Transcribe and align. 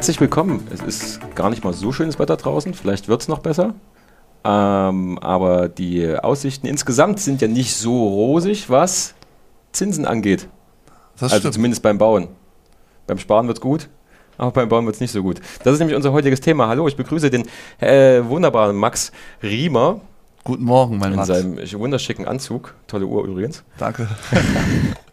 Herzlich 0.00 0.18
willkommen. 0.22 0.66
Es 0.72 0.80
ist 0.80 1.20
gar 1.34 1.50
nicht 1.50 1.62
mal 1.62 1.74
so 1.74 1.92
schönes 1.92 2.18
Wetter 2.18 2.38
draußen. 2.38 2.72
Vielleicht 2.72 3.08
wird 3.08 3.20
es 3.20 3.28
noch 3.28 3.40
besser. 3.40 3.74
Ähm, 4.44 5.18
aber 5.18 5.68
die 5.68 6.16
Aussichten 6.16 6.66
insgesamt 6.66 7.20
sind 7.20 7.42
ja 7.42 7.48
nicht 7.48 7.76
so 7.76 8.08
rosig, 8.08 8.70
was 8.70 9.12
Zinsen 9.72 10.06
angeht. 10.06 10.48
Das 11.16 11.24
also 11.24 11.40
stimmt. 11.40 11.52
zumindest 11.52 11.82
beim 11.82 11.98
Bauen. 11.98 12.28
Beim 13.06 13.18
Sparen 13.18 13.46
wird 13.46 13.58
es 13.58 13.60
gut, 13.60 13.90
aber 14.38 14.52
beim 14.52 14.70
Bauen 14.70 14.86
wird 14.86 14.94
es 14.94 15.02
nicht 15.02 15.12
so 15.12 15.22
gut. 15.22 15.42
Das 15.64 15.74
ist 15.74 15.80
nämlich 15.80 15.96
unser 15.96 16.12
heutiges 16.12 16.40
Thema. 16.40 16.68
Hallo, 16.68 16.88
ich 16.88 16.96
begrüße 16.96 17.28
den 17.28 17.46
äh, 17.78 18.24
wunderbaren 18.24 18.76
Max 18.76 19.12
Riemer 19.42 20.00
Guten 20.42 20.64
Morgen, 20.64 20.96
mein 20.96 21.10
in 21.10 21.16
Max. 21.16 21.28
seinem 21.28 21.58
wunderschicken 21.58 22.26
Anzug. 22.26 22.74
Tolle 22.86 23.04
Uhr 23.04 23.26
übrigens. 23.26 23.62
Danke. 23.76 24.08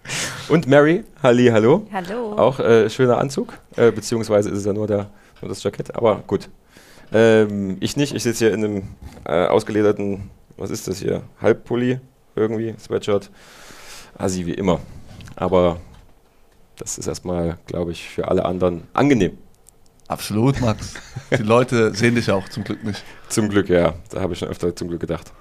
Und 0.50 0.68
Mary, 0.68 1.04
Halli, 1.22 1.48
hallo. 1.48 1.86
Hallo. 1.92 2.34
Auch 2.34 2.60
äh, 2.60 2.90
schöner 2.90 3.18
Anzug, 3.18 3.54
äh, 3.76 3.92
beziehungsweise 3.92 4.50
ist 4.50 4.60
es 4.60 4.66
ja 4.66 4.74
nur, 4.74 4.88
der, 4.88 5.10
nur 5.42 5.50
das 5.50 5.62
Jackett, 5.64 5.96
aber 5.96 6.24
gut. 6.28 6.50
Ähm, 7.12 7.78
ich 7.80 7.98
nicht, 7.98 8.14
ich 8.16 8.24
sitze 8.24 8.46
hier 8.46 8.54
in 8.54 8.64
einem 8.64 8.84
äh, 9.26 9.46
ausgelederten, 9.46 10.30
was 10.58 10.70
ist 10.70 10.88
das 10.88 11.00
hier, 11.00 11.24
Halbpulli 11.42 12.00
irgendwie, 12.36 12.76
Sweatshirt, 12.80 13.30
Assi 14.18 14.46
wie 14.46 14.54
immer. 14.54 14.80
Aber 15.36 15.80
das 16.78 16.98
ist 16.98 17.08
erstmal, 17.08 17.58
glaube 17.66 17.92
ich, 17.92 18.08
für 18.08 18.28
alle 18.28 18.46
anderen 18.46 18.84
angenehm. 18.94 19.38
Absolut, 20.08 20.62
Max. 20.62 20.94
Die 21.38 21.44
Leute 21.44 21.94
sehen 21.94 22.16
dich 22.16 22.28
ja 22.28 22.36
auch 22.36 22.48
zum 22.48 22.64
Glück 22.64 22.84
nicht. 22.84 23.04
Zum 23.28 23.50
Glück, 23.50 23.68
ja, 23.68 23.96
da 24.10 24.22
habe 24.22 24.34
ich 24.34 24.40
schon 24.40 24.48
öfter 24.48 24.74
zum 24.76 24.88
Glück 24.88 25.02
gedacht. 25.02 25.32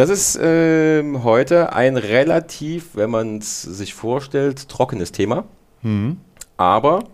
Das 0.00 0.08
ist 0.08 0.38
ähm, 0.40 1.24
heute 1.24 1.74
ein 1.74 1.98
relativ, 1.98 2.96
wenn 2.96 3.10
man 3.10 3.36
es 3.36 3.60
sich 3.60 3.92
vorstellt, 3.92 4.66
trockenes 4.66 5.12
Thema. 5.12 5.44
Mhm. 5.82 6.16
Aber 6.56 7.04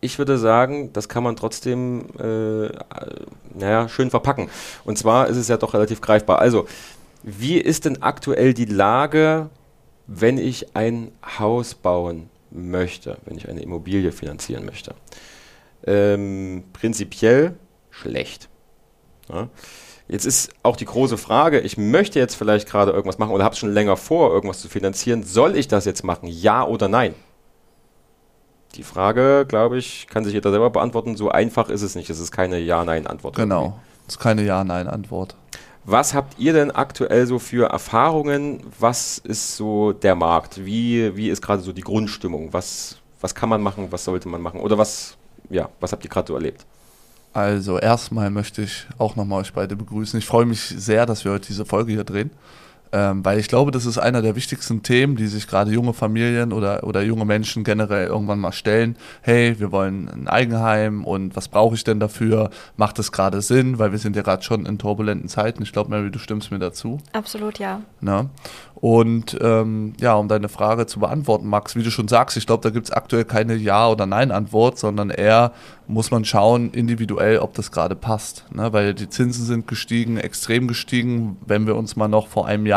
ich 0.00 0.18
würde 0.18 0.38
sagen, 0.38 0.92
das 0.92 1.08
kann 1.08 1.22
man 1.22 1.36
trotzdem 1.36 2.06
äh, 2.18 2.68
naja, 3.54 3.88
schön 3.88 4.10
verpacken. 4.10 4.50
Und 4.84 4.98
zwar 4.98 5.28
ist 5.28 5.36
es 5.36 5.46
ja 5.46 5.56
doch 5.56 5.72
relativ 5.72 6.00
greifbar. 6.00 6.40
Also, 6.40 6.66
wie 7.22 7.58
ist 7.58 7.84
denn 7.84 8.02
aktuell 8.02 8.52
die 8.52 8.64
Lage, 8.64 9.48
wenn 10.08 10.38
ich 10.38 10.74
ein 10.74 11.12
Haus 11.38 11.76
bauen 11.76 12.28
möchte, 12.50 13.18
wenn 13.24 13.36
ich 13.36 13.48
eine 13.48 13.62
Immobilie 13.62 14.10
finanzieren 14.10 14.64
möchte? 14.64 14.96
Ähm, 15.86 16.64
prinzipiell 16.72 17.54
schlecht. 17.92 18.48
Ja. 19.28 19.48
Jetzt 20.08 20.24
ist 20.24 20.50
auch 20.62 20.76
die 20.76 20.84
große 20.84 21.18
Frage, 21.18 21.58
ich 21.60 21.76
möchte 21.76 22.18
jetzt 22.18 22.36
vielleicht 22.36 22.68
gerade 22.68 22.92
irgendwas 22.92 23.18
machen 23.18 23.32
oder 23.32 23.44
habe 23.44 23.56
schon 23.56 23.72
länger 23.72 23.96
vor, 23.96 24.32
irgendwas 24.32 24.60
zu 24.60 24.68
finanzieren. 24.68 25.24
Soll 25.24 25.56
ich 25.56 25.66
das 25.66 25.84
jetzt 25.84 26.04
machen? 26.04 26.28
Ja 26.28 26.64
oder 26.64 26.88
nein? 26.88 27.14
Die 28.76 28.84
Frage, 28.84 29.46
glaube 29.48 29.78
ich, 29.78 30.06
kann 30.08 30.24
sich 30.24 30.34
jeder 30.34 30.50
selber 30.50 30.70
beantworten. 30.70 31.16
So 31.16 31.30
einfach 31.30 31.70
ist 31.70 31.82
es 31.82 31.94
nicht. 31.94 32.10
Es 32.10 32.20
ist 32.20 32.30
keine 32.30 32.58
Ja-Nein-Antwort. 32.58 33.34
Genau. 33.34 33.80
Das 34.06 34.16
ist 34.16 34.20
keine 34.20 34.42
Ja-Nein-Antwort. 34.42 35.34
Was 35.84 36.14
habt 36.14 36.38
ihr 36.38 36.52
denn 36.52 36.70
aktuell 36.70 37.26
so 37.26 37.38
für 37.38 37.70
Erfahrungen? 37.70 38.60
Was 38.78 39.18
ist 39.18 39.56
so 39.56 39.92
der 39.92 40.14
Markt? 40.14 40.64
Wie, 40.64 41.16
wie 41.16 41.30
ist 41.30 41.42
gerade 41.42 41.62
so 41.62 41.72
die 41.72 41.80
Grundstimmung? 41.80 42.52
Was, 42.52 42.98
was 43.20 43.34
kann 43.34 43.48
man 43.48 43.62
machen? 43.62 43.88
Was 43.90 44.04
sollte 44.04 44.28
man 44.28 44.42
machen? 44.42 44.60
Oder 44.60 44.78
was, 44.78 45.16
ja, 45.48 45.68
was 45.80 45.92
habt 45.92 46.04
ihr 46.04 46.10
gerade 46.10 46.28
so 46.28 46.34
erlebt? 46.34 46.66
Also 47.36 47.78
erstmal 47.78 48.30
möchte 48.30 48.62
ich 48.62 48.86
auch 48.96 49.14
nochmal 49.14 49.42
euch 49.42 49.52
beide 49.52 49.76
begrüßen. 49.76 50.18
Ich 50.18 50.24
freue 50.24 50.46
mich 50.46 50.58
sehr, 50.58 51.04
dass 51.04 51.26
wir 51.26 51.32
heute 51.32 51.48
diese 51.48 51.66
Folge 51.66 51.92
hier 51.92 52.02
drehen, 52.02 52.30
ähm, 52.92 53.24
weil 53.24 53.38
ich 53.38 53.48
glaube, 53.48 53.70
das 53.70 53.86
ist 53.86 53.98
einer 53.98 54.22
der 54.22 54.36
wichtigsten 54.36 54.82
Themen, 54.82 55.16
die 55.16 55.26
sich 55.26 55.46
gerade 55.46 55.70
junge 55.70 55.92
Familien 55.92 56.52
oder, 56.52 56.84
oder 56.84 57.02
junge 57.02 57.24
Menschen 57.24 57.64
generell 57.64 58.06
irgendwann 58.06 58.38
mal 58.38 58.52
stellen. 58.52 58.96
Hey, 59.22 59.58
wir 59.58 59.72
wollen 59.72 60.08
ein 60.08 60.28
Eigenheim 60.28 61.04
und 61.04 61.36
was 61.36 61.48
brauche 61.48 61.74
ich 61.74 61.84
denn 61.84 62.00
dafür? 62.00 62.50
Macht 62.76 62.98
es 62.98 63.12
gerade 63.12 63.42
Sinn? 63.42 63.78
Weil 63.78 63.92
wir 63.92 63.98
sind 63.98 64.16
ja 64.16 64.22
gerade 64.22 64.42
schon 64.42 64.66
in 64.66 64.78
turbulenten 64.78 65.28
Zeiten. 65.28 65.62
Ich 65.62 65.72
glaube, 65.72 65.90
Mary, 65.90 66.10
du 66.10 66.18
stimmst 66.18 66.50
mir 66.50 66.58
dazu. 66.58 66.98
Absolut, 67.12 67.58
ja. 67.58 67.80
Ne? 68.00 68.30
Und 68.74 69.36
ähm, 69.40 69.94
ja, 69.98 70.14
um 70.14 70.28
deine 70.28 70.50
Frage 70.50 70.86
zu 70.86 71.00
beantworten, 71.00 71.48
Max, 71.48 71.76
wie 71.76 71.82
du 71.82 71.90
schon 71.90 72.08
sagst, 72.08 72.36
ich 72.36 72.46
glaube, 72.46 72.62
da 72.62 72.70
gibt 72.70 72.86
es 72.86 72.92
aktuell 72.92 73.24
keine 73.24 73.54
Ja- 73.54 73.88
oder 73.88 74.04
Nein-Antwort, 74.04 74.78
sondern 74.78 75.08
eher 75.08 75.52
muss 75.88 76.10
man 76.10 76.24
schauen, 76.24 76.70
individuell, 76.72 77.38
ob 77.38 77.54
das 77.54 77.72
gerade 77.72 77.96
passt. 77.96 78.44
Ne? 78.52 78.72
Weil 78.72 78.92
die 78.92 79.08
Zinsen 79.08 79.46
sind 79.46 79.66
gestiegen, 79.66 80.18
extrem 80.18 80.68
gestiegen. 80.68 81.38
Wenn 81.46 81.66
wir 81.66 81.74
uns 81.76 81.96
mal 81.96 82.08
noch 82.08 82.28
vor 82.28 82.46
einem 82.46 82.66
Jahr 82.66 82.75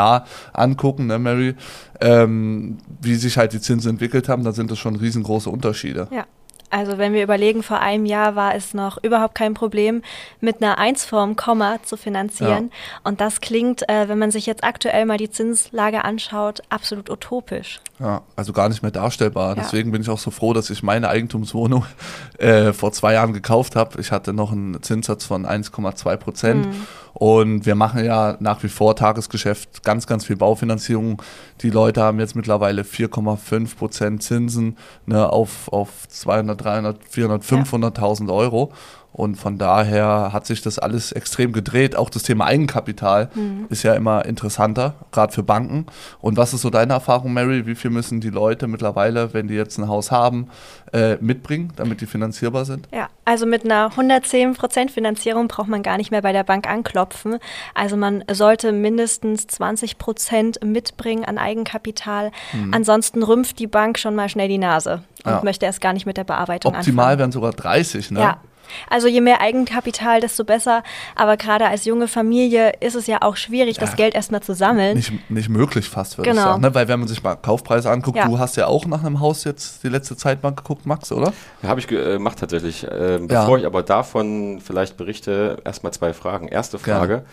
angucken, 0.52 1.06
ne, 1.06 1.18
Mary, 1.18 1.54
ähm, 2.00 2.78
wie 3.00 3.14
sich 3.14 3.36
halt 3.36 3.52
die 3.52 3.60
Zinsen 3.60 3.90
entwickelt 3.90 4.28
haben, 4.28 4.44
dann 4.44 4.54
sind 4.54 4.70
das 4.70 4.78
schon 4.78 4.96
riesengroße 4.96 5.50
Unterschiede. 5.50 6.08
Ja. 6.10 6.26
Also 6.70 6.98
wenn 6.98 7.12
wir 7.12 7.24
überlegen, 7.24 7.64
vor 7.64 7.80
einem 7.80 8.06
Jahr 8.06 8.36
war 8.36 8.54
es 8.54 8.74
noch 8.74 9.02
überhaupt 9.02 9.34
kein 9.34 9.54
Problem, 9.54 10.02
mit 10.40 10.62
einer 10.62 10.78
1 10.78 11.04
vorm 11.04 11.34
Komma 11.34 11.82
zu 11.82 11.96
finanzieren. 11.96 12.70
Und 13.02 13.20
das 13.20 13.40
klingt, 13.40 13.88
äh, 13.88 14.08
wenn 14.08 14.18
man 14.20 14.30
sich 14.30 14.46
jetzt 14.46 14.62
aktuell 14.62 15.04
mal 15.04 15.18
die 15.18 15.30
Zinslage 15.30 16.04
anschaut, 16.04 16.62
absolut 16.68 17.10
utopisch. 17.10 17.80
Ja, 17.98 18.22
also 18.36 18.52
gar 18.52 18.68
nicht 18.68 18.82
mehr 18.82 18.92
darstellbar. 18.92 19.56
Ja. 19.56 19.62
Deswegen 19.62 19.90
bin 19.90 20.00
ich 20.00 20.08
auch 20.08 20.18
so 20.18 20.30
froh, 20.30 20.52
dass 20.52 20.70
ich 20.70 20.84
meine 20.84 21.08
Eigentumswohnung 21.08 21.84
äh, 22.38 22.72
vor 22.72 22.92
zwei 22.92 23.14
Jahren 23.14 23.32
gekauft 23.32 23.74
habe. 23.74 24.00
Ich 24.00 24.12
hatte 24.12 24.32
noch 24.32 24.52
einen 24.52 24.80
Zinssatz 24.80 25.24
von 25.24 25.44
1,2 25.44 26.16
Prozent. 26.18 26.68
Und 27.12 27.66
wir 27.66 27.74
machen 27.74 28.04
ja 28.04 28.36
nach 28.40 28.62
wie 28.62 28.68
vor 28.68 28.96
Tagesgeschäft 28.96 29.82
ganz, 29.82 30.06
ganz 30.06 30.24
viel 30.26 30.36
Baufinanzierung. 30.36 31.20
Die 31.62 31.70
Leute 31.70 32.02
haben 32.02 32.20
jetzt 32.20 32.36
mittlerweile 32.36 32.82
4,5 32.82 33.76
Prozent 33.76 34.22
Zinsen 34.22 34.76
ne, 35.06 35.28
auf, 35.28 35.68
auf 35.72 36.08
200, 36.08 36.64
300, 36.64 36.98
400, 37.08 37.42
500.000 37.42 38.32
Euro. 38.32 38.72
Und 39.12 39.34
von 39.36 39.58
daher 39.58 40.30
hat 40.32 40.46
sich 40.46 40.62
das 40.62 40.78
alles 40.78 41.10
extrem 41.12 41.52
gedreht. 41.52 41.96
Auch 41.96 42.10
das 42.10 42.22
Thema 42.22 42.46
Eigenkapital 42.46 43.28
ist 43.68 43.82
ja 43.82 43.94
immer 43.94 44.24
interessanter, 44.24 44.94
gerade 45.12 45.32
für 45.32 45.42
Banken. 45.42 45.86
Und 46.20 46.36
was 46.36 46.54
ist 46.54 46.62
so 46.62 46.70
deine 46.70 46.92
Erfahrung, 46.92 47.32
Mary? 47.32 47.66
Wie 47.66 47.74
viel 47.74 47.90
müssen 47.90 48.20
die 48.20 48.30
Leute 48.30 48.68
mittlerweile, 48.68 49.34
wenn 49.34 49.48
die 49.48 49.54
jetzt 49.54 49.78
ein 49.78 49.88
Haus 49.88 50.10
haben, 50.12 50.48
äh, 50.92 51.16
mitbringen, 51.20 51.72
damit 51.76 52.00
die 52.00 52.06
finanzierbar 52.06 52.64
sind? 52.64 52.88
Ja, 52.92 53.08
also 53.24 53.46
mit 53.46 53.64
einer 53.64 53.90
110% 53.96 54.90
Finanzierung 54.90 55.48
braucht 55.48 55.68
man 55.68 55.82
gar 55.82 55.96
nicht 55.96 56.10
mehr 56.12 56.22
bei 56.22 56.32
der 56.32 56.44
Bank 56.44 56.68
anklopfen. 56.68 57.38
Also 57.74 57.96
man 57.96 58.24
sollte 58.30 58.70
mindestens 58.72 59.46
20% 59.48 60.64
mitbringen 60.64 61.24
an 61.24 61.38
Eigenkapital. 61.38 62.30
Ansonsten 62.72 63.22
rümpft 63.22 63.58
die 63.58 63.66
Bank 63.66 63.98
schon 63.98 64.14
mal 64.14 64.28
schnell 64.28 64.48
die 64.48 64.58
Nase 64.58 65.02
und 65.24 65.30
Ja. 65.32 65.40
möchte 65.42 65.66
erst 65.66 65.80
gar 65.80 65.92
nicht 65.92 66.06
mit 66.06 66.16
der 66.16 66.24
Bearbeitung 66.24 66.74
Optimal 66.74 67.04
anfangen. 67.06 67.18
wären 67.18 67.32
sogar 67.32 67.52
30, 67.52 68.10
ne? 68.12 68.20
Ja. 68.20 68.36
Also 68.88 69.08
je 69.08 69.20
mehr 69.20 69.40
Eigenkapital, 69.40 70.20
desto 70.20 70.44
besser. 70.44 70.82
Aber 71.16 71.36
gerade 71.36 71.66
als 71.66 71.84
junge 71.84 72.08
Familie 72.08 72.72
ist 72.80 72.94
es 72.94 73.06
ja 73.06 73.18
auch 73.22 73.36
schwierig, 73.36 73.78
das 73.78 73.90
Ja. 73.90 73.96
Geld 73.96 74.14
erstmal 74.14 74.42
zu 74.42 74.54
sammeln. 74.54 74.96
Nicht, 74.96 75.30
nicht 75.30 75.48
möglich 75.48 75.88
fast, 75.88 76.18
würde 76.18 76.30
ich 76.30 76.36
Genau. 76.36 76.48
sagen. 76.50 76.62
Ne? 76.62 76.74
Weil 76.74 76.88
wenn 76.88 76.98
man 77.00 77.08
sich 77.08 77.22
mal 77.22 77.36
Kaufpreise 77.36 77.90
anguckt, 77.90 78.16
Ja. 78.16 78.26
du 78.26 78.38
hast 78.38 78.56
ja 78.56 78.66
auch 78.66 78.86
nach 78.86 79.04
einem 79.04 79.20
Haus 79.20 79.44
jetzt 79.44 79.82
die 79.84 79.88
letzte 79.88 80.16
Zeit 80.16 80.42
mal 80.42 80.50
geguckt, 80.54 80.86
Max, 80.86 81.10
oder? 81.12 81.32
Habe 81.62 81.80
ich 81.80 81.86
gemacht 81.86 82.38
tatsächlich. 82.38 82.86
Ähm, 82.90 83.28
Ja. 83.28 83.40
bevor 83.42 83.58
ich 83.58 83.66
aber 83.66 83.82
davon 83.82 84.60
vielleicht 84.64 84.96
berichte, 84.96 85.58
erstmal 85.64 85.92
zwei 85.92 86.12
Fragen. 86.12 86.48
Erste 86.48 86.78
Frage. 86.78 87.24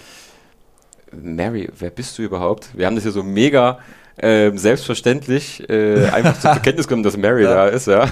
Mary, 1.12 1.70
wer 1.78 1.90
bist 1.90 2.18
du 2.18 2.24
überhaupt? 2.24 2.70
Wir 2.78 2.86
haben 2.86 2.96
das 2.96 3.04
hier 3.04 3.14
so 3.14 3.24
mega 3.24 3.80
ähm, 4.20 4.58
selbstverständlich 4.58 5.70
äh, 5.70 6.06
einfach 6.10 6.40
zur 6.40 6.52
Kenntnis 6.64 6.88
genommen, 6.88 7.04
dass 7.04 7.18
Mary 7.18 7.44
Ja. 7.44 7.54
da 7.54 7.68
ist, 7.68 7.88
ja. 7.88 8.08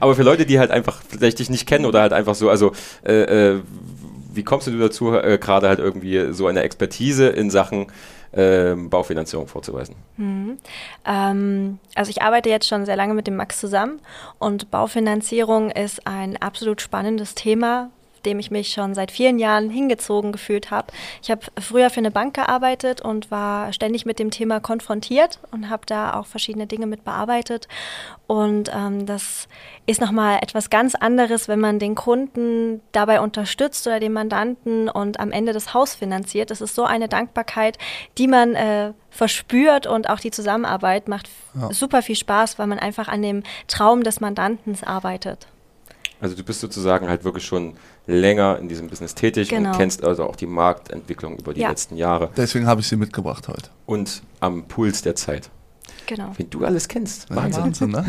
Aber 0.00 0.14
für 0.14 0.22
Leute, 0.22 0.46
die 0.46 0.58
halt 0.58 0.70
einfach 0.70 1.02
vielleicht 1.08 1.38
dich 1.38 1.50
nicht 1.50 1.66
kennen 1.66 1.86
oder 1.86 2.00
halt 2.02 2.12
einfach 2.12 2.34
so, 2.34 2.50
also 2.50 2.72
äh, 3.04 3.54
äh, 3.54 3.60
wie 4.32 4.42
kommst 4.44 4.66
du 4.66 4.78
dazu, 4.78 5.14
äh, 5.14 5.38
gerade 5.38 5.68
halt 5.68 5.78
irgendwie 5.78 6.32
so 6.32 6.46
eine 6.46 6.62
Expertise 6.62 7.28
in 7.28 7.50
Sachen 7.50 7.86
ähm, 8.36 8.90
Baufinanzierung 8.90 9.46
vorzuweisen? 9.46 9.94
Ähm, 11.04 11.78
also 11.94 12.10
ich 12.10 12.22
arbeite 12.22 12.48
jetzt 12.48 12.66
schon 12.68 12.84
sehr 12.84 12.96
lange 12.96 13.14
mit 13.14 13.26
dem 13.26 13.36
Max 13.36 13.60
zusammen 13.60 14.00
und 14.38 14.70
Baufinanzierung 14.70 15.70
ist 15.70 16.06
ein 16.06 16.36
absolut 16.40 16.80
spannendes 16.80 17.34
Thema, 17.34 17.90
dem 18.24 18.38
ich 18.38 18.50
mich 18.50 18.72
schon 18.72 18.94
seit 18.94 19.10
vielen 19.10 19.38
Jahren 19.38 19.70
hingezogen 19.70 20.32
gefühlt 20.32 20.70
habe. 20.70 20.88
Ich 21.22 21.30
habe 21.30 21.42
früher 21.60 21.90
für 21.90 21.98
eine 21.98 22.10
Bank 22.10 22.34
gearbeitet 22.34 23.00
und 23.00 23.30
war 23.30 23.72
ständig 23.72 24.06
mit 24.06 24.18
dem 24.18 24.30
Thema 24.30 24.60
konfrontiert 24.60 25.38
und 25.50 25.70
habe 25.70 25.86
da 25.86 26.14
auch 26.14 26.26
verschiedene 26.26 26.66
Dinge 26.66 26.86
mit 26.86 27.04
bearbeitet. 27.04 27.68
Und 28.26 28.70
ähm, 28.74 29.06
das 29.06 29.48
ist 29.86 30.00
nochmal 30.00 30.38
etwas 30.40 30.70
ganz 30.70 30.94
anderes, 30.94 31.48
wenn 31.48 31.60
man 31.60 31.78
den 31.78 31.94
Kunden 31.94 32.80
dabei 32.92 33.20
unterstützt 33.20 33.86
oder 33.86 34.00
den 34.00 34.12
Mandanten 34.12 34.88
und 34.88 35.20
am 35.20 35.30
Ende 35.30 35.52
das 35.52 35.74
Haus 35.74 35.94
finanziert. 35.94 36.50
Das 36.50 36.60
ist 36.60 36.74
so 36.74 36.84
eine 36.84 37.08
Dankbarkeit, 37.08 37.78
die 38.16 38.28
man 38.28 38.54
äh, 38.54 38.92
verspürt 39.10 39.86
und 39.86 40.08
auch 40.08 40.18
die 40.20 40.30
Zusammenarbeit 40.30 41.08
macht 41.08 41.28
Ja. 41.54 41.72
super 41.72 42.02
viel 42.02 42.16
Spaß, 42.16 42.58
weil 42.58 42.66
man 42.66 42.78
einfach 42.78 43.08
an 43.08 43.22
dem 43.22 43.42
Traum 43.68 44.02
des 44.02 44.20
Mandantens 44.20 44.82
arbeitet. 44.82 45.46
Also 46.24 46.34
du 46.36 46.42
bist 46.42 46.60
sozusagen 46.60 47.06
halt 47.06 47.22
wirklich 47.24 47.44
schon 47.44 47.74
länger 48.06 48.58
in 48.58 48.66
diesem 48.66 48.88
Business 48.88 49.14
tätig 49.14 49.50
Genau. 49.50 49.72
und 49.72 49.76
kennst 49.76 50.02
also 50.02 50.24
auch 50.24 50.36
die 50.36 50.46
Marktentwicklung 50.46 51.36
über 51.36 51.52
die 51.52 51.60
Ja. 51.60 51.68
letzten 51.68 51.96
Jahre 51.98 52.30
Deswegen 52.34 52.66
habe 52.66 52.80
ich 52.80 52.88
sie 52.88 52.96
mitgebracht 52.96 53.46
heute. 53.46 53.68
und 53.84 54.22
am 54.40 54.64
Puls 54.64 55.02
der 55.02 55.16
Zeit. 55.16 55.50
Genau. 56.06 56.32
Wen 56.38 56.48
du 56.48 56.64
alles 56.64 56.88
kennst. 56.88 57.28
Ja, 57.28 57.36
Wahnsinn. 57.36 57.62
Wahnsinn, 57.64 57.90
ne? 57.90 58.06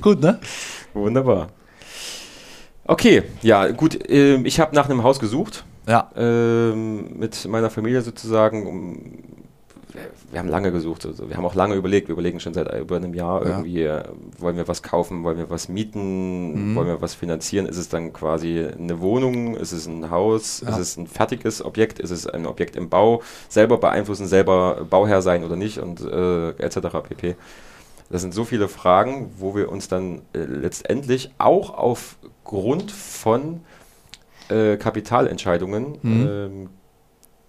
Gut, 0.00 0.22
ne? 0.22 0.40
Wunderbar. 0.94 1.48
Okay, 2.86 3.22
ja, 3.42 3.70
gut. 3.72 4.08
Äh, 4.08 4.36
ich 4.42 4.58
habe 4.58 4.74
nach 4.74 4.88
einem 4.88 5.02
Haus 5.02 5.18
gesucht. 5.20 5.64
Ja. 5.86 6.10
Ähm, 6.16 7.18
mit 7.18 7.46
meiner 7.46 7.68
Familie 7.68 8.00
sozusagen. 8.00 8.66
Um, 8.66 9.12
wir 10.30 10.38
haben 10.40 10.48
lange 10.48 10.72
gesucht. 10.72 11.06
Also 11.06 11.28
wir 11.28 11.36
haben 11.36 11.44
auch 11.44 11.54
lange 11.54 11.74
überlegt. 11.74 12.08
Wir 12.08 12.12
überlegen 12.14 12.40
schon 12.40 12.52
seit 12.54 12.72
über 12.80 12.96
einem 12.96 13.14
Jahr 13.14 13.42
Ja. 13.44 13.50
irgendwie, 13.50 13.82
äh, 13.82 14.02
wollen 14.38 14.56
wir 14.56 14.66
was 14.68 14.82
kaufen, 14.82 15.22
wollen 15.24 15.38
wir 15.38 15.50
was 15.50 15.68
mieten, 15.68 16.72
Mhm. 16.72 16.74
wollen 16.76 16.88
wir 16.88 17.00
was 17.00 17.14
finanzieren? 17.14 17.66
Ist 17.66 17.76
es 17.76 17.88
dann 17.88 18.12
quasi 18.12 18.64
eine 18.66 19.00
Wohnung? 19.00 19.56
Ist 19.56 19.72
es 19.72 19.86
ein 19.86 20.10
Haus? 20.10 20.60
Ja. 20.62 20.70
Ist 20.70 20.78
es 20.78 20.96
ein 20.96 21.06
fertiges 21.06 21.64
Objekt? 21.64 21.98
Ist 22.00 22.10
es 22.10 22.26
ein 22.26 22.46
Objekt 22.46 22.76
im 22.76 22.88
Bau? 22.88 23.22
Selber 23.48 23.78
beeinflussen, 23.78 24.26
selber 24.26 24.84
Bauherr 24.88 25.22
sein 25.22 25.44
oder 25.44 25.56
nicht 25.56 25.78
und 25.78 26.00
äh, 26.00 26.50
etc. 26.50 26.78
pp. 27.08 27.36
Das 28.10 28.20
sind 28.22 28.34
so 28.34 28.44
viele 28.44 28.68
Fragen, 28.68 29.30
wo 29.38 29.54
wir 29.56 29.70
uns 29.72 29.88
dann 29.88 30.22
äh, 30.34 30.38
letztendlich 30.44 31.30
auch 31.38 31.70
aufgrund 31.76 32.90
von 32.92 33.60
äh, 34.50 34.76
Kapitalentscheidungen 34.76 35.98
Mhm. 36.02 36.26
ähm, 36.28 36.68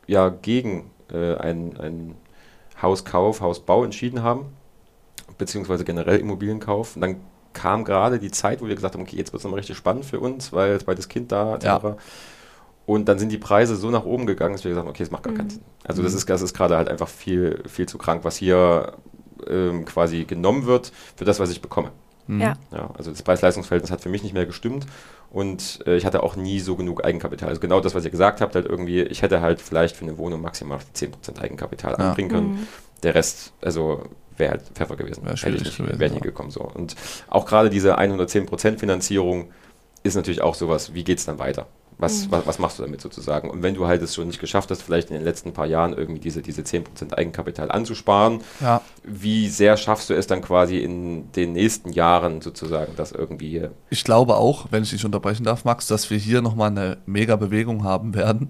ja 0.08 0.30
gegen 0.30 0.92
äh, 1.14 1.36
einen, 1.36 1.78
einen 1.78 2.16
Hauskauf, 2.86 3.42
Hausbau 3.42 3.84
entschieden 3.84 4.24
haben, 4.24 4.46
beziehungsweise 5.38 5.84
generell 5.84 6.20
Immobilienkauf. 6.20 6.96
Und 6.96 7.02
dann 7.02 7.16
kam 7.54 7.84
gerade 7.84 8.20
die 8.20 8.32
Zeit, 8.32 8.62
wo 8.62 8.68
wir 8.68 8.76
gesagt 8.76 8.96
haben, 8.96 9.02
okay, 9.02 9.16
jetzt 9.18 9.34
wird 9.34 9.40
es 9.40 9.44
nochmal 9.44 9.60
richtig 9.60 9.78
spannend 9.78 10.06
für 10.06 10.20
uns, 10.20 10.54
weil 10.54 10.80
zweites 10.80 11.08
Kind 11.10 11.32
da, 11.32 11.56
etc. 11.56 11.66
Ja. 11.66 11.98
Und 12.86 13.06
dann 13.10 13.18
sind 13.18 13.32
die 13.32 13.38
Preise 13.38 13.76
so 13.76 13.90
nach 13.90 14.06
oben 14.06 14.26
gegangen, 14.28 14.54
dass 14.54 14.64
wir 14.64 14.70
gesagt 14.70 14.86
haben, 14.86 14.92
okay, 14.92 15.04
es 15.04 15.12
macht 15.12 15.24
gar 15.24 15.34
keinen 15.34 15.48
Mhm. 15.48 15.52
Sinn. 15.52 15.62
Also 15.84 16.04
das 16.04 16.12
Mhm. 16.12 16.18
ist, 16.20 16.30
das 16.30 16.42
ist 16.42 16.54
gerade 16.54 16.78
halt 16.78 16.88
einfach 16.90 17.08
viel, 17.08 17.64
viel 17.68 17.88
zu 17.88 17.98
krank, 17.98 18.24
was 18.24 18.36
hier 18.38 18.94
ähm, 19.48 19.86
quasi 19.86 20.24
genommen 20.26 20.66
wird 20.66 20.92
für 21.16 21.26
das, 21.26 21.40
was 21.40 21.50
ich 21.50 21.62
bekomme. 21.62 21.92
Mhm. 22.28 22.42
Ja. 22.42 22.54
Ja, 22.72 22.90
also 22.98 23.12
das 23.12 23.24
Preis-Leistungs-Verhältnis 23.24 23.92
hat 23.92 24.02
für 24.02 24.10
mich 24.10 24.22
nicht 24.24 24.34
mehr 24.34 24.46
gestimmt 24.46 24.86
und 25.32 25.80
äh, 25.86 25.96
ich 25.98 26.06
hatte 26.06 26.24
auch 26.24 26.36
nie 26.36 26.60
so 26.60 26.76
genug 26.76 27.04
Eigenkapital. 27.06 27.50
Also 27.50 27.60
genau 27.62 27.80
das, 27.80 27.94
was 27.96 28.06
ihr 28.06 28.12
gesagt 28.12 28.42
habt, 28.42 28.56
halt 28.56 28.66
irgendwie, 28.66 29.02
ich 29.02 29.22
hätte 29.22 29.42
halt 29.42 29.62
vielleicht 29.62 29.96
für 29.96 30.04
eine 30.06 30.18
Wohnung 30.18 30.42
maximal 30.42 30.80
10% 30.96 31.40
Eigenkapital 31.40 31.94
Ja. 31.94 31.98
anbringen 32.10 32.30
können. 32.30 32.52
Mhm. 32.54 32.68
Der 33.04 33.16
Rest, 33.16 33.54
also 33.62 34.04
wäre 34.38 34.52
halt 34.52 34.62
Pfeffer 34.74 34.96
gewesen. 34.96 35.24
Wär 35.26 35.32
Hätte 35.34 35.36
ich 35.36 35.42
schwierig 35.42 35.64
nicht, 35.66 35.78
gewesen, 35.78 36.00
wäre 36.00 36.12
nie 36.12 36.18
ja. 36.18 36.24
gekommen 36.24 36.52
so. 36.52 36.62
Und 36.62 36.96
auch 37.30 37.46
gerade 37.46 37.70
diese 37.70 37.98
110% 38.00 38.78
Finanzierung 38.80 39.52
ist 40.04 40.16
natürlich 40.16 40.42
auch 40.42 40.56
sowas, 40.56 40.94
wie 40.94 41.04
geht 41.04 41.20
es 41.20 41.26
dann 41.26 41.40
weiter? 41.40 41.68
Was, 41.98 42.26
Mhm. 42.28 42.32
was, 42.32 42.48
was 42.48 42.60
machst 42.60 42.78
du 42.80 42.84
damit 42.84 43.00
sozusagen? 43.00 43.50
Und 43.50 43.64
wenn 43.64 43.74
du 43.74 43.88
halt 43.88 44.02
es 44.02 44.14
schon 44.16 44.28
nicht 44.28 44.40
geschafft 44.42 44.70
hast, 44.70 44.82
vielleicht 44.82 45.10
in 45.12 45.16
den 45.16 45.24
letzten 45.24 45.54
paar 45.54 45.66
Jahren 45.66 45.94
irgendwie 45.94 46.20
diese, 46.20 46.42
diese 46.42 46.62
10% 46.64 47.14
Eigenkapital 47.18 47.72
anzusparen, 47.72 48.42
Ja. 48.60 48.82
wie 49.04 49.48
sehr 49.48 49.78
schaffst 49.78 50.10
du 50.10 50.14
es 50.14 50.28
dann 50.28 50.42
quasi 50.42 50.78
in 50.80 51.32
den 51.34 51.54
nächsten 51.54 51.92
Jahren 51.94 52.42
sozusagen, 52.42 52.94
das 52.98 53.12
irgendwie 53.14 53.70
Ich 53.90 54.04
glaube 54.04 54.36
auch, 54.36 54.68
wenn 54.72 54.84
ich 54.84 54.90
dich 54.90 55.06
unterbrechen 55.06 55.46
darf, 55.46 55.64
Max, 55.64 55.88
dass 55.88 56.10
wir 56.10 56.18
hier 56.18 56.42
nochmal 56.42 56.72
eine 56.72 56.98
mega 57.06 57.38
Bewegung 57.38 57.84
haben 57.86 58.14
werden, 58.14 58.50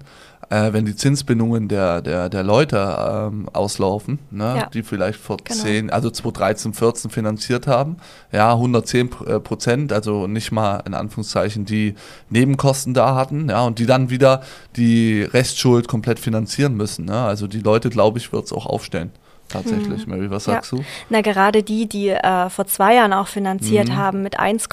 äh, 0.50 0.74
wenn 0.74 0.86
die 0.86 0.95
Zinsbindungen 0.95 1.68
der, 1.68 2.01
der, 2.03 2.30
der 2.30 2.44
Leute 2.44 2.77
ähm, 3.27 3.50
auslaufen, 3.53 4.19
ne, 4.31 4.56
Ja. 4.57 4.65
die 4.69 4.83
vielleicht 4.83 5.19
vor 5.19 5.38
Genau. 5.44 5.59
10, 5.63 5.89
also 5.89 6.09
2013, 6.09 6.74
14 6.74 7.09
finanziert 7.12 7.65
haben, 7.68 7.98
ja, 8.31 8.53
110 8.56 9.09
P- 9.09 9.25
äh, 9.25 9.39
Prozent, 9.39 9.91
also 9.91 10.27
nicht 10.27 10.51
mal 10.51 10.83
in 10.86 10.94
Anführungszeichen 10.94 11.65
die 11.65 11.95
Nebenkosten 12.30 12.94
da 12.94 13.15
hatten, 13.15 13.34
ja, 13.49 13.63
und 13.65 13.79
die 13.79 13.85
dann 13.85 14.09
wieder 14.09 14.41
die 14.75 15.23
Restschuld 15.23 15.87
komplett 15.87 16.19
finanzieren 16.19 16.75
müssen, 16.75 17.05
ne, 17.05 17.21
also 17.23 17.47
die 17.47 17.59
Leute, 17.59 17.89
glaube 17.89 18.17
ich, 18.19 18.31
wird 18.33 18.45
es 18.45 18.53
auch 18.53 18.65
aufstellen. 18.65 19.11
Tatsächlich, 19.47 20.07
Mary, 20.07 20.31
was 20.31 20.47
Ja. 20.47 20.53
sagst 20.53 20.71
du? 20.71 20.83
Na, 21.09 21.21
gerade 21.21 21.61
die, 21.61 21.87
die 21.87 22.09
äh, 22.09 22.49
vor 22.49 22.65
zwei 22.65 22.95
Jahren 22.95 23.13
auch 23.13 23.27
finanziert 23.27 23.89
Mhm. 23.89 23.95
haben 23.95 24.23
mit 24.23 24.39
1, 24.39 24.67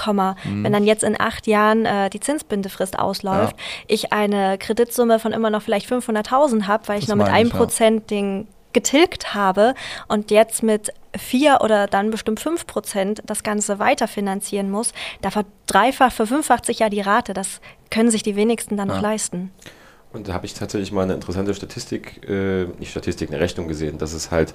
wenn 0.47 0.73
dann 0.73 0.87
jetzt 0.87 1.05
in 1.05 1.21
acht 1.21 1.47
Jahren 1.47 1.85
äh, 1.85 2.09
die 2.09 2.21
Zinsbindefrist 2.21 2.99
ausläuft, 2.99 3.55
ich 3.87 4.15
eine 4.15 4.57
Kreditsumme 4.57 5.19
von 5.19 5.33
immer 5.33 5.51
noch 5.51 5.61
vielleicht 5.61 5.87
500.000 5.93 6.67
habe, 6.67 6.89
weil 6.89 6.99
ich 6.99 7.05
Das 7.05 7.11
noch 7.11 7.17
mit 7.17 7.27
meine 7.27 7.37
einem 7.37 7.47
ich, 7.49 7.53
ja. 7.53 7.59
Prozent 7.59 8.11
den 8.11 8.47
getilgt 8.73 9.35
habe 9.35 9.75
und 10.09 10.31
jetzt 10.31 10.63
mit 10.63 10.93
vier 11.17 11.59
oder 11.63 11.87
dann 11.87 12.11
bestimmt 12.11 12.41
fünf 12.41 12.67
Prozent 12.67 13.23
das 13.27 13.43
Ganze 13.43 13.79
weiterfinanzieren 13.79 14.71
muss, 14.71 14.93
da 15.21 15.31
verdreifacht, 15.31 16.15
verfünffacht 16.15 16.65
sich 16.67 16.79
ja 16.81 16.89
die 16.89 17.01
Rate. 17.01 17.35
Das 17.35 17.61
können 17.91 18.11
sich 18.11 18.23
die 18.23 18.37
wenigsten 18.37 18.77
dann 18.77 18.89
Ja. 18.89 18.95
noch 18.97 19.03
leisten. 19.03 19.51
Und 20.13 20.29
da 20.29 20.35
habe 20.35 20.47
ich 20.47 20.55
tatsächlich 20.55 20.93
mal 20.93 21.03
eine 21.03 21.15
interessante 21.15 21.55
Statistik, 21.55 22.29
äh, 22.29 22.65
nicht 22.79 22.91
Statistik, 22.91 23.31
eine 23.31 23.41
Rechnung 23.41 23.69
gesehen, 23.69 23.99
dass 23.99 24.13
es 24.13 24.31
halt 24.31 24.55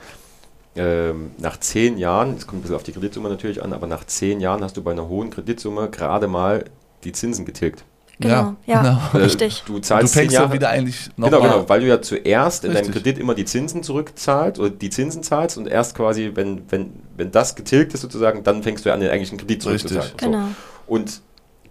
ähm, 0.75 1.31
nach 1.40 1.58
zehn 1.60 1.98
Jahren, 1.98 2.36
es 2.36 2.46
kommt 2.46 2.60
ein 2.60 2.62
bisschen 2.62 2.75
auf 2.75 2.84
die 2.84 2.92
Kreditsumme 2.92 3.30
natürlich 3.30 3.63
an, 3.63 3.74
aber 3.74 3.88
nach 3.88 4.06
zehn 4.06 4.40
Jahren 4.40 4.63
hast 4.63 4.78
du 4.78 4.84
bei 4.84 4.92
einer 4.92 5.08
hohen 5.08 5.31
Kreditsumme 5.31 5.90
gerade 5.90 6.28
mal 6.28 6.66
die 7.04 7.12
Zinsen 7.12 7.46
getilgt. 7.46 7.84
Genau, 8.19 8.56
ja, 8.66 8.81
genau. 8.81 9.00
Äh, 9.14 9.18
richtig. 9.25 9.64
Du 9.68 9.74
Du 9.74 9.80
zahlst 9.80 10.14
zehn 10.14 10.22
fängst 10.22 10.34
Jahre. 10.36 10.48
ja 10.48 10.54
wieder 10.54 10.69
eigentlich 10.69 11.10
noch 11.18 11.28
Genau, 11.30 11.40
mal- 11.42 11.50
genau, 11.52 11.69
weil 11.69 11.81
du 11.81 11.88
ja 11.88 12.02
zuerst 12.02 12.64
in 12.66 12.72
deinem 12.74 12.86
Richtig. 12.86 13.04
Kredit 13.04 13.18
immer 13.19 13.36
die 13.36 13.46
Zinsen 13.46 13.84
zurückzahlst 13.84 14.60
oder 14.60 14.69
die 14.72 14.90
Zinsen 14.90 15.22
zahlst 15.22 15.58
und 15.58 15.68
erst 15.68 15.94
quasi, 15.96 16.31
wenn, 16.34 16.64
wenn, 16.69 16.94
wenn 17.16 17.31
das 17.31 17.56
getilgt 17.56 17.94
ist 17.94 18.02
sozusagen, 18.02 18.44
dann 18.44 18.64
fängst 18.64 18.86
du 18.86 18.92
an, 18.94 19.00
den 19.02 19.10
eigentlichen 19.12 19.38
Kredit 19.38 19.64
Richtig. 19.68 19.92
zurückzuzahlen. 19.92 20.12
So. 20.19 20.25
Genau. 20.25 20.48
Und 20.88 21.22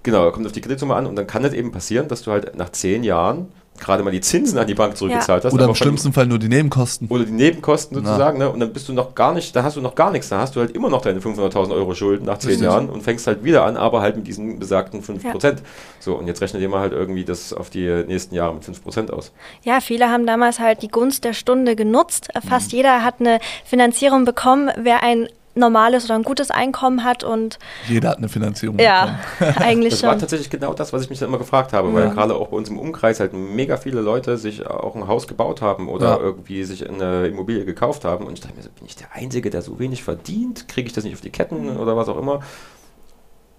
genau, 0.04 0.30
kommt 0.30 0.46
auf 0.46 0.52
die 0.52 0.60
Kreditsumme 0.60 0.94
an 0.94 1.06
und 1.06 1.16
dann 1.16 1.26
kann 1.26 1.44
es 1.44 1.52
eben 1.52 1.72
passieren, 1.72 2.06
dass 2.06 2.22
du 2.22 2.30
halt 2.30 2.56
nach 2.56 2.70
zehn 2.70 3.02
Jahren 3.02 3.48
gerade 3.80 4.02
mal 4.02 4.10
die 4.10 4.20
Zinsen 4.20 4.58
an 4.58 4.66
die 4.66 4.74
Bank 4.74 4.96
zurückgezahlt 4.96 5.44
hast. 5.44 5.52
Oder 5.52 5.66
im 5.66 5.74
schlimmsten 5.74 6.12
Fall 6.12 6.26
nur 6.26 6.38
die 6.38 6.48
Nebenkosten. 6.48 7.08
oder 7.08 7.24
die 7.24 7.32
Nebenkosten 7.32 7.98
Na. 8.00 8.08
sozusagen, 8.08 8.38
ne? 8.38 8.50
Und 8.50 8.60
dann 8.60 8.72
bist 8.72 8.88
du 8.88 8.92
noch 8.92 9.14
gar 9.14 9.34
nicht, 9.34 9.54
da 9.54 9.62
hast 9.62 9.76
du 9.76 9.80
noch 9.80 9.94
gar 9.94 10.10
nichts, 10.10 10.28
da 10.28 10.38
hast 10.38 10.56
du 10.56 10.60
halt 10.60 10.72
immer 10.72 10.88
noch 10.90 11.02
deine 11.02 11.20
500.000 11.20 11.72
Euro 11.72 11.94
Schulden 11.94 12.26
nach 12.26 12.38
zehn 12.38 12.50
Richtig. 12.50 12.66
Jahren 12.66 12.88
und 12.88 13.02
fängst 13.02 13.26
halt 13.26 13.44
wieder 13.44 13.64
an, 13.64 13.76
aber 13.76 14.00
halt 14.00 14.16
mit 14.16 14.26
diesen 14.26 14.58
besagten 14.58 15.02
5%. 15.02 15.58
So, 16.00 16.14
und 16.14 16.26
jetzt 16.26 16.40
rechnet 16.40 16.62
ihr 16.62 16.68
mal 16.68 16.80
halt 16.80 16.92
irgendwie 16.92 17.24
das 17.24 17.52
auf 17.52 17.70
die 17.70 18.04
nächsten 18.06 18.34
Jahre 18.34 18.54
mit 18.54 18.64
5% 18.64 19.10
aus. 19.10 19.32
Ja, 19.64 19.80
viele 19.80 20.08
haben 20.10 20.26
damals 20.26 20.58
halt 20.60 20.82
die 20.82 20.88
Gunst 20.88 21.24
der 21.24 21.32
Stunde 21.32 21.76
genutzt. 21.76 22.28
Fast 22.48 22.72
Mhm. 22.72 22.76
jeder 22.76 23.04
hat 23.04 23.16
eine 23.20 23.38
Finanzierung 23.64 24.24
bekommen, 24.24 24.70
wer 24.76 25.02
ein 25.02 25.28
normales 25.56 26.04
oder 26.04 26.14
ein 26.14 26.22
gutes 26.22 26.50
Einkommen 26.50 27.02
hat 27.02 27.24
und 27.24 27.58
Jeder 27.88 28.10
hat 28.10 28.18
eine 28.18 28.28
Finanzierung 28.28 28.78
ja, 28.78 29.18
eigentlich 29.56 29.94
Das 29.94 30.02
war 30.02 30.10
schon. 30.12 30.20
tatsächlich 30.20 30.50
genau 30.50 30.74
das, 30.74 30.92
was 30.92 31.02
ich 31.02 31.10
mich 31.10 31.18
dann 31.18 31.28
immer 31.28 31.38
gefragt 31.38 31.72
habe, 31.72 31.92
weil 31.94 32.10
gerade 32.10 32.34
auch 32.34 32.48
bei 32.48 32.56
uns 32.56 32.68
im 32.68 32.78
Umkreis 32.78 33.20
halt 33.20 33.32
mega 33.32 33.76
viele 33.76 34.00
Leute 34.02 34.36
sich 34.36 34.66
auch 34.66 34.94
ein 34.94 35.08
Haus 35.08 35.26
gebaut 35.26 35.62
haben 35.62 35.88
oder 35.88 36.06
Ja. 36.16 36.18
irgendwie 36.20 36.62
sich 36.64 36.88
eine 36.88 37.26
Immobilie 37.26 37.64
gekauft 37.64 38.04
haben 38.04 38.26
und 38.26 38.34
ich 38.34 38.40
dachte 38.40 38.54
mir 38.56 38.62
so, 38.62 38.70
bin 38.70 38.86
ich 38.86 38.96
der 38.96 39.08
Einzige, 39.14 39.50
der 39.50 39.62
so 39.62 39.78
wenig 39.78 40.02
verdient? 40.02 40.68
Kriege 40.68 40.86
ich 40.88 40.92
das 40.92 41.04
nicht 41.04 41.14
auf 41.14 41.20
die 41.22 41.30
Ketten 41.30 41.72
Mhm. 41.74 41.80
oder 41.80 41.96
was 41.96 42.08
auch 42.08 42.18
immer? 42.18 42.40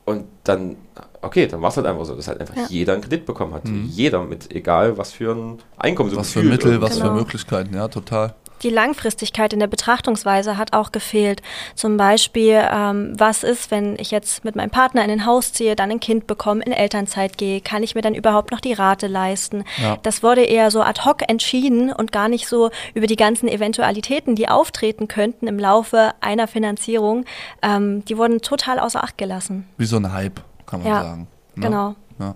Und 0.05 0.23
dann, 0.45 0.77
okay, 1.21 1.47
dann 1.47 1.61
war 1.61 1.69
es 1.69 1.75
halt 1.75 1.85
einfach 1.85 2.05
so, 2.05 2.15
dass 2.15 2.29
halt 2.29 2.39
einfach 2.39 2.55
Ja. 2.55 2.65
jeder 2.69 2.93
einen 2.93 3.01
Kredit 3.01 3.25
bekommen 3.25 3.53
hat. 3.53 3.65
Mhm. 3.65 3.87
Jeder 3.91 4.23
mit 4.23 4.53
egal 4.55 4.97
was 4.97 5.11
für 5.11 5.33
ein 5.35 5.57
Einkommen. 5.77 6.09
so 6.11 6.15
Was 6.17 6.31
für 6.31 6.43
Mittel, 6.43 6.79
was 6.81 6.91
irgendwie. 6.91 7.01
für 7.01 7.03
Genau. 7.07 7.15
Möglichkeiten, 7.19 7.75
ja, 7.75 7.87
total. 7.89 8.33
Die 8.63 8.69
Langfristigkeit 8.69 9.53
in 9.53 9.59
der 9.59 9.67
Betrachtungsweise 9.67 10.57
hat 10.57 10.73
auch 10.73 10.91
gefehlt. 10.91 11.41
Zum 11.75 11.97
Beispiel, 11.97 12.61
ähm, 12.71 13.13
was 13.17 13.43
ist, 13.43 13.71
wenn 13.71 13.97
ich 13.99 14.11
jetzt 14.11 14.43
mit 14.43 14.55
meinem 14.55 14.69
Partner 14.71 15.03
in 15.03 15.11
ein 15.11 15.25
Haus 15.25 15.53
ziehe, 15.53 15.75
dann 15.75 15.91
ein 15.91 15.99
Kind 15.99 16.27
bekomme, 16.27 16.63
in 16.63 16.71
Elternzeit 16.71 17.37
gehe, 17.37 17.61
kann 17.61 17.83
ich 17.83 17.95
mir 17.95 18.01
dann 18.01 18.15
überhaupt 18.15 18.51
noch 18.51 18.59
die 18.59 18.73
Rate 18.73 19.07
leisten? 19.07 19.63
Ja. 19.81 19.97
Das 20.03 20.23
wurde 20.23 20.43
eher 20.43 20.71
so 20.71 20.81
ad 20.81 21.01
hoc 21.05 21.29
entschieden 21.29 21.91
und 21.91 22.11
gar 22.11 22.29
nicht 22.29 22.47
so 22.47 22.71
über 22.93 23.07
die 23.07 23.15
ganzen 23.15 23.47
Eventualitäten, 23.47 24.35
die 24.35 24.49
auftreten 24.49 25.07
könnten 25.07 25.47
im 25.47 25.59
Laufe 25.59 26.13
einer 26.21 26.47
Finanzierung. 26.47 27.25
Ähm, 27.61 28.03
die 28.05 28.17
wurden 28.17 28.41
total 28.41 28.79
außer 28.79 29.03
Acht 29.03 29.17
gelassen. 29.17 29.67
Wie 29.77 29.85
so 29.85 29.97
ein 29.97 30.11
Hype, 30.11 30.41
kann 30.65 30.81
man 30.81 30.89
Ja, 30.89 31.03
sagen. 31.03 31.27
Ne? 31.55 31.63
Genau. 31.63 31.95
Ja. 32.19 32.35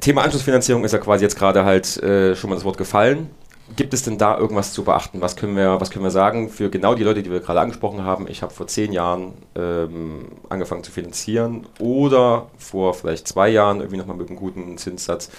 Thema 0.00 0.22
Anschlussfinanzierung 0.22 0.84
ist 0.84 0.92
ja 0.92 0.98
quasi 0.98 1.24
jetzt 1.24 1.36
gerade 1.36 1.64
halt 1.64 1.96
äh, 2.02 2.34
schon 2.34 2.50
mal 2.50 2.56
das 2.56 2.64
Wort 2.64 2.76
gefallen. 2.76 3.30
Gibt 3.76 3.94
es 3.94 4.02
denn 4.02 4.18
da 4.18 4.36
irgendwas 4.36 4.72
zu 4.72 4.84
beachten? 4.84 5.20
Was 5.20 5.36
können 5.36 5.56
wir, 5.56 5.80
was 5.80 5.90
können 5.90 6.04
wir 6.04 6.10
sagen 6.10 6.48
für 6.48 6.70
genau 6.70 6.94
die 6.94 7.04
Leute, 7.04 7.22
die 7.22 7.30
wir 7.30 7.40
gerade 7.40 7.60
angesprochen 7.60 8.04
haben? 8.04 8.26
Ich 8.28 8.42
habe 8.42 8.52
vor 8.52 8.66
zehn 8.66 8.92
Jahren 8.92 9.34
ähm, 9.54 10.28
angefangen 10.48 10.84
zu 10.84 10.90
finanzieren 10.90 11.66
oder 11.78 12.46
vor 12.58 12.94
vielleicht 12.94 13.28
zwei 13.28 13.48
Jahren 13.48 13.78
irgendwie 13.78 13.96
nochmal 13.96 14.16
mit 14.16 14.28
einem 14.28 14.38
guten 14.38 14.78
Zinssatz. 14.78 15.30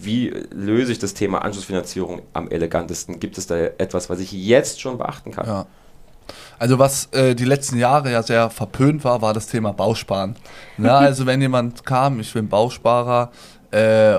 Wie 0.00 0.28
löse 0.50 0.92
ich 0.92 0.98
das 0.98 1.14
Thema 1.14 1.42
Anschlussfinanzierung 1.42 2.22
am 2.32 2.50
elegantesten? 2.50 3.20
Gibt 3.20 3.38
es 3.38 3.46
da 3.46 3.56
etwas, 3.56 4.10
was 4.10 4.20
ich 4.20 4.32
jetzt 4.32 4.80
schon 4.80 4.98
beachten 4.98 5.30
kann? 5.30 5.46
Ja. 5.46 5.66
Also 6.58 6.78
was 6.78 7.06
äh, 7.12 7.34
die 7.34 7.44
letzten 7.44 7.78
Jahre 7.78 8.12
ja 8.12 8.22
sehr 8.22 8.48
verpönt 8.50 9.04
war, 9.04 9.20
war 9.20 9.34
das 9.34 9.46
Thema 9.48 9.72
Bausparen. 9.72 10.36
Ja, 10.78 10.98
also 10.98 11.26
wenn 11.26 11.40
jemand 11.40 11.84
kam, 11.84 12.20
ich 12.20 12.32
bin 12.32 12.48
Bausparer, 12.48 13.30
äh, 13.72 14.18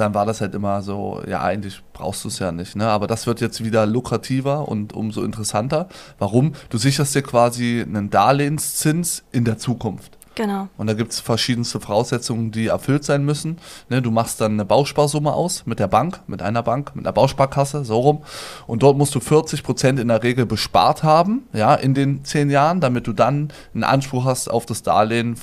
dann 0.00 0.14
war 0.14 0.26
das 0.26 0.40
halt 0.40 0.54
immer 0.54 0.82
so, 0.82 1.22
ja 1.26 1.42
eigentlich 1.42 1.82
brauchst 1.92 2.24
du 2.24 2.28
es 2.28 2.38
ja 2.38 2.52
nicht. 2.52 2.76
Ne? 2.76 2.88
Aber 2.88 3.06
das 3.06 3.26
wird 3.26 3.40
jetzt 3.40 3.62
wieder 3.64 3.86
lukrativer 3.86 4.68
und 4.68 4.92
umso 4.92 5.22
interessanter. 5.22 5.88
Warum? 6.18 6.52
Du 6.70 6.78
sicherst 6.78 7.14
dir 7.14 7.22
quasi 7.22 7.84
einen 7.86 8.10
Darlehenszins 8.10 9.24
in 9.32 9.44
der 9.44 9.58
Zukunft. 9.58 10.18
Genau. 10.38 10.68
Und 10.76 10.86
da 10.86 10.94
gibt 10.94 11.10
es 11.10 11.18
verschiedenste 11.18 11.80
Voraussetzungen, 11.80 12.52
die 12.52 12.68
erfüllt 12.68 13.02
sein 13.02 13.24
müssen. 13.24 13.58
Ne, 13.88 14.00
du 14.00 14.12
machst 14.12 14.40
dann 14.40 14.52
eine 14.52 14.64
Bausparsumme 14.64 15.32
aus 15.32 15.66
mit 15.66 15.80
der 15.80 15.88
Bank, 15.88 16.20
mit 16.28 16.42
einer 16.42 16.62
Bank, 16.62 16.94
mit 16.94 17.04
einer 17.04 17.12
Bausparkasse, 17.12 17.84
so 17.84 17.98
rum. 17.98 18.22
Und 18.68 18.84
dort 18.84 18.96
musst 18.96 19.16
du 19.16 19.20
40 19.20 19.64
Prozent 19.64 19.98
in 19.98 20.06
der 20.06 20.22
Regel 20.22 20.46
bespart 20.46 21.02
haben, 21.02 21.48
ja, 21.52 21.74
in 21.74 21.92
den 21.92 22.24
zehn 22.24 22.50
Jahren, 22.50 22.80
damit 22.80 23.08
du 23.08 23.12
dann 23.12 23.48
einen 23.74 23.82
Anspruch 23.82 24.26
hast 24.26 24.48
auf 24.48 24.64
das 24.64 24.84
Darlehen 24.84 25.34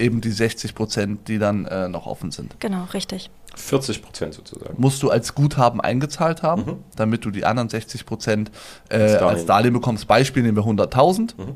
eben 0.00 0.20
die 0.20 0.30
60 0.32 0.74
Prozent, 0.74 1.28
die 1.28 1.38
dann 1.38 1.66
äh, 1.66 1.88
noch 1.88 2.06
offen 2.06 2.30
sind. 2.30 2.58
Genau, 2.60 2.84
richtig. 2.94 3.30
40 3.54 4.02
Prozent 4.02 4.34
sozusagen. 4.34 4.74
Musst 4.78 5.02
du 5.02 5.10
als 5.10 5.34
Guthaben 5.34 5.80
eingezahlt 5.80 6.42
haben, 6.42 6.62
Mhm. 6.62 6.76
damit 6.96 7.24
du 7.24 7.30
die 7.30 7.44
anderen 7.44 7.68
60 7.68 8.06
Prozent 8.06 8.50
äh, 8.88 8.94
Als 8.96 9.12
Darlehen. 9.12 9.28
als 9.28 9.46
Darlehen 9.46 9.72
bekommst. 9.74 10.06
Beispiel 10.06 10.42
nehmen 10.42 10.56
wir 10.56 10.64
100.000 10.64 11.34
Mhm. 11.36 11.54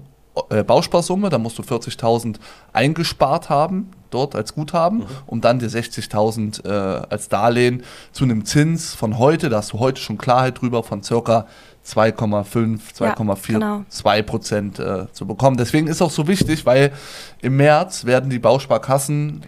äh, 0.51 0.65
Bausparsumme, 0.65 1.29
da 1.31 1.39
musst 1.39 1.57
du 1.59 1.63
40.000 1.63 2.39
eingespart 2.73 3.49
haben, 3.49 3.91
dort 4.11 4.35
als 4.35 4.55
Guthaben, 4.55 4.99
Mhm. 4.99 5.07
um 5.27 5.41
dann 5.41 5.59
dir 5.61 5.69
60.000 5.71 6.65
äh, 6.65 6.69
als 7.09 7.29
Darlehen 7.29 7.83
zu 8.13 8.25
einem 8.25 8.45
Zins 8.45 8.95
von 8.95 9.19
heute, 9.19 9.49
da 9.49 9.59
hast 9.59 9.73
du 9.73 9.79
heute 9.79 10.01
schon 10.01 10.19
Klarheit 10.19 10.61
drüber, 10.61 10.83
von 10.83 11.03
circa 11.05 11.47
2,5, 11.87 12.81
2,4, 12.99 13.53
genau. 13.53 13.85
2 13.89 14.23
Prozent 14.23 14.79
äh, 14.79 15.07
zu 15.13 15.27
bekommen. 15.27 15.57
Deswegen 15.57 15.87
ist 15.87 16.01
auch 16.03 16.11
so 16.11 16.27
wichtig, 16.27 16.65
weil 16.67 16.93
im 17.43 17.57
März 17.57 18.05
werden 18.05 18.31
die 18.31 18.39
Bausparkassen 18.39 19.43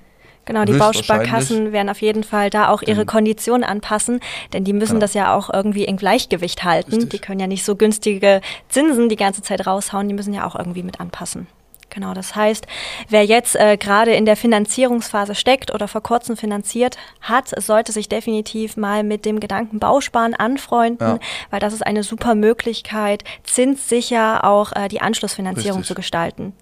Genau, 0.46 0.64
die. 0.64 0.74
Bausparkassen 0.74 1.72
werden 1.72 1.88
auf 1.88 2.00
jeden 2.00 2.22
Fall 2.22 2.50
da 2.50 2.68
auch 2.68 2.82
ihre 2.82 3.04
Konditionen 3.04 3.64
anpassen, 3.64 4.20
denn 4.52 4.62
die 4.62 4.72
müssen 4.72 4.92
Genau. 4.92 5.00
das 5.00 5.12
ja 5.14 5.34
auch 5.34 5.52
irgendwie 5.52 5.84
im 5.84 5.96
Gleichgewicht 5.96 6.62
halten. 6.62 6.92
Richtig. 6.92 7.10
Die 7.10 7.18
können 7.18 7.40
ja 7.40 7.48
nicht 7.48 7.64
so 7.64 7.74
günstige 7.74 8.40
Zinsen 8.68 9.08
die 9.08 9.16
ganze 9.16 9.42
Zeit 9.42 9.66
raushauen, 9.66 10.06
die 10.08 10.14
müssen 10.14 10.32
ja 10.32 10.46
auch 10.46 10.54
irgendwie 10.54 10.84
mit 10.84 11.00
anpassen. 11.00 11.48
Genau, 11.96 12.12
das 12.12 12.36
heißt, 12.36 12.66
wer 13.08 13.24
jetzt 13.24 13.56
äh, 13.56 13.78
gerade 13.78 14.12
in 14.12 14.26
der 14.26 14.36
Finanzierungsphase 14.36 15.34
steckt 15.34 15.72
oder 15.72 15.88
vor 15.88 16.02
kurzem 16.02 16.36
finanziert 16.36 16.98
hat, 17.22 17.48
sollte 17.58 17.90
sich 17.90 18.06
definitiv 18.06 18.76
mal 18.76 19.02
mit 19.02 19.24
dem 19.24 19.40
Gedanken 19.40 19.78
Bausparen 19.78 20.34
anfreunden, 20.34 21.08
Ja. 21.08 21.18
weil 21.48 21.58
das 21.58 21.72
ist 21.72 21.86
eine 21.86 22.02
super 22.02 22.34
Möglichkeit, 22.34 23.24
zinssicher 23.44 24.44
auch 24.44 24.72
äh, 24.76 24.88
die 24.88 25.00
Anschlussfinanzierung 25.00 25.78
Richtig. 25.78 25.88
zu 25.88 25.94
gestalten. 25.94 26.52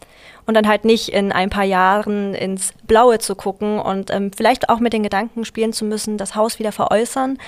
Und 0.47 0.55
dann 0.55 0.69
halt 0.69 0.85
nicht 0.85 1.09
in 1.09 1.33
ein 1.33 1.51
paar 1.51 1.65
Jahren 1.65 2.35
ins 2.35 2.73
Blaue 2.85 3.19
zu 3.19 3.35
gucken 3.35 3.81
und 3.81 4.13
ähm, 4.13 4.31
vielleicht 4.37 4.69
auch 4.69 4.79
mit 4.79 4.93
den 4.93 5.03
Gedanken 5.03 5.45
spielen 5.45 5.73
zu 5.73 5.85
müssen, 5.85 6.17
das 6.17 6.37
Haus 6.37 6.61
wieder 6.61 6.71
veräußern 6.71 7.39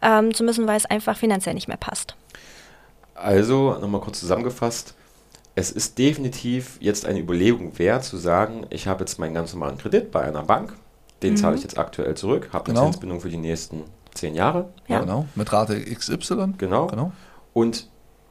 ähm, 0.00 0.32
zu 0.32 0.42
müssen, 0.42 0.66
weil 0.66 0.78
es 0.78 0.86
einfach 0.86 1.18
finanziell 1.18 1.54
nicht 1.54 1.68
mehr 1.68 1.76
passt. 1.76 2.16
Also, 3.14 3.76
nochmal 3.78 4.00
kurz 4.00 4.20
zusammengefasst. 4.20 4.94
Es 5.58 5.70
ist 5.72 5.98
definitiv 5.98 6.76
jetzt 6.80 7.06
eine 7.06 7.18
Überlegung 7.18 7.78
wert, 7.78 8.04
zu 8.04 8.18
sagen, 8.18 8.66
ich 8.70 8.86
habe 8.86 9.00
jetzt 9.00 9.18
meinen 9.18 9.34
ganz 9.34 9.52
normalen 9.54 9.78
Kredit 9.78 10.10
bei 10.12 10.20
einer 10.22 10.42
Bank, 10.42 10.74
den 11.22 11.32
Mhm. 11.32 11.36
zahle 11.38 11.56
ich 11.56 11.62
jetzt 11.62 11.78
aktuell 11.78 12.14
zurück, 12.14 12.50
habe 12.52 12.66
eine 12.66 12.74
Genau. 12.74 12.84
Zinsbindung 12.90 13.20
für 13.20 13.30
die 13.30 13.38
nächsten 13.38 13.82
zehn 14.14 14.34
Jahre. 14.34 14.68
Ja. 14.86 15.00
Genau, 15.00 15.26
mit 15.34 15.50
Rate 15.52 15.80
XY. 15.82 16.54
Genau. 16.58 16.86
genau. 16.88 17.12
Und 17.54 17.88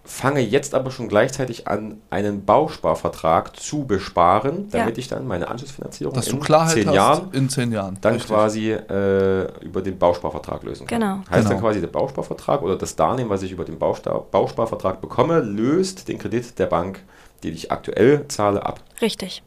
fange 0.07 0.39
jetzt 0.39 0.75
aber 0.75 0.91
schon 0.91 1.07
gleichzeitig 1.07 1.67
an, 1.67 1.97
einen 2.11 2.45
Bausparvertrag 2.45 3.55
zu 3.59 3.85
besparen, 3.85 4.69
damit 4.69 4.97
Ja. 4.97 4.99
ich 4.99 5.07
dann 5.07 5.25
meine 5.25 5.47
Anschlussfinanzierung 5.47 6.13
Dass 6.13 6.27
in 6.27 6.39
zehn 6.43 6.91
Jahren 6.93 7.29
in 7.31 7.49
zehn 7.49 7.71
Jahren. 7.71 7.97
dann 8.01 8.13
Richtig. 8.13 8.29
quasi 8.31 8.69
äh, 8.71 9.47
über 9.63 9.81
den 9.81 9.97
Bausparvertrag 9.97 10.61
lösen 10.61 10.85
kann. 10.85 10.99
Genau. 10.99 11.15
Heißt 11.31 11.45
dann 11.49 11.57
Genau. 11.57 11.59
quasi, 11.61 11.81
der 11.81 11.87
Bausparvertrag 11.87 12.61
oder 12.61 12.75
das 12.75 12.95
Darlehen, 12.95 13.29
was 13.31 13.41
ich 13.41 13.51
über 13.51 13.65
den 13.65 13.79
Bausparvertrag 13.79 15.01
bekomme, 15.01 15.39
löst 15.39 16.07
den 16.07 16.19
Kredit 16.19 16.59
der 16.59 16.67
Bank, 16.67 17.01
den 17.45 17.53
ich 17.53 17.71
aktuell 17.71 18.25
zahle, 18.27 18.65
ab. 18.65 18.81
Richtig. 19.01 19.43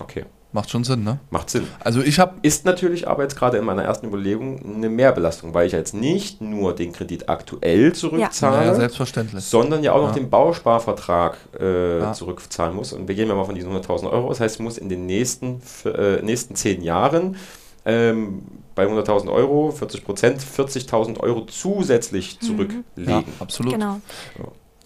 Okay, 0.00 0.24
Macht 0.52 0.70
schon 0.70 0.84
Sinn, 0.84 1.02
ne? 1.02 1.18
macht 1.30 1.50
Sinn. 1.50 1.66
Also 1.80 2.00
ich 2.00 2.20
habe 2.20 2.34
Ist 2.42 2.64
natürlich 2.64 3.08
aber 3.08 3.24
jetzt 3.24 3.34
gerade 3.36 3.58
in 3.58 3.64
meiner 3.64 3.82
ersten 3.82 4.06
Überlegung 4.06 4.60
eine 4.76 4.88
Mehrbelastung, 4.88 5.52
weil 5.52 5.66
ich 5.66 5.72
jetzt 5.72 5.94
nicht 5.94 6.40
nur 6.40 6.76
den 6.76 6.92
Kredit 6.92 7.28
aktuell 7.28 7.92
zurückzahle, 7.92 8.66
ja, 8.66 8.74
selbstverständlich. 8.76 9.42
sondern 9.44 9.82
ja 9.82 9.92
auch 9.92 10.00
noch 10.02 10.08
Ja. 10.10 10.14
den 10.14 10.30
Bausparvertrag 10.30 11.36
äh, 11.58 11.98
Ja. 11.98 12.12
zurückzahlen 12.12 12.72
muss. 12.76 12.92
Und 12.92 13.08
wir 13.08 13.16
gehen 13.16 13.26
ja 13.28 13.34
mal 13.34 13.44
von 13.44 13.56
diesen 13.56 13.72
100.000 13.72 14.08
Euro. 14.12 14.28
Das 14.28 14.38
heißt, 14.38 14.54
ich 14.54 14.60
muss 14.62 14.78
in 14.78 14.88
den 14.88 15.06
nächsten, 15.06 15.60
äh, 15.86 16.22
nächsten 16.22 16.54
zehn 16.54 16.82
Jahren 16.82 17.36
ähm, 17.84 18.42
bei 18.76 18.86
100.000 18.86 19.32
Euro, 19.32 19.72
40 19.72 20.04
Prozent, 20.04 20.40
40.000 20.40 21.18
Euro 21.18 21.46
zusätzlich 21.46 22.34
Ja, 22.40 22.46
zurücklegen. 22.46 23.24
absolut. 23.40 23.72
Genau. 23.72 24.00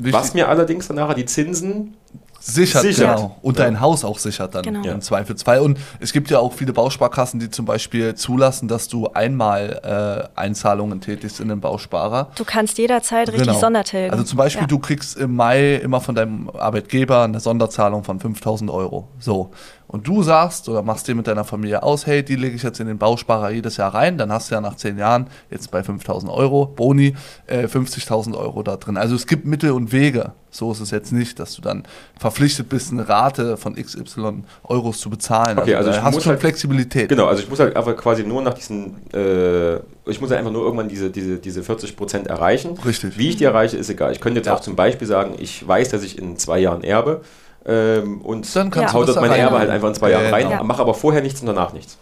Was 0.01 0.33
mir 0.33 0.49
allerdings 0.49 0.87
dann 0.89 0.97
nachher 0.97 1.15
die 1.15 1.27
Zinsen 1.27 1.95
sichert, 2.41 2.83
sichert. 2.83 3.17
genau. 3.17 3.37
Und 3.43 3.59
Ja. 3.59 3.65
dein 3.65 3.81
Haus 3.81 4.05
auch 4.05 4.19
sichert 4.19 4.55
dann 4.55 4.63
Genau. 4.63 4.83
Ja. 4.85 4.93
im 4.93 5.01
Zweifelsfall. 5.01 5.61
Und 5.61 5.79
es 6.01 6.13
gibt 6.13 6.31
ja 6.31 6.39
auch 6.39 6.53
viele 6.53 6.73
Bausparkassen, 6.73 7.41
die 7.41 7.51
zum 7.51 7.65
Beispiel 7.67 8.15
zulassen, 8.15 8.69
dass 8.69 8.89
du 8.89 9.09
einmal 9.09 10.29
äh, 10.37 10.39
Einzahlungen 10.39 11.01
tätigst 11.01 11.41
in 11.41 11.49
den 11.49 11.61
Bausparer. 11.61 12.29
Du 12.37 12.45
kannst 12.45 12.79
jederzeit 12.79 13.29
richtig 13.29 13.47
Genau. 13.49 13.59
Sondertilgen. 13.59 14.11
Also 14.13 14.25
zum 14.25 14.37
Beispiel, 14.39 14.63
ja. 14.63 14.67
du 14.69 14.79
kriegst 14.79 15.17
im 15.17 15.35
Mai 15.37 15.75
immer 15.77 16.01
von 16.01 16.15
deinem 16.15 16.49
Arbeitgeber 16.51 17.23
eine 17.23 17.41
Sonderzahlung 17.41 18.05
von 18.05 18.21
5000 18.21 18.71
Euro. 18.71 19.09
So. 19.19 19.51
Und 19.91 20.07
du 20.07 20.23
sagst 20.23 20.69
oder 20.69 20.83
machst 20.83 21.09
dir 21.09 21.15
mit 21.15 21.27
deiner 21.27 21.45
Familie 21.45 21.83
aus, 21.83 22.07
hey, 22.07 22.23
die 22.23 22.37
lege 22.37 22.55
ich 22.55 22.63
jetzt 22.63 22.79
in 22.79 22.87
den 22.87 22.99
Bausparer 22.99 23.51
jedes 23.51 23.79
Jahr 23.79 23.95
rein, 23.95 24.19
dann 24.19 24.31
hast 24.31 24.51
du 24.51 24.55
ja 24.55 24.61
nach 24.61 24.77
zehn 24.77 24.99
Jahren 24.99 25.29
jetzt 25.51 25.71
bei 25.71 25.83
5000 25.83 26.31
Euro 26.31 26.67
Boni 26.67 27.17
äh, 27.47 27.65
50.000 27.65 28.37
Euro 28.37 28.63
da 28.63 28.77
drin. 28.77 28.99
Also 28.99 29.15
es 29.15 29.27
gibt 29.27 29.47
Mittel 29.47 29.71
und 29.71 29.91
Wege. 29.91 30.33
So 30.51 30.71
ist 30.73 30.81
es 30.81 30.91
jetzt 30.91 31.11
nicht, 31.13 31.39
dass 31.41 31.55
du 31.55 31.63
dann 31.63 31.85
verpflichtet 32.19 32.69
bist, 32.69 32.93
eine 32.93 33.09
Rate 33.09 33.57
von 33.57 33.77
XY 33.77 34.43
Euros 34.65 35.01
zu 35.01 35.09
bezahlen. 35.09 35.59
Okay, 35.59 35.75
also 35.75 35.91
da 35.91 35.97
ich 35.97 36.03
hast 36.03 36.15
muss 36.15 36.23
schon 36.25 36.31
halt- 36.33 36.41
Flexibilität. 36.41 37.09
Genau, 37.09 37.25
also 37.27 37.43
ich 37.43 37.49
muss 37.49 37.59
halt 37.59 37.75
einfach 37.75 37.97
quasi 37.97 38.25
nur 38.25 38.43
nach 38.43 38.55
diesen, 38.55 38.97
äh, 39.15 39.77
ich 40.07 40.21
muss 40.21 40.29
halt 40.31 40.39
einfach 40.41 40.53
nur 40.53 40.65
irgendwann 40.65 40.89
diese, 40.89 41.09
diese, 41.11 41.39
diese 41.39 41.63
40 41.63 41.97
Prozent 41.97 42.27
erreichen. 42.27 42.79
Richtig. 42.85 43.17
Wie 43.17 43.31
ich 43.31 43.37
die 43.37 43.45
erreiche, 43.45 43.79
ist 43.79 43.89
egal. 43.89 44.13
Ich 44.13 44.21
könnte 44.21 44.39
jetzt 44.41 44.47
Ja. 44.47 44.55
auch 44.55 44.61
zum 44.61 44.77
Beispiel 44.77 45.09
sagen, 45.09 45.35
ich 45.39 45.67
weiß, 45.67 45.89
dass 45.89 46.03
ich 46.03 46.19
in 46.19 46.37
zwei 46.37 46.59
Jahren 46.59 46.85
erbe 46.85 47.23
ähm, 47.69 48.21
und 48.23 48.57
Dann 48.57 48.71
kannst 48.71 48.95
hau 48.95 49.01
du 49.01 49.13
das 49.13 49.17
meine. 49.17 49.37
Erbe 49.37 49.59
halt 49.59 49.71
einfach 49.71 49.89
in 49.89 49.95
zwei 49.95 50.11
Jahren 50.11 50.33
rein, 50.33 50.49
Genau. 50.49 50.65
mache 50.65 50.81
aber 50.83 50.95
vorher 50.95 51.23
nichts 51.23 51.41
und 51.41 51.47
danach 51.47 51.73
nichts. 51.73 51.99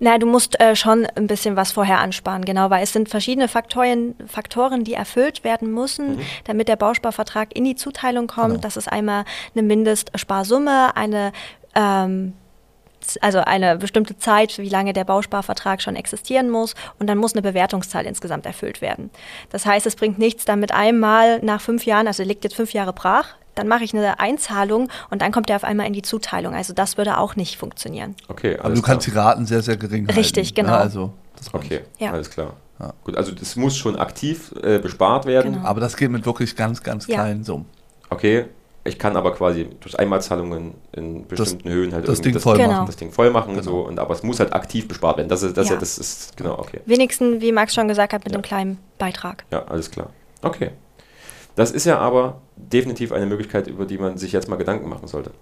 Na, 0.00 0.16
du 0.18 0.26
musst 0.26 0.60
äh, 0.60 0.76
schon 0.76 1.06
ein 1.16 1.26
bisschen 1.26 1.56
was 1.56 1.72
vorher 1.72 1.98
ansparen, 1.98 2.44
genau, 2.44 2.70
weil 2.70 2.84
es 2.84 2.92
sind 2.92 3.08
verschiedene 3.08 3.48
Faktoren, 3.48 4.14
Faktoren 4.28 4.84
die 4.84 4.94
erfüllt 4.94 5.42
werden 5.42 5.72
müssen, 5.74 6.16
Mhm. 6.16 6.20
damit 6.44 6.68
der 6.68 6.76
Bausparvertrag 6.76 7.56
in 7.56 7.64
die 7.64 7.74
Zuteilung 7.74 8.28
kommt. 8.28 8.48
Genau. 8.50 8.60
Das 8.60 8.76
ist 8.76 8.86
einmal 8.90 9.24
eine 9.54 9.62
Mindestsparsumme, 9.64 10.96
eine 10.96 11.32
ähm, 11.74 12.34
also 13.20 13.38
eine 13.38 13.76
bestimmte 13.78 14.18
Zeit, 14.18 14.58
wie 14.58 14.68
lange 14.68 14.92
der 14.92 15.04
Bausparvertrag 15.04 15.80
schon 15.80 15.96
existieren 15.96 16.50
muss 16.50 16.74
und 16.98 17.06
dann 17.06 17.16
muss 17.16 17.32
eine 17.32 17.42
Bewertungszahl 17.42 18.04
insgesamt 18.06 18.44
erfüllt 18.44 18.82
werden. 18.82 19.10
Das 19.50 19.64
heißt, 19.64 19.86
es 19.86 19.96
bringt 19.96 20.18
nichts, 20.18 20.44
damit 20.44 20.72
einmal 20.72 21.38
nach 21.40 21.60
fünf 21.60 21.86
Jahren, 21.86 22.06
also 22.06 22.22
liegt 22.22 22.44
jetzt 22.44 22.56
fünf 22.56 22.72
Jahre 22.72 22.92
brach, 22.92 23.28
dann 23.58 23.68
mache 23.68 23.84
ich 23.84 23.94
eine 23.94 24.20
Einzahlung 24.20 24.88
und 25.10 25.20
dann 25.22 25.32
kommt 25.32 25.50
er 25.50 25.56
auf 25.56 25.64
einmal 25.64 25.86
in 25.86 25.92
die 25.92 26.02
Zuteilung. 26.02 26.54
Also 26.54 26.72
das 26.72 26.96
würde 26.96 27.18
auch 27.18 27.36
nicht 27.36 27.56
funktionieren. 27.58 28.14
Okay, 28.28 28.56
Aber 28.58 28.74
du 28.74 28.82
kannst 28.82 29.06
die. 29.06 29.10
Raten 29.10 29.46
sehr, 29.46 29.62
sehr 29.62 29.76
gering 29.76 30.06
Richtig, 30.08 30.48
halten. 30.48 30.54
genau. 30.54 30.68
Ja, 30.72 30.78
also, 30.78 31.12
das. 31.36 31.52
Okay, 31.52 31.80
Ja. 31.98 32.12
alles 32.12 32.30
klar. 32.30 32.54
Ja. 32.78 32.92
Gut, 33.04 33.16
also 33.16 33.32
das 33.32 33.56
muss 33.56 33.76
schon 33.76 33.96
aktiv 33.96 34.54
äh, 34.62 34.78
bespart 34.78 35.26
werden. 35.26 35.54
Genau. 35.54 35.66
Aber 35.66 35.80
das 35.80 35.96
geht 35.96 36.10
mit 36.10 36.24
wirklich 36.24 36.54
ganz, 36.54 36.82
ganz 36.82 37.06
Ja. 37.08 37.16
kleinen 37.16 37.42
Summen. 37.42 37.66
Okay, 38.10 38.44
ich 38.84 38.98
kann 38.98 39.16
aber 39.16 39.34
quasi 39.34 39.68
durch 39.80 39.98
Einmalzahlungen 39.98 40.74
in 40.92 41.26
bestimmten 41.26 41.68
Höhen 41.68 41.92
halt 41.92 42.06
das 42.08 42.20
Ding 42.20 42.38
voll 42.38 42.56
Genau. 42.56 42.68
machen. 42.70 42.86
das 42.86 42.96
Ding 42.96 43.10
voll 43.10 43.30
machen 43.30 43.50
und 43.50 43.60
Genau. 43.60 43.70
so. 43.70 43.80
Und, 43.80 43.98
aber 43.98 44.14
es 44.14 44.22
muss 44.22 44.38
halt 44.38 44.52
aktiv 44.52 44.86
bespart 44.86 45.16
werden. 45.16 45.28
Das 45.28 45.42
ist, 45.42 45.56
das, 45.56 45.66
ja. 45.68 45.74
Ja. 45.74 45.80
das 45.80 45.98
ist, 45.98 46.36
genau, 46.36 46.58
okay. 46.58 46.80
Wenigstens, 46.86 47.40
wie 47.42 47.50
Max 47.52 47.74
schon 47.74 47.88
gesagt 47.88 48.12
hat, 48.12 48.24
mit 48.24 48.32
Ja. 48.32 48.36
einem 48.36 48.42
kleinen 48.42 48.78
Beitrag. 48.98 49.44
Ja, 49.50 49.64
alles 49.66 49.90
klar. 49.90 50.10
Okay. 50.42 50.70
Das 51.58 51.72
ist 51.72 51.86
ja 51.86 51.98
aber 51.98 52.40
definitiv 52.54 53.10
eine 53.10 53.26
Möglichkeit, 53.26 53.66
über 53.66 53.84
die 53.84 53.98
man 53.98 54.16
sich 54.16 54.30
jetzt 54.30 54.48
mal 54.48 54.54
Gedanken 54.54 54.88
machen 54.88 55.08
sollte. 55.08 55.32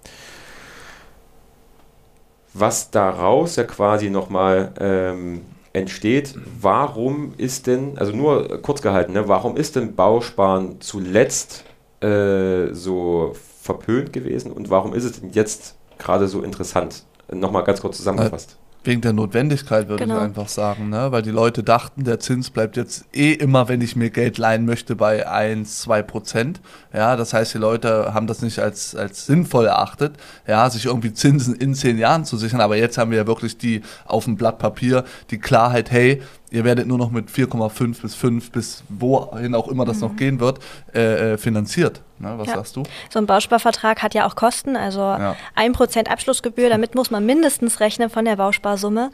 Was 2.55 2.89
daraus 2.89 3.55
ja 3.55 3.65
quasi 3.65 4.09
nochmal 4.09 4.73
ähm, 4.79 5.41
entsteht, 5.73 6.33
warum 6.59 7.35
ist 7.37 7.67
denn, 7.67 7.99
also 7.99 8.13
nur 8.15 8.63
kurz 8.63 8.81
gehalten, 8.81 9.13
ne, 9.13 9.27
warum 9.27 9.57
ist 9.57 9.75
denn 9.75 9.95
Bausparen 9.95 10.81
zuletzt 10.81 11.65
äh, 12.01 12.73
so 12.73 13.35
verpönt 13.61 14.11
gewesen 14.11 14.51
und 14.51 14.71
warum 14.71 14.95
ist 14.95 15.03
es 15.03 15.21
denn 15.21 15.29
jetzt 15.33 15.75
gerade 15.99 16.27
so 16.27 16.41
interessant? 16.41 17.03
Nochmal 17.31 17.63
ganz 17.63 17.79
kurz 17.79 17.97
zusammengefasst. 17.97 18.57
Wegen 18.83 19.01
der 19.01 19.11
Notwendigkeit 19.11 19.89
würde 19.89 20.03
Genau. 20.05 20.15
ich 20.17 20.21
einfach 20.21 20.47
sagen, 20.47 20.89
ne? 20.89 21.11
weil 21.11 21.21
die 21.21 21.31
Leute 21.31 21.61
dachten, 21.61 22.05
der 22.05 22.19
Zins 22.21 22.49
bleibt 22.51 22.77
jetzt 22.77 23.03
eh 23.13 23.33
immer, 23.33 23.67
wenn 23.67 23.81
ich 23.81 23.97
mir 23.97 24.09
Geld 24.09 24.37
leihen 24.37 24.65
möchte, 24.65 24.95
bei 24.95 25.27
1, 25.27 25.79
2 25.81 26.01
Prozent. 26.03 26.61
Ja, 26.93 27.17
das 27.17 27.33
heißt, 27.33 27.53
die 27.53 27.57
Leute 27.57 28.13
haben 28.13 28.27
das 28.27 28.41
nicht 28.41 28.59
als, 28.59 28.95
als 28.95 29.25
sinnvoll 29.25 29.65
erachtet, 29.65 30.15
ja, 30.47 30.69
sich 30.69 30.85
irgendwie 30.85 31.11
Zinsen 31.11 31.53
in 31.55 31.73
zehn 31.75 31.97
Jahren 31.97 32.23
zu 32.23 32.37
sichern. 32.37 32.61
Aber 32.61 32.77
jetzt 32.77 32.97
haben 32.97 33.11
wir 33.11 33.17
ja 33.17 33.27
wirklich 33.27 33.57
die 33.57 33.81
auf 34.05 34.23
dem 34.23 34.37
Blatt 34.37 34.57
Papier 34.57 35.03
die 35.31 35.39
Klarheit, 35.39 35.91
hey, 35.91 36.21
ihr 36.51 36.63
werdet 36.63 36.87
nur 36.87 36.97
noch 36.97 37.11
mit 37.11 37.29
4,5 37.29 38.01
bis 38.01 38.15
5 38.15 38.51
bis 38.51 38.83
wohin 38.89 39.55
auch 39.55 39.67
immer 39.67 39.85
das 39.85 39.99
noch 39.99 40.15
gehen 40.15 40.39
wird, 40.39 40.59
äh, 40.93 41.33
äh, 41.33 41.37
finanziert. 41.37 42.01
Ne? 42.19 42.33
Was 42.37 42.47
Ja. 42.47 42.55
sagst 42.55 42.75
du? 42.75 42.83
So 43.09 43.19
ein 43.19 43.25
Bausparvertrag 43.25 44.01
hat 44.01 44.13
ja 44.13 44.25
auch 44.27 44.35
Kosten, 44.35 44.75
also 44.75 44.99
Ja. 45.01 45.35
ein 45.55 45.73
Prozent 45.73 46.09
Abschlussgebühr, 46.09 46.69
damit 46.69 46.95
muss 46.95 47.11
man 47.11 47.25
mindestens 47.25 47.79
rechnen 47.79 48.09
von 48.09 48.25
der 48.25 48.35
Bausparsumme. 48.37 49.11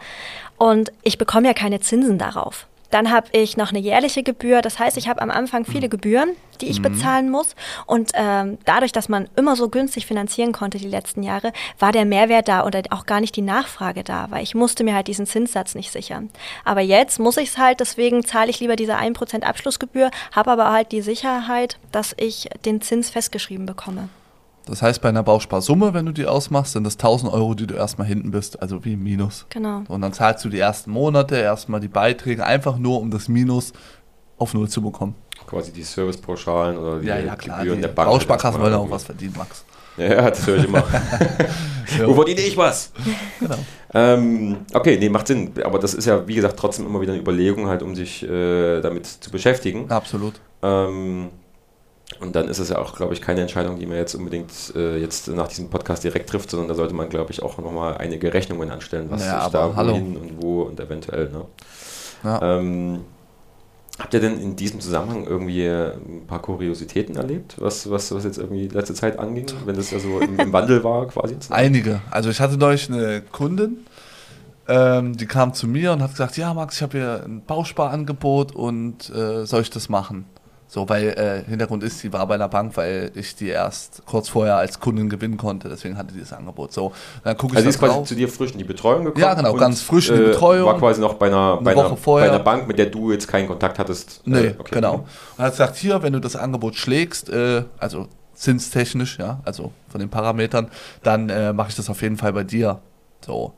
Und 0.57 0.91
ich 1.01 1.17
bekomme 1.17 1.47
ja 1.47 1.53
keine 1.53 1.79
Zinsen 1.79 2.17
darauf. 2.17 2.67
Dann 2.93 3.09
habe 3.09 3.27
ich 3.31 3.57
noch 3.57 3.71
eine 3.71 3.79
jährliche 3.79 4.21
Gebühr. 4.21 4.61
Das 4.61 4.77
heißt, 4.77 4.97
ich 4.97 5.07
habe 5.07 5.19
am 5.23 5.31
Anfang 5.31 5.65
viele 5.65 5.89
Gebühren, 5.89 6.35
die 6.61 6.67
ich 6.67 6.79
bezahlen 6.79 7.31
muss. 7.31 7.55
Und 7.87 8.11
ähm, 8.13 8.59
dadurch, 8.65 8.91
dass 8.91 9.09
man 9.09 9.27
immer 9.35 9.55
so 9.55 9.67
günstig 9.67 10.05
finanzieren 10.05 10.51
konnte 10.51 10.77
die 10.77 10.87
letzten 10.87 11.23
Jahre, 11.23 11.53
war 11.79 11.91
der 11.91 12.05
Mehrwert 12.05 12.47
da 12.47 12.63
oder 12.67 12.83
auch 12.91 13.07
gar 13.07 13.19
nicht 13.19 13.35
die 13.35 13.41
Nachfrage 13.41 14.03
da, 14.03 14.27
weil 14.29 14.43
ich 14.43 14.53
musste 14.53 14.83
mir 14.83 14.93
halt 14.93 15.07
diesen 15.07 15.25
Zinssatz 15.25 15.73
nicht 15.73 15.91
sichern. 15.91 16.29
Aber 16.65 16.81
jetzt 16.81 17.19
muss 17.19 17.37
ich 17.37 17.49
es 17.49 17.57
halt, 17.57 17.79
deswegen 17.79 18.23
zahle 18.23 18.51
ich 18.51 18.59
lieber 18.59 18.75
diese 18.75 18.95
1% 18.95 19.41
Abschlussgebühr, 19.41 20.11
habe 20.31 20.51
aber 20.51 20.71
halt 20.71 20.91
die 20.91 21.01
Sicherheit, 21.01 21.79
dass 21.91 22.13
ich 22.17 22.47
den 22.63 22.79
Zins 22.81 23.09
festgeschrieben 23.09 23.65
bekomme. 23.65 24.09
Das 24.65 24.81
heißt, 24.81 25.01
bei 25.01 25.09
einer 25.09 25.23
Bausparsumme, 25.23 25.93
wenn 25.93 26.05
du 26.05 26.13
die 26.13 26.25
ausmachst, 26.25 26.73
sind 26.73 26.85
das 26.85 26.93
1000 26.93 27.31
Euro, 27.33 27.53
die 27.53 27.67
du 27.67 27.73
erstmal 27.75 28.07
hinten 28.07 28.31
bist, 28.31 28.61
also 28.61 28.83
wie 28.85 28.93
im 28.93 29.03
Minus. 29.03 29.45
Genau. 29.49 29.83
Und 29.89 30.01
dann 30.01 30.13
zahlst 30.13 30.45
du 30.45 30.49
die 30.49 30.59
ersten 30.59 30.91
Monate 30.91 31.35
erstmal 31.35 31.81
die 31.81 31.89
Beiträge, 31.89 32.45
einfach 32.45 32.77
nur 32.77 33.01
um 33.01 33.11
das 33.11 33.27
Minus 33.27 33.73
auf 34.37 34.53
Null 34.53 34.69
zu 34.69 34.81
bekommen. 34.81 35.15
Quasi 35.47 35.73
die 35.73 35.83
Servicepauschalen 35.83 36.77
oder 36.77 36.99
die 36.99 37.07
Ja, 37.07 37.19
ja, 37.19 37.35
klar. 37.35 37.59
Gebühren 37.59 37.77
Die 37.77 37.81
der 37.83 37.89
Bank. 37.89 38.09
Bausparkassen 38.09 38.61
wollen 38.61 38.73
auch 38.73 38.89
was 38.89 39.03
verdienen, 39.03 39.35
Max. 39.37 39.65
Ja, 39.97 40.29
das 40.29 40.47
höre 40.47 40.57
ich 40.57 40.65
immer. 40.65 40.83
Wo 42.05 42.13
verdiene 42.15 42.41
ich 42.41 42.57
was? 42.57 42.91
Genau. 43.39 43.57
Ähm, 43.95 44.57
okay, 44.73 44.97
nee, 44.97 45.09
macht 45.09 45.27
Sinn. 45.27 45.51
Aber 45.63 45.77
das 45.77 45.93
ist 45.93 46.05
ja, 46.05 46.25
wie 46.27 46.33
gesagt, 46.35 46.57
trotzdem 46.57 46.87
immer 46.87 46.99
wieder 47.01 47.11
eine 47.13 47.21
Überlegung, 47.21 47.67
halt, 47.67 47.83
um 47.83 47.93
sich 47.93 48.23
äh, 48.23 48.81
damit 48.81 49.05
zu 49.05 49.29
beschäftigen. 49.29 49.91
Absolut. 49.91 50.39
Ähm, 50.63 51.29
und 52.19 52.35
dann 52.35 52.47
ist 52.47 52.59
es 52.59 52.69
ja 52.69 52.77
auch, 52.77 52.95
glaube 52.95 53.13
ich, 53.13 53.21
keine 53.21 53.41
Entscheidung, 53.41 53.79
die 53.79 53.85
man 53.85 53.97
jetzt 53.97 54.13
unbedingt 54.15 54.51
äh, 54.75 54.97
jetzt 54.97 55.27
nach 55.29 55.47
diesem 55.47 55.69
Podcast 55.69 56.03
direkt 56.03 56.29
trifft, 56.29 56.49
sondern 56.51 56.67
da 56.69 56.75
sollte 56.75 56.93
man, 56.93 57.09
glaube 57.09 57.31
ich, 57.31 57.41
auch 57.41 57.57
nochmal 57.57 57.97
einige 57.97 58.33
Rechnungen 58.33 58.71
anstellen, 58.71 59.07
was 59.09 59.21
Ja, 59.21 59.45
sich 59.45 59.55
aber 59.55 59.69
da 59.69 59.75
hallo. 59.75 59.93
wohin 59.93 60.17
und 60.17 60.41
wo 60.41 60.61
und 60.63 60.79
eventuell. 60.79 61.29
Ne? 61.31 61.45
Ja. 62.23 62.57
Ähm, 62.59 62.99
habt 63.99 64.13
ihr 64.13 64.19
denn 64.19 64.39
in 64.39 64.55
diesem 64.55 64.79
Zusammenhang 64.79 65.25
irgendwie 65.25 65.65
ein 65.67 66.25
paar 66.27 66.41
Kuriositäten 66.41 67.15
erlebt, 67.15 67.55
was, 67.59 67.89
was, 67.89 68.13
was 68.13 68.23
jetzt 68.23 68.37
irgendwie 68.37 68.67
letzte 68.67 68.93
Zeit 68.93 69.17
anging, 69.19 69.45
wenn 69.65 69.75
das 69.75 69.91
ja 69.91 69.99
so 69.99 70.19
im, 70.19 70.39
im 70.39 70.53
Wandel 70.53 70.83
war 70.83 71.07
quasi? 71.07 71.35
Einige. 71.49 72.01
Also 72.11 72.29
ich 72.29 72.39
hatte 72.39 72.57
neulich 72.57 72.89
eine 72.89 73.21
Kundin, 73.21 73.77
ähm, 74.67 75.17
die 75.17 75.25
kam 75.25 75.53
zu 75.53 75.67
mir 75.67 75.91
und 75.91 76.01
hat 76.01 76.11
gesagt, 76.11 76.37
ja 76.37 76.53
Max, 76.53 76.75
ich 76.75 76.81
habe 76.83 76.97
hier 76.97 77.23
ein 77.25 77.43
Bausparangebot 77.45 78.53
und 78.55 79.09
äh, 79.09 79.45
soll 79.45 79.61
ich 79.61 79.69
das 79.69 79.89
machen? 79.89 80.25
So, 80.73 80.89
weil 80.89 81.09
äh, 81.09 81.47
Hintergrund 81.47 81.83
ist, 81.83 81.99
sie 81.99 82.11
war 82.13 82.25
bei 82.25 82.33
einer 82.33 82.49
Bank, 82.49 82.75
weil 82.77 83.11
ich 83.13 83.35
die 83.35 83.49
erst 83.49 84.01
kurz 84.07 84.27
vorher 84.27 84.55
als 84.57 84.79
Kundin 84.79 85.07
gewinnen 85.07 85.37
konnte, 85.37 85.69
deswegen 85.69 85.99
hatte 85.99 86.15
die 86.15 86.19
das 86.19 86.33
Angebot. 86.33 86.73
So, 86.73 86.93
dann 87.23 87.37
gucke 87.37 87.53
ich 87.53 87.57
Also 87.57 87.65
da 87.65 87.69
ist 87.69 87.77
quasi 87.79 87.93
drauf. 87.93 88.07
zu 88.07 88.15
dir 88.15 88.27
frisch 88.27 88.53
in 88.53 88.57
die 88.57 88.63
Betreuung 88.63 89.05
gekommen? 89.05 89.21
Ja, 89.21 89.35
genau, 89.35 89.53
ganz 89.53 89.83
frisch 89.83 90.09
in 90.09 90.15
die 90.15 90.23
äh, 90.23 90.27
Betreuung. 90.29 90.65
War 90.65 90.79
quasi 90.79 90.99
noch 90.99 91.13
bei 91.13 91.27
einer, 91.27 91.57
bei, 91.57 91.75
Woche 91.75 91.89
einer, 91.89 91.95
bei 92.21 92.27
einer 92.27 92.39
Bank, 92.39 92.67
mit 92.67 92.79
der 92.79 92.87
du 92.87 93.11
jetzt 93.11 93.27
keinen 93.27 93.47
Kontakt 93.47 93.77
hattest? 93.77 94.21
Nee, 94.25 94.47
Äh, 94.47 94.55
okay. 94.57 94.73
genau. 94.73 95.05
Und 95.37 95.43
hat 95.43 95.51
gesagt, 95.51 95.75
hier, 95.75 96.01
wenn 96.01 96.13
du 96.13 96.19
das 96.19 96.35
Angebot 96.35 96.73
schlägst, 96.73 97.29
äh, 97.29 97.65
also 97.77 98.07
zinstechnisch, 98.33 99.19
ja, 99.19 99.41
also 99.45 99.71
von 99.89 99.99
den 99.99 100.09
Parametern, 100.09 100.71
dann 101.03 101.29
äh, 101.29 101.53
mache 101.53 101.69
ich 101.69 101.75
das 101.75 101.87
auf 101.87 102.01
jeden 102.01 102.17
Fall 102.17 102.33
bei 102.33 102.43
dir. 102.43 102.79
So. 103.23 103.53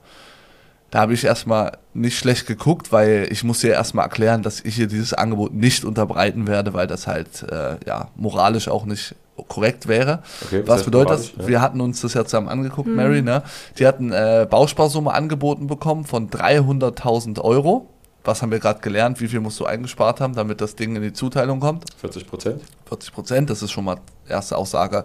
Da 0.95 1.01
habe 1.01 1.13
ich 1.13 1.25
erstmal 1.25 1.77
nicht 1.93 2.17
schlecht 2.17 2.47
geguckt, 2.47 2.93
weil 2.93 3.27
ich 3.29 3.43
muss 3.43 3.59
dir 3.59 3.73
erstmal 3.73 4.05
erklären, 4.05 4.43
dass 4.43 4.61
ich 4.61 4.75
hier 4.75 4.87
dieses 4.87 5.13
Angebot 5.13 5.53
nicht 5.53 5.83
unterbreiten 5.83 6.47
werde, 6.47 6.73
weil 6.73 6.87
das 6.87 7.05
halt 7.05 7.43
äh, 7.51 7.75
ja 7.85 8.07
moralisch 8.15 8.69
auch 8.69 8.85
nicht 8.85 9.13
korrekt 9.49 9.89
wäre. 9.89 10.23
Okay, 10.45 10.61
was 10.65 10.79
Was 10.79 10.83
bedeutet 10.85 11.11
das? 11.11 11.33
Ja. 11.35 11.47
Wir 11.49 11.61
hatten 11.61 11.81
uns 11.81 11.99
das 11.99 12.13
ja 12.13 12.23
zusammen 12.23 12.47
angeguckt, 12.47 12.87
Mary, 12.87 13.21
ne? 13.21 13.43
Die 13.77 13.85
hatten 13.85 14.13
äh, 14.13 14.47
Bausparsumme 14.49 15.13
angeboten 15.13 15.67
bekommen 15.67 16.05
von 16.05 16.29
300.000 16.29 17.41
Euro. 17.41 17.89
Was 18.23 18.41
haben 18.41 18.51
wir 18.51 18.59
gerade 18.59 18.79
gelernt? 18.79 19.19
Wie 19.19 19.27
viel 19.27 19.41
musst 19.41 19.59
du 19.59 19.65
eingespart 19.65 20.21
haben, 20.21 20.33
damit 20.33 20.61
das 20.61 20.77
Ding 20.77 20.95
in 20.95 21.01
die 21.01 21.11
Zuteilung 21.11 21.59
kommt? 21.59 21.83
40 21.97 22.25
Prozent? 22.25 22.61
40 22.87 23.11
Prozent, 23.11 23.49
das 23.49 23.61
ist 23.61 23.71
schon 23.71 23.83
mal 23.83 23.97
erste 24.29 24.57
Aussage. 24.57 25.03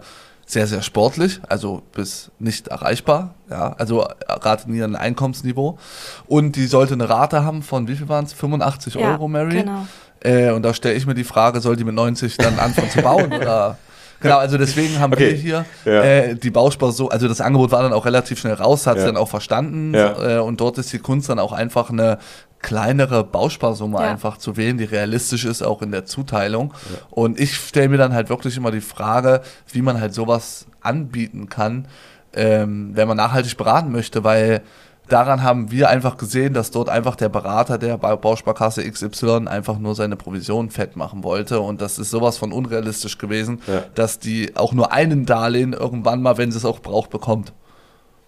Sehr, 0.50 0.66
sehr 0.66 0.82
sportlich, 0.82 1.40
also 1.48 1.80
bis 1.94 2.32
nicht 2.40 2.66
erreichbar, 2.66 3.34
ja, 3.48 3.72
also 3.78 4.04
Rate 4.26 4.68
nie 4.68 4.82
ein 4.82 4.96
Einkommensniveau. 4.96 5.78
Und 6.26 6.56
die 6.56 6.66
sollte 6.66 6.94
eine 6.94 7.08
Rate 7.08 7.44
haben 7.44 7.62
von, 7.62 7.86
wie 7.86 7.94
viel 7.94 8.08
waren 8.08 8.24
es? 8.24 8.32
85 8.32 8.94
Ja, 8.94 9.12
Euro, 9.12 9.28
Mary? 9.28 9.58
genau. 9.62 9.86
Äh, 10.24 10.50
und 10.50 10.62
da 10.64 10.74
stelle 10.74 10.96
ich 10.96 11.06
mir 11.06 11.14
die 11.14 11.22
Frage, 11.22 11.60
soll 11.60 11.76
die 11.76 11.84
mit 11.84 11.94
90 11.94 12.36
dann 12.36 12.58
anfangen 12.58 12.90
zu 12.90 13.00
bauen? 13.00 13.32
Oder? 13.32 13.78
Genau, 14.20 14.38
also 14.38 14.58
deswegen 14.58 14.98
haben 14.98 15.12
Okay. 15.12 15.30
wir 15.30 15.36
hier 15.36 15.64
Ja. 15.84 16.02
äh, 16.02 16.34
die 16.34 16.50
Bauspar 16.50 16.90
so, 16.90 17.08
also 17.10 17.28
das 17.28 17.40
Angebot 17.40 17.70
war 17.70 17.84
dann 17.84 17.92
auch 17.92 18.04
relativ 18.04 18.40
schnell 18.40 18.54
raus, 18.54 18.88
hat 18.88 18.96
Ja. 18.96 19.02
sie 19.02 19.06
dann 19.06 19.16
auch 19.16 19.28
verstanden. 19.28 19.94
Ja. 19.94 20.38
Äh, 20.38 20.40
und 20.40 20.60
dort 20.60 20.78
ist 20.78 20.92
die 20.92 20.98
Kunst 20.98 21.28
dann 21.28 21.38
auch 21.38 21.52
einfach 21.52 21.90
eine 21.90 22.18
kleinere 22.62 23.24
Bausparsumme 23.24 23.98
Ja. 24.00 24.10
einfach 24.10 24.36
zu 24.36 24.56
wählen, 24.56 24.76
die 24.78 24.84
realistisch 24.84 25.44
ist, 25.44 25.62
auch 25.62 25.80
in 25.82 25.92
der 25.92 26.04
Zuteilung. 26.04 26.74
Und 27.10 27.40
ich 27.40 27.56
stelle 27.56 27.88
mir 27.88 27.96
dann 27.98 28.12
halt 28.12 28.28
wirklich 28.28 28.56
immer 28.56 28.70
die 28.70 28.80
Frage, 28.82 29.40
wie 29.72 29.82
man 29.82 30.00
halt 30.00 30.12
sowas 30.14 30.66
anbieten 30.80 31.48
kann, 31.48 31.88
ähm, 32.34 32.90
wenn 32.94 33.08
man 33.08 33.16
nachhaltig 33.16 33.56
beraten 33.56 33.90
möchte, 33.90 34.24
weil 34.24 34.60
daran 35.08 35.42
haben 35.42 35.70
wir 35.72 35.88
einfach 35.88 36.16
gesehen, 36.18 36.54
dass 36.54 36.70
dort 36.70 36.88
einfach 36.88 37.16
der 37.16 37.28
Berater 37.28 37.78
der 37.78 37.98
Ba- 37.98 38.14
Bausparkasse 38.14 38.88
XY 38.88 39.48
einfach 39.48 39.78
nur 39.78 39.94
seine 39.96 40.14
Provision 40.16 40.70
fett 40.70 40.94
machen 40.96 41.24
wollte 41.24 41.60
und 41.60 41.80
das 41.80 41.98
ist 41.98 42.10
sowas 42.10 42.38
von 42.38 42.52
unrealistisch 42.52 43.18
gewesen, 43.18 43.60
Ja. 43.66 43.82
dass 43.96 44.18
die 44.20 44.54
auch 44.56 44.72
nur 44.72 44.92
einen 44.92 45.26
Darlehen 45.26 45.72
irgendwann 45.72 46.22
mal, 46.22 46.38
wenn 46.38 46.52
sie 46.52 46.58
es 46.58 46.64
auch 46.64 46.78
braucht, 46.80 47.10
bekommt. 47.10 47.52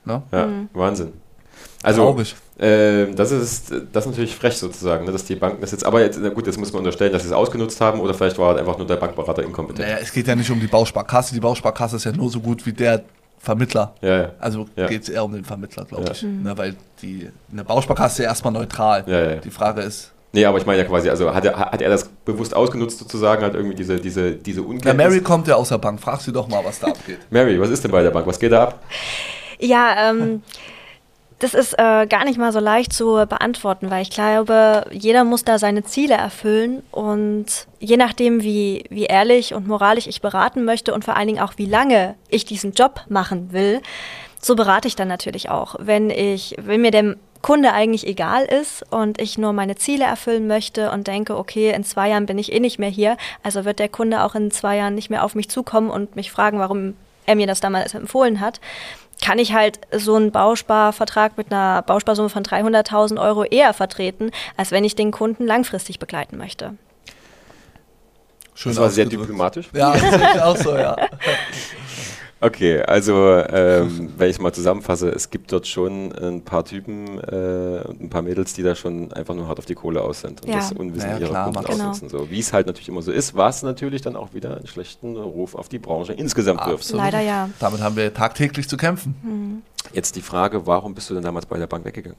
Ne? 0.04 0.22
Ja, 0.32 0.46
Mhm. 0.46 0.68
Wahnsinn. 0.72 1.12
Also, 1.82 2.02
Traurig. 2.02 2.34
äh, 2.58 3.06
das, 3.14 3.32
ist, 3.32 3.72
das 3.92 4.04
ist 4.04 4.10
natürlich 4.10 4.36
frech 4.36 4.56
sozusagen, 4.56 5.04
ne, 5.04 5.12
dass 5.12 5.24
die 5.24 5.34
Banken 5.34 5.60
das 5.60 5.72
jetzt, 5.72 5.84
aber 5.84 6.00
jetzt, 6.00 6.18
na 6.22 6.28
gut, 6.28 6.46
jetzt 6.46 6.58
muss 6.58 6.72
man 6.72 6.80
unterstellen, 6.80 7.12
dass 7.12 7.22
sie 7.22 7.28
es 7.28 7.34
ausgenutzt 7.34 7.80
haben 7.80 8.00
oder 8.00 8.14
vielleicht 8.14 8.38
war 8.38 8.48
halt 8.48 8.58
einfach 8.58 8.78
nur 8.78 8.86
der 8.86 8.96
Bankberater 8.96 9.42
inkompetent. 9.42 9.86
Naja, 9.88 9.98
es 10.00 10.12
geht 10.12 10.26
ja 10.28 10.36
nicht 10.36 10.50
um 10.50 10.60
die 10.60 10.68
Bausparkasse, 10.68 11.34
die 11.34 11.40
Bausparkasse 11.40 11.96
ist 11.96 12.04
ja 12.04 12.12
nur 12.12 12.30
so 12.30 12.40
gut 12.40 12.64
wie 12.66 12.72
der 12.72 13.02
Vermittler. 13.38 13.94
Ja, 14.00 14.16
ja. 14.22 14.30
Also 14.38 14.66
Ja. 14.76 14.86
geht 14.86 15.02
es 15.02 15.08
eher 15.08 15.24
um 15.24 15.32
den 15.32 15.44
Vermittler, 15.44 15.84
glaube 15.84 16.04
Ja. 16.04 16.12
ich. 16.12 16.22
Ne, 16.22 16.56
weil 16.56 16.76
die 17.02 17.28
eine 17.50 17.64
Bausparkasse 17.64 18.12
ist 18.14 18.18
ja 18.18 18.24
erstmal 18.26 18.52
neutral. 18.52 19.02
Ja, 19.08 19.30
ja. 19.30 19.36
Die 19.36 19.50
Frage 19.50 19.80
ist, 19.82 20.12
Nee, 20.34 20.46
aber 20.46 20.56
ich 20.56 20.64
meine 20.64 20.78
ja 20.80 20.88
quasi, 20.88 21.10
also 21.10 21.34
hat 21.34 21.44
er, 21.44 21.58
hat 21.58 21.82
er 21.82 21.90
das 21.90 22.08
bewusst 22.24 22.56
ausgenutzt 22.56 22.98
sozusagen, 22.98 23.42
halt 23.42 23.54
irgendwie 23.54 23.74
diese, 23.74 23.96
diese, 24.00 24.32
diese 24.32 24.60
ja, 24.62 24.66
Unkenntnis? 24.66 24.96
Mary 24.96 25.20
kommt 25.20 25.46
ja 25.46 25.56
aus 25.56 25.68
der 25.68 25.76
Bank. 25.76 26.00
Frag 26.00 26.22
sie 26.22 26.32
doch 26.32 26.48
mal, 26.48 26.64
was 26.64 26.80
da 26.80 26.86
abgeht. 26.86 27.18
Mary, 27.28 27.60
was 27.60 27.68
ist 27.68 27.84
denn 27.84 27.90
bei 27.90 28.02
der 28.02 28.12
Bank? 28.12 28.26
Was 28.26 28.38
geht 28.38 28.50
da 28.52 28.62
ab? 28.62 28.82
Ja, 29.58 30.10
ähm, 30.10 30.42
das 31.42 31.54
ist 31.54 31.72
äh, 31.72 32.06
gar 32.06 32.24
nicht 32.24 32.38
mal 32.38 32.52
so 32.52 32.60
leicht 32.60 32.92
zu 32.92 33.14
beantworten, 33.28 33.90
weil 33.90 34.02
ich 34.02 34.10
glaube, 34.10 34.84
jeder 34.92 35.24
muss 35.24 35.44
da 35.44 35.58
seine 35.58 35.82
Ziele 35.82 36.14
erfüllen 36.14 36.84
und 36.92 37.46
je 37.80 37.96
nachdem, 37.96 38.44
wie, 38.44 38.84
wie 38.90 39.06
ehrlich 39.06 39.52
und 39.52 39.66
moralisch 39.66 40.06
ich 40.06 40.20
beraten 40.20 40.64
möchte 40.64 40.94
und 40.94 41.04
vor 41.04 41.16
allen 41.16 41.26
Dingen 41.26 41.42
auch, 41.42 41.54
wie 41.56 41.66
lange 41.66 42.14
ich 42.28 42.44
diesen 42.44 42.74
Job 42.74 43.00
machen 43.08 43.52
will, 43.52 43.80
so 44.40 44.54
berate 44.54 44.86
ich 44.86 44.94
dann 44.94 45.08
natürlich 45.08 45.50
auch. 45.50 45.74
Wenn 45.80 46.10
ich, 46.10 46.54
wenn 46.60 46.80
mir 46.80 46.92
der 46.92 47.16
Kunde 47.42 47.72
eigentlich 47.72 48.06
egal 48.06 48.44
ist 48.44 48.84
und 48.92 49.20
ich 49.20 49.36
nur 49.36 49.52
meine 49.52 49.74
Ziele 49.74 50.04
erfüllen 50.04 50.46
möchte 50.46 50.92
und 50.92 51.08
denke, 51.08 51.36
okay, 51.36 51.72
in 51.72 51.82
zwei 51.82 52.10
Jahren 52.10 52.26
bin 52.26 52.38
ich 52.38 52.52
eh 52.52 52.60
nicht 52.60 52.78
mehr 52.78 52.88
hier, 52.88 53.16
also 53.42 53.64
wird 53.64 53.80
der 53.80 53.88
Kunde 53.88 54.22
auch 54.22 54.36
in 54.36 54.52
zwei 54.52 54.76
Jahren 54.76 54.94
nicht 54.94 55.10
mehr 55.10 55.24
auf 55.24 55.34
mich 55.34 55.48
zukommen 55.48 55.90
und 55.90 56.14
mich 56.14 56.30
fragen, 56.30 56.60
warum 56.60 56.94
er 57.26 57.34
mir 57.34 57.48
das 57.48 57.60
damals 57.60 57.94
empfohlen 57.94 58.38
hat, 58.38 58.60
kann 59.22 59.38
ich 59.38 59.54
halt 59.54 59.80
so 59.92 60.16
einen 60.16 60.32
Bausparvertrag 60.32 61.38
mit 61.38 61.50
einer 61.50 61.80
Bausparsumme 61.82 62.28
von 62.28 62.42
300.000 62.42 63.18
Euro 63.22 63.44
eher 63.44 63.72
vertreten, 63.72 64.30
als 64.56 64.70
wenn 64.72 64.84
ich 64.84 64.96
den 64.96 65.12
Kunden 65.12 65.46
langfristig 65.46 65.98
begleiten 65.98 66.36
möchte. 66.36 66.74
Schön 68.54 68.72
Das 68.72 68.80
war 68.80 68.90
sehr 68.90 69.06
diplomatisch. 69.06 69.70
Ja, 69.72 69.92
das 69.92 70.00
sehe 70.00 70.30
ich 70.34 70.42
auch 70.42 70.56
so, 70.56 70.76
ja. 70.76 70.96
Okay, 72.44 72.82
also 72.82 73.36
ähm, 73.38 74.12
wenn 74.16 74.28
ich 74.28 74.40
mal 74.40 74.52
zusammenfasse, 74.52 75.08
es 75.10 75.30
gibt 75.30 75.52
dort 75.52 75.68
schon 75.68 76.10
ein 76.10 76.42
paar 76.42 76.64
Typen 76.64 77.20
äh, 77.20 77.84
und 77.86 78.00
ein 78.02 78.10
paar 78.10 78.22
Mädels, 78.22 78.52
die 78.52 78.64
da 78.64 78.74
schon 78.74 79.12
einfach 79.12 79.36
nur 79.36 79.46
hart 79.46 79.60
auf 79.60 79.64
die 79.66 79.76
Kohle 79.76 80.02
aus 80.02 80.22
sind 80.22 80.42
und 80.42 80.48
Ja. 80.48 80.56
das 80.56 80.72
Unwissen 80.72 81.08
Ja, 81.08 81.18
ihrer 81.18 81.28
klar, 81.30 81.44
Kunden. 81.52 81.60
Genau. 81.60 81.72
ausnutzen. 81.90 82.08
So, 82.08 82.30
wie 82.32 82.40
es 82.40 82.52
halt 82.52 82.66
natürlich 82.66 82.88
immer 82.88 83.00
so 83.02 83.12
ist, 83.12 83.36
was 83.36 83.62
natürlich 83.62 84.02
dann 84.02 84.16
auch 84.16 84.34
wieder 84.34 84.56
einen 84.56 84.66
schlechten 84.66 85.16
Ruf 85.16 85.54
auf 85.54 85.68
die 85.68 85.78
Branche 85.78 86.14
insgesamt 86.14 86.66
wirft. 86.66 86.90
Leider 86.90 87.20
ja. 87.20 87.48
Damit 87.60 87.80
haben 87.80 87.94
wir 87.94 88.12
tagtäglich 88.12 88.68
zu 88.68 88.76
kämpfen. 88.76 89.62
Jetzt 89.92 90.16
die 90.16 90.22
Frage, 90.22 90.66
warum 90.66 90.94
bist 90.96 91.10
du 91.10 91.14
denn 91.14 91.22
damals 91.22 91.46
bei 91.46 91.58
der 91.58 91.68
Bank 91.68 91.84
weggegangen? 91.84 92.18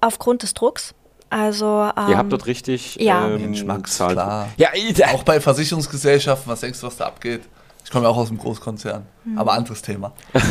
Aufgrund 0.00 0.44
des 0.44 0.54
Drucks. 0.54 0.94
Also 1.30 1.90
ähm, 1.96 2.10
Ihr 2.10 2.16
habt 2.16 2.30
dort 2.30 2.46
richtig 2.46 2.94
ja. 3.00 3.26
ähm, 3.26 3.40
Mensch, 3.40 3.64
Max, 3.64 3.96
klar. 3.96 4.50
Ja. 4.56 4.68
Auch 5.12 5.24
bei 5.24 5.40
Versicherungsgesellschaften, 5.40 6.48
was 6.52 6.60
denkst 6.60 6.80
du, 6.80 6.86
was 6.86 6.96
da 6.96 7.06
abgeht? 7.06 7.40
Ich 7.86 7.92
komme 7.92 8.04
ja 8.06 8.10
auch 8.10 8.16
aus 8.16 8.30
einem 8.30 8.38
Großkonzern, 8.38 9.06
Hm. 9.22 9.38
aber 9.38 9.52
anderes 9.52 9.80
Thema. 9.80 10.12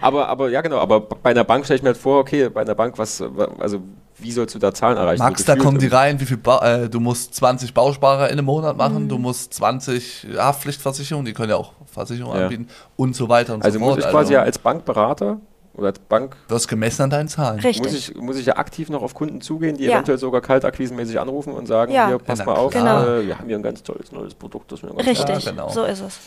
aber, 0.00 0.28
aber 0.28 0.48
ja 0.48 0.62
genau, 0.62 0.78
aber 0.78 0.98
bei 0.98 1.30
einer 1.32 1.44
Bank 1.44 1.66
stelle 1.66 1.76
ich 1.76 1.82
mir 1.82 1.88
halt 1.90 1.98
vor, 1.98 2.20
okay, 2.20 2.48
bei 2.48 2.62
einer 2.62 2.74
Bank, 2.74 2.96
was, 2.96 3.22
also 3.58 3.80
wie 4.16 4.32
sollst 4.32 4.54
du 4.54 4.58
da 4.58 4.72
Zahlen 4.72 4.96
erreichen? 4.96 5.22
Max, 5.22 5.44
da 5.44 5.56
kommen 5.56 5.78
die 5.78 5.88
rein, 5.88 6.18
wie 6.20 6.24
viel 6.24 6.38
ba 6.38 6.84
äh, 6.84 6.88
du 6.88 7.00
musst 7.00 7.34
20 7.34 7.74
Bausparer 7.74 8.28
in 8.30 8.38
einem 8.38 8.46
Monat 8.46 8.78
machen, 8.78 9.04
Mhm. 9.04 9.08
du 9.10 9.18
musst 9.18 9.52
20 9.52 10.26
Haftpflichtversicherungen, 10.38 11.26
die 11.26 11.34
können 11.34 11.50
ja 11.50 11.56
auch 11.56 11.72
Versicherungen 11.84 12.38
Ja. 12.38 12.44
anbieten 12.44 12.68
und 12.96 13.14
so 13.14 13.28
weiter 13.28 13.52
und 13.52 13.62
Also 13.62 13.78
so 13.78 13.84
muss 13.84 13.94
fort. 13.96 14.04
ich 14.06 14.10
quasi 14.10 14.32
ja 14.32 14.40
als 14.40 14.56
Bankberater 14.58 15.36
oder 15.76 15.88
als 15.88 15.98
Bank 15.98 16.36
Du 16.48 16.54
hast 16.54 16.68
gemessen 16.68 17.02
an 17.02 17.10
deinen 17.10 17.28
Zahlen. 17.28 17.60
Richtig. 17.60 17.82
muss 17.82 17.92
ich, 17.94 18.14
muss 18.14 18.36
ich 18.38 18.46
ja 18.46 18.56
aktiv 18.56 18.88
noch 18.90 19.02
auf 19.02 19.14
Kunden 19.14 19.40
zugehen, 19.40 19.76
die 19.76 19.84
Ja. 19.84 19.94
eventuell 19.94 20.18
sogar 20.18 20.40
kaltakquisenmäßig 20.40 21.18
anrufen 21.18 21.52
und 21.52 21.66
sagen, 21.66 21.92
Ja. 21.92 22.06
hier, 22.08 22.18
pass 22.18 22.38
Ja, 22.40 22.44
mal 22.46 22.54
auf, 22.56 22.72
klar. 22.72 23.06
äh, 23.18 23.26
wir 23.26 23.38
haben 23.38 23.48
hier 23.48 23.56
ein 23.56 23.62
ganz 23.62 23.82
tolles 23.82 24.12
neues 24.12 24.34
Produkt, 24.34 24.70
das 24.72 24.82
wir 24.82 24.90
ganz 24.90 25.06
Richtig, 25.06 25.44
Ja, 25.44 25.50
genau. 25.50 25.68
so 25.68 25.84
ist 25.84 26.00
es. 26.00 26.18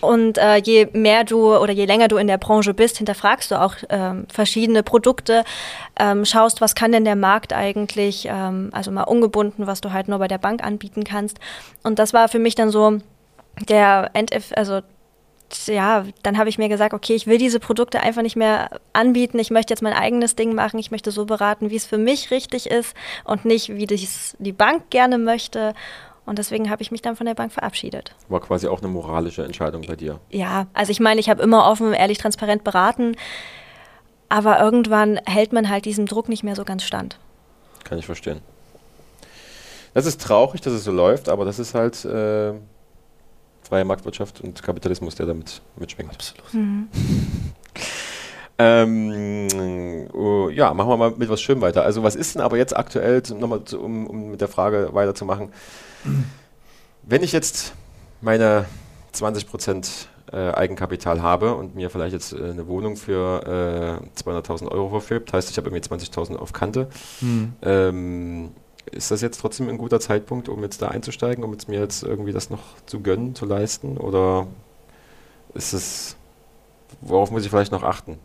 Und 0.00 0.38
äh, 0.38 0.56
je 0.56 0.88
mehr 0.94 1.24
du 1.24 1.54
oder 1.54 1.72
je 1.72 1.84
länger 1.84 2.08
du 2.08 2.16
in 2.16 2.26
der 2.26 2.38
Branche 2.38 2.72
bist, 2.72 2.96
hinterfragst 2.96 3.50
du 3.50 3.60
auch 3.60 3.74
ähm, 3.90 4.26
verschiedene 4.32 4.82
Produkte, 4.82 5.44
ähm, 5.98 6.24
schaust, 6.24 6.62
was 6.62 6.74
kann 6.74 6.90
denn 6.92 7.04
der 7.04 7.16
Markt 7.16 7.52
eigentlich, 7.52 8.26
ähm, 8.30 8.70
also 8.72 8.90
mal 8.90 9.02
ungebunden, 9.02 9.66
was 9.66 9.82
du 9.82 9.92
halt 9.92 10.08
nur 10.08 10.18
bei 10.18 10.28
der 10.28 10.38
Bank 10.38 10.64
anbieten 10.64 11.04
kannst. 11.04 11.38
Und 11.82 11.98
das 11.98 12.14
war 12.14 12.28
für 12.28 12.38
mich 12.38 12.54
dann 12.54 12.70
so 12.70 12.98
der 13.68 14.08
Endef, 14.14 14.52
also 14.56 14.80
ja, 15.66 16.04
dann 16.22 16.38
habe 16.38 16.48
ich 16.48 16.58
mir 16.58 16.68
gesagt, 16.68 16.94
okay, 16.94 17.14
ich 17.14 17.26
will 17.26 17.38
diese 17.38 17.60
Produkte 17.60 18.00
einfach 18.00 18.22
nicht 18.22 18.36
mehr 18.36 18.80
anbieten. 18.92 19.38
Ich 19.38 19.50
möchte 19.50 19.72
jetzt 19.72 19.82
mein 19.82 19.92
eigenes 19.92 20.36
Ding 20.36 20.54
machen. 20.54 20.78
Ich 20.78 20.90
möchte 20.90 21.10
so 21.10 21.24
beraten, 21.24 21.70
wie 21.70 21.76
es 21.76 21.86
für 21.86 21.98
mich 21.98 22.30
richtig 22.30 22.66
ist 22.66 22.94
und 23.24 23.44
nicht, 23.44 23.74
wie 23.74 23.86
dies 23.86 24.36
die 24.38 24.52
Bank 24.52 24.90
gerne 24.90 25.18
möchte. 25.18 25.74
Und 26.26 26.38
deswegen 26.38 26.70
habe 26.70 26.82
ich 26.82 26.90
mich 26.90 27.02
dann 27.02 27.16
von 27.16 27.26
der 27.26 27.34
Bank 27.34 27.52
verabschiedet. 27.52 28.14
War 28.28 28.40
quasi 28.40 28.66
auch 28.66 28.80
eine 28.80 28.88
moralische 28.88 29.44
Entscheidung 29.44 29.82
bei 29.82 29.96
dir. 29.96 30.20
Ja, 30.30 30.66
also 30.72 30.90
ich 30.90 31.00
meine, 31.00 31.20
ich 31.20 31.28
habe 31.28 31.42
immer 31.42 31.66
offen, 31.66 31.92
ehrlich, 31.92 32.18
transparent 32.18 32.64
beraten. 32.64 33.16
Aber 34.28 34.58
irgendwann 34.58 35.20
hält 35.26 35.52
man 35.52 35.68
halt 35.68 35.84
diesem 35.84 36.06
Druck 36.06 36.28
nicht 36.28 36.42
mehr 36.42 36.56
so 36.56 36.64
ganz 36.64 36.82
stand. 36.82 37.18
Kann 37.84 37.98
ich 37.98 38.06
verstehen. 38.06 38.40
Das 39.92 40.06
ist 40.06 40.20
traurig, 40.20 40.60
dass 40.60 40.72
es 40.72 40.84
so 40.84 40.90
läuft, 40.90 41.28
aber 41.28 41.44
das 41.44 41.58
ist 41.58 41.74
halt 41.74 42.04
äh, 42.04 42.54
freie 43.74 43.84
Marktwirtschaft 43.84 44.40
und 44.40 44.62
Kapitalismus, 44.62 45.16
der 45.16 45.26
damit 45.26 45.60
mitschwingt. 45.76 46.12
Absolut. 46.12 46.44
Ähm, 48.56 50.06
oh, 50.12 50.48
ja, 50.48 50.72
machen 50.74 50.88
wir 50.88 50.96
mal 50.96 51.10
mit 51.16 51.28
was 51.28 51.42
schön 51.42 51.60
weiter. 51.60 51.82
Also 51.82 52.04
was 52.04 52.14
ist 52.14 52.36
denn 52.36 52.40
aber 52.42 52.56
jetzt 52.56 52.76
aktuell, 52.76 53.20
nochmal 53.36 53.64
zu, 53.64 53.80
um, 53.80 54.06
um 54.06 54.30
mit 54.30 54.40
der 54.40 54.46
Frage 54.46 54.90
weiterzumachen, 54.92 55.48
wenn 57.02 57.24
ich 57.24 57.32
jetzt 57.32 57.74
meine 58.20 58.66
20% 59.12 60.06
äh, 60.32 60.52
Eigenkapital 60.52 61.20
habe 61.20 61.56
und 61.56 61.74
mir 61.74 61.90
vielleicht 61.90 62.12
jetzt 62.12 62.32
äh, 62.32 62.50
eine 62.50 62.68
Wohnung 62.68 62.96
für 62.96 64.00
äh, 64.14 64.20
200.000 64.22 64.70
Euro 64.70 64.88
verfilbt, 64.90 65.32
heißt 65.32 65.50
ich 65.50 65.56
habe 65.56 65.68
irgendwie 65.70 65.82
20.000 65.88 66.36
auf 66.36 66.52
Kante, 66.52 66.86
Hm. 67.18 67.54
ähm, 67.62 68.52
ist 68.90 69.10
das 69.10 69.20
jetzt 69.20 69.40
trotzdem 69.40 69.68
ein 69.68 69.78
guter 69.78 70.00
Zeitpunkt, 70.00 70.48
um 70.48 70.62
jetzt 70.62 70.82
da 70.82 70.88
einzusteigen, 70.88 71.44
um 71.44 71.52
jetzt 71.52 71.68
mir 71.68 71.80
jetzt 71.80 72.02
irgendwie 72.02 72.32
das 72.32 72.50
noch 72.50 72.60
zu 72.86 73.00
gönnen, 73.00 73.34
zu 73.34 73.46
leisten? 73.46 73.96
Oder 73.96 74.46
ist 75.54 75.72
es, 75.72 76.16
worauf 77.00 77.30
muss 77.30 77.44
ich 77.44 77.50
vielleicht 77.50 77.72
noch 77.72 77.82
achten? 77.82 78.18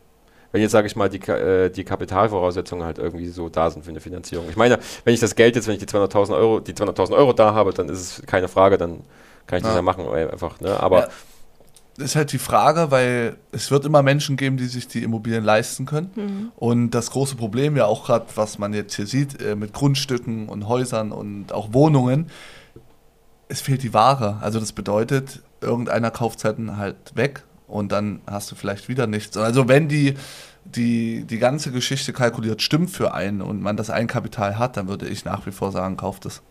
Wenn 0.52 0.62
jetzt, 0.62 0.72
sage 0.72 0.88
ich 0.88 0.96
mal, 0.96 1.10
die, 1.10 1.20
äh, 1.30 1.70
die 1.70 1.84
Kapitalvoraussetzungen 1.84 2.84
halt 2.84 2.98
irgendwie 2.98 3.28
so 3.28 3.50
da 3.50 3.70
sind 3.70 3.84
für 3.84 3.92
eine 3.92 4.00
Finanzierung. 4.00 4.50
Ich 4.50 4.58
meine, 4.58 4.80
wenn 5.04 5.14
ich 5.14 5.20
das 5.20 5.36
Geld 5.36 5.56
jetzt, 5.56 5.68
wenn 5.68 5.76
ich 5.76 5.80
die 5.80 5.86
200.000 5.86 6.36
Euro, 6.36 6.60
die 6.60 6.74
200.000 6.74 7.14
Euro 7.16 7.34
da 7.34 7.54
habe, 7.54 7.72
dann 7.72 7.88
ist 7.88 8.00
es 8.20 8.26
keine 8.26 8.48
Frage, 8.48 8.78
dann 8.78 9.02
kann 9.46 9.58
ich 9.58 9.64
das 9.64 9.72
Ja. 9.74 9.78
ja 9.78 9.82
machen, 9.84 10.08
einfach, 10.10 10.60
ne? 10.60 10.80
Aber 10.80 11.02
Ja. 11.02 11.10
Das 12.00 12.12
ist 12.12 12.16
halt 12.16 12.32
die 12.32 12.40
Frage, 12.40 12.92
weil 12.92 13.36
es 13.52 13.72
wird 13.72 13.86
immer 13.86 14.02
Menschen 14.02 14.38
geben, 14.38 14.58
die 14.58 14.66
sich 14.66 14.88
die 14.88 15.04
Immobilien 15.04 15.44
leisten 15.44 15.86
können. 15.86 16.12
Und 16.56 16.92
das 16.92 17.12
große 17.12 17.36
Problem 17.36 17.76
ja 17.76 17.86
auch 17.86 18.06
gerade, 18.06 18.26
was 18.36 18.58
man 18.58 18.74
jetzt 18.74 18.96
hier 18.96 19.06
sieht, 19.06 19.42
äh, 19.42 19.56
mit 19.56 19.74
Grundstücken 19.74 20.48
und 20.48 20.68
Häusern 20.68 21.12
und 21.12 21.52
auch 21.52 21.74
Wohnungen, 21.74 22.28
es 23.50 23.62
fehlt 23.62 23.84
die 23.84 23.94
Ware. 23.94 24.38
Also 24.42 24.60
das 24.60 24.72
bedeutet, 24.72 25.42
irgendeiner 25.60 26.12
kauft 26.12 26.44
halt 26.46 26.96
weg 27.16 27.44
und 27.68 27.92
dann 27.92 28.22
hast 28.26 28.52
du 28.52 28.56
vielleicht 28.56 28.88
wieder 28.88 29.08
nichts. 29.08 29.36
Also 29.38 29.68
wenn 29.68 29.88
die, 29.90 30.16
die, 30.66 31.26
die 31.26 31.40
ganze 31.40 31.72
Geschichte 31.72 32.14
kalkuliert 32.14 32.62
stimmt 32.62 32.92
für 32.92 33.14
einen 33.14 33.42
und 33.42 33.62
man 33.62 33.76
das 33.76 33.90
Eigenkapital 33.90 34.58
hat, 34.58 34.78
dann 34.78 34.88
würde 34.88 35.08
ich 35.08 35.26
nach 35.26 35.46
wie 35.46 35.52
vor 35.52 35.72
sagen, 35.72 35.98
kauft 35.98 36.26
es. 36.26 36.42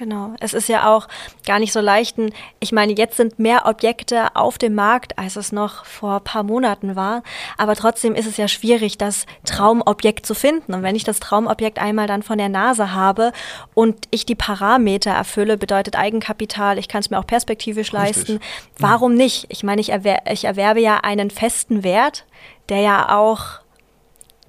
Genau. 0.00 0.32
Es 0.40 0.54
ist 0.54 0.70
ja 0.70 0.90
auch 0.90 1.08
gar 1.44 1.58
nicht 1.58 1.74
so 1.74 1.80
leicht. 1.80 2.16
Ich 2.58 2.72
meine, 2.72 2.94
jetzt 2.94 3.18
sind 3.18 3.38
mehr 3.38 3.66
Objekte 3.66 4.34
auf 4.34 4.56
dem 4.56 4.74
Markt, 4.74 5.18
als 5.18 5.36
es 5.36 5.52
noch 5.52 5.84
vor 5.84 6.14
ein 6.14 6.24
paar 6.24 6.42
Monaten 6.42 6.96
war. 6.96 7.22
Aber 7.58 7.76
trotzdem 7.76 8.14
ist 8.14 8.24
es 8.24 8.38
ja 8.38 8.48
schwierig, 8.48 8.96
das 8.96 9.26
Traumobjekt 9.44 10.24
zu 10.24 10.34
finden. 10.34 10.72
Und 10.72 10.82
wenn 10.82 10.96
ich 10.96 11.04
das 11.04 11.20
Traumobjekt 11.20 11.78
einmal 11.78 12.06
dann 12.06 12.22
von 12.22 12.38
der 12.38 12.48
Nase 12.48 12.94
habe 12.94 13.32
und 13.74 14.06
ich 14.10 14.24
die 14.24 14.34
Parameter 14.34 15.10
erfülle, 15.10 15.58
bedeutet 15.58 15.96
Eigenkapital, 15.96 16.78
ich 16.78 16.88
kann 16.88 17.00
es 17.00 17.10
mir 17.10 17.18
auch 17.18 17.26
perspektivisch 17.26 17.92
leisten. 17.92 18.40
Warum 18.78 19.12
nicht? 19.12 19.44
Ich 19.50 19.64
meine, 19.64 19.82
ich, 19.82 19.90
erwer 19.90 20.22
ich 20.32 20.44
erwerbe 20.44 20.80
ja 20.80 21.00
einen 21.00 21.28
festen 21.28 21.84
Wert, 21.84 22.24
der 22.70 22.80
ja 22.80 23.18
auch 23.18 23.59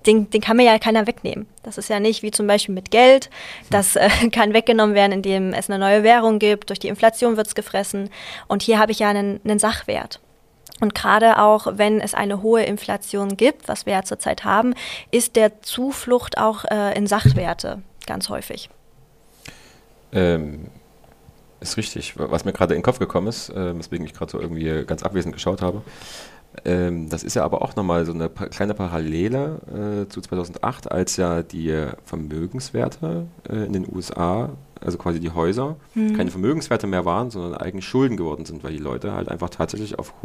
den, 0.06 0.30
den 0.30 0.42
kann 0.42 0.58
mir 0.58 0.66
ja 0.66 0.80
keiner 0.80 1.08
wegnehmen. 1.08 1.48
Das 1.64 1.78
ist 1.78 1.90
ja 1.90 2.00
nicht 2.00 2.24
wie 2.24 2.32
zum 2.32 2.48
Beispiel 2.48 2.74
mit 2.74 2.92
Geld. 2.92 3.30
Das 3.70 3.96
äh, 3.96 4.10
kann 4.32 4.54
weggenommen 4.54 4.96
werden, 4.96 5.12
indem 5.12 5.54
es 5.54 5.70
eine 5.70 5.80
neue 5.80 6.04
Währung 6.04 6.40
gibt. 6.40 6.70
Durch 6.70 6.80
die 6.80 6.88
Inflation 6.88 7.38
wird 7.38 7.48
es 7.48 7.56
gefressen. 7.56 8.10
Und 8.48 8.62
hier 8.64 8.80
habe 8.80 8.92
ich 8.92 9.00
ja 9.00 9.10
einen, 9.10 9.40
einen 9.44 9.60
Sachwert. 9.60 10.20
Und 10.80 10.96
gerade 10.96 11.38
auch, 11.38 11.68
wenn 11.74 12.02
es 12.02 12.16
eine 12.16 12.42
hohe 12.42 12.64
Inflation 12.64 13.38
gibt, 13.38 13.68
was 13.68 13.86
wir 13.86 13.94
ja 13.94 14.04
zurzeit 14.04 14.44
haben, 14.44 14.74
ist 15.12 15.36
der 15.36 15.62
Zuflucht 15.62 16.40
auch 16.40 16.66
äh, 16.66 16.98
in 16.98 17.06
Sachwerte 17.06 17.84
ganz 18.08 18.30
häufig. 18.30 18.70
Ähm, 20.12 20.68
ist 21.60 21.78
richtig. 21.78 22.16
Was 22.18 22.46
mir 22.46 22.54
gerade 22.54 22.74
in 22.74 22.80
den 22.80 22.84
Kopf 22.84 22.98
gekommen 22.98 23.28
ist, 23.28 23.50
äh, 23.50 23.78
weswegen 23.78 24.06
ich 24.06 24.14
gerade 24.14 24.32
so 24.32 24.42
irgendwie 24.42 24.84
ganz 24.86 25.04
abwesend 25.04 25.36
geschaut 25.36 25.62
habe. 25.62 25.84
Ähm, 26.66 27.10
das 27.10 27.24
ist 27.24 27.36
ja 27.36 27.44
aber 27.44 27.62
auch 27.62 27.76
nochmal 27.76 28.06
so 28.06 28.14
eine 28.14 28.28
pa 28.28 28.48
kleine 28.48 28.74
Parallele 28.74 30.04
äh, 30.06 30.10
zu 30.10 30.22
2008, 30.22 30.92
als 30.92 31.18
ja 31.18 31.44
die 31.44 31.70
äh, 31.70 31.94
Vermögenswerte 32.04 33.28
äh, 33.50 33.66
in 33.66 33.74
den 33.74 33.88
USA, 33.94 34.50
also 34.80 34.98
quasi 34.98 35.20
die 35.20 35.30
Häuser, 35.30 35.76
keine 35.94 36.32
Vermögenswerte 36.32 36.88
mehr 36.88 37.06
waren, 37.06 37.30
sondern 37.30 37.54
eigentlich 37.54 37.86
Schulden 37.86 38.18
geworden 38.18 38.46
sind, 38.46 38.64
weil 38.64 38.72
die 38.72 38.80
Leute 38.80 39.14
halt 39.14 39.30
einfach 39.30 39.52
tatsächlich 39.52 40.00
auf 40.00 40.16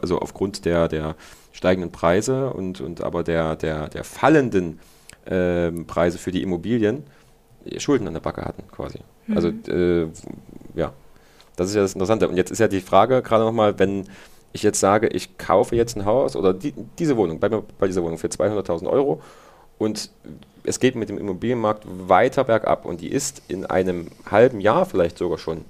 also 0.00 0.20
aufgrund 0.20 0.64
der, 0.64 0.86
der 0.86 1.16
steigenden 1.50 1.90
Preise 1.90 2.50
und, 2.50 2.80
und 2.80 3.02
aber 3.02 3.24
der, 3.24 3.56
der, 3.56 3.88
der 3.88 4.04
fallenden 4.04 4.78
ähm, 5.26 5.86
Preise 5.86 6.18
für 6.18 6.30
die 6.30 6.42
Immobilien 6.42 7.02
Schulden 7.78 8.06
an 8.06 8.14
der 8.14 8.20
Backe 8.20 8.44
hatten 8.44 8.62
quasi. 8.70 9.00
Also 9.34 9.48
äh, 9.48 10.06
ja, 10.74 10.92
das 11.56 11.68
ist 11.68 11.74
ja 11.74 11.82
das 11.82 11.94
Interessante. 11.94 12.28
Und 12.28 12.36
jetzt 12.36 12.50
ist 12.50 12.58
ja 12.58 12.68
die 12.68 12.80
Frage 12.80 13.22
gerade 13.22 13.44
nochmal, 13.44 13.78
wenn 13.78 14.04
ich 14.54 14.62
jetzt 14.62 14.80
sage, 14.80 15.08
ich 15.08 15.36
kaufe 15.36 15.76
jetzt 15.76 15.96
ein 15.96 16.06
Haus 16.06 16.36
oder 16.36 16.54
die, 16.54 16.72
diese 16.98 17.16
Wohnung, 17.16 17.40
bei, 17.40 17.48
bei 17.48 17.86
dieser 17.88 18.02
Wohnung 18.02 18.16
für 18.18 18.28
200.000 18.28 18.88
Euro 18.88 19.20
und 19.76 20.10
es 20.62 20.80
geht 20.80 20.94
mit 20.94 21.08
dem 21.08 21.18
Immobilienmarkt 21.18 21.84
weiter 21.86 22.44
bergab 22.44 22.86
und 22.86 23.00
die 23.00 23.08
ist 23.10 23.42
in 23.48 23.66
einem 23.66 24.08
halben 24.30 24.60
Jahr 24.60 24.86
vielleicht 24.86 25.18
sogar 25.18 25.38
schon 25.38 25.64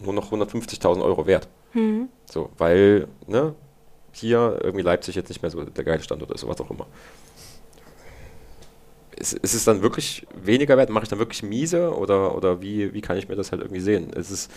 nur 0.00 0.12
noch 0.12 0.30
150.000 0.30 1.02
Euro 1.02 1.26
wert. 1.26 1.48
So, 2.26 2.50
weil 2.58 3.08
ne, 3.26 3.54
hier 4.12 4.58
irgendwie 4.62 4.84
Leipzig 4.84 5.14
jetzt 5.14 5.30
nicht 5.30 5.40
mehr 5.42 5.50
so 5.50 5.64
der 5.64 5.84
geile 5.84 6.02
Standort 6.02 6.30
ist, 6.32 6.44
oder 6.44 6.52
was 6.52 6.60
auch 6.60 6.70
immer. 6.70 6.86
Ist, 9.18 9.32
ist 9.32 9.54
es 9.54 9.64
dann 9.64 9.80
wirklich 9.80 10.26
weniger 10.34 10.76
wert? 10.76 10.90
Mache 10.90 11.04
ich 11.04 11.08
dann 11.08 11.18
wirklich 11.18 11.42
miese 11.42 11.96
oder, 11.96 12.34
oder 12.36 12.60
wie, 12.60 12.92
wie 12.92 13.00
kann 13.00 13.16
ich 13.16 13.28
mir 13.28 13.34
das 13.34 13.50
halt 13.50 13.62
irgendwie 13.62 13.80
sehen? 13.80 14.10
Es 14.14 14.30
ist, 14.30 14.50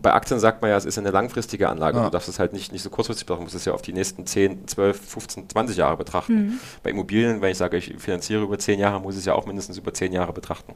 bei 0.00 0.12
Aktien 0.12 0.38
sagt 0.38 0.62
man 0.62 0.70
ja, 0.70 0.76
es 0.76 0.84
ist 0.84 0.96
eine 0.96 1.10
langfristige 1.10 1.68
Anlage. 1.68 1.98
Ja. 1.98 2.04
Du 2.04 2.10
darfst 2.10 2.28
es 2.28 2.38
halt 2.38 2.52
nicht, 2.52 2.72
nicht 2.72 2.82
so 2.82 2.90
kurzfristig 2.90 3.26
betrachten, 3.26 3.42
du 3.42 3.46
musst 3.46 3.56
es 3.56 3.64
ja 3.64 3.72
auf 3.72 3.82
die 3.82 3.92
nächsten 3.92 4.26
10, 4.26 4.68
12, 4.68 5.00
15, 5.00 5.50
20 5.50 5.76
Jahre 5.76 5.96
betrachten. 5.96 6.60
Bei 6.82 6.90
Immobilien, 6.90 7.40
wenn 7.40 7.50
ich 7.50 7.58
sage, 7.58 7.78
ich 7.78 7.94
finanziere 7.98 8.42
über 8.42 8.58
10 8.58 8.78
Jahre, 8.78 9.00
muss 9.00 9.14
ich 9.14 9.20
es 9.20 9.26
ja 9.26 9.34
auch 9.34 9.46
mindestens 9.46 9.76
über 9.76 9.92
10 9.92 10.12
Jahre 10.12 10.32
betrachten. 10.32 10.74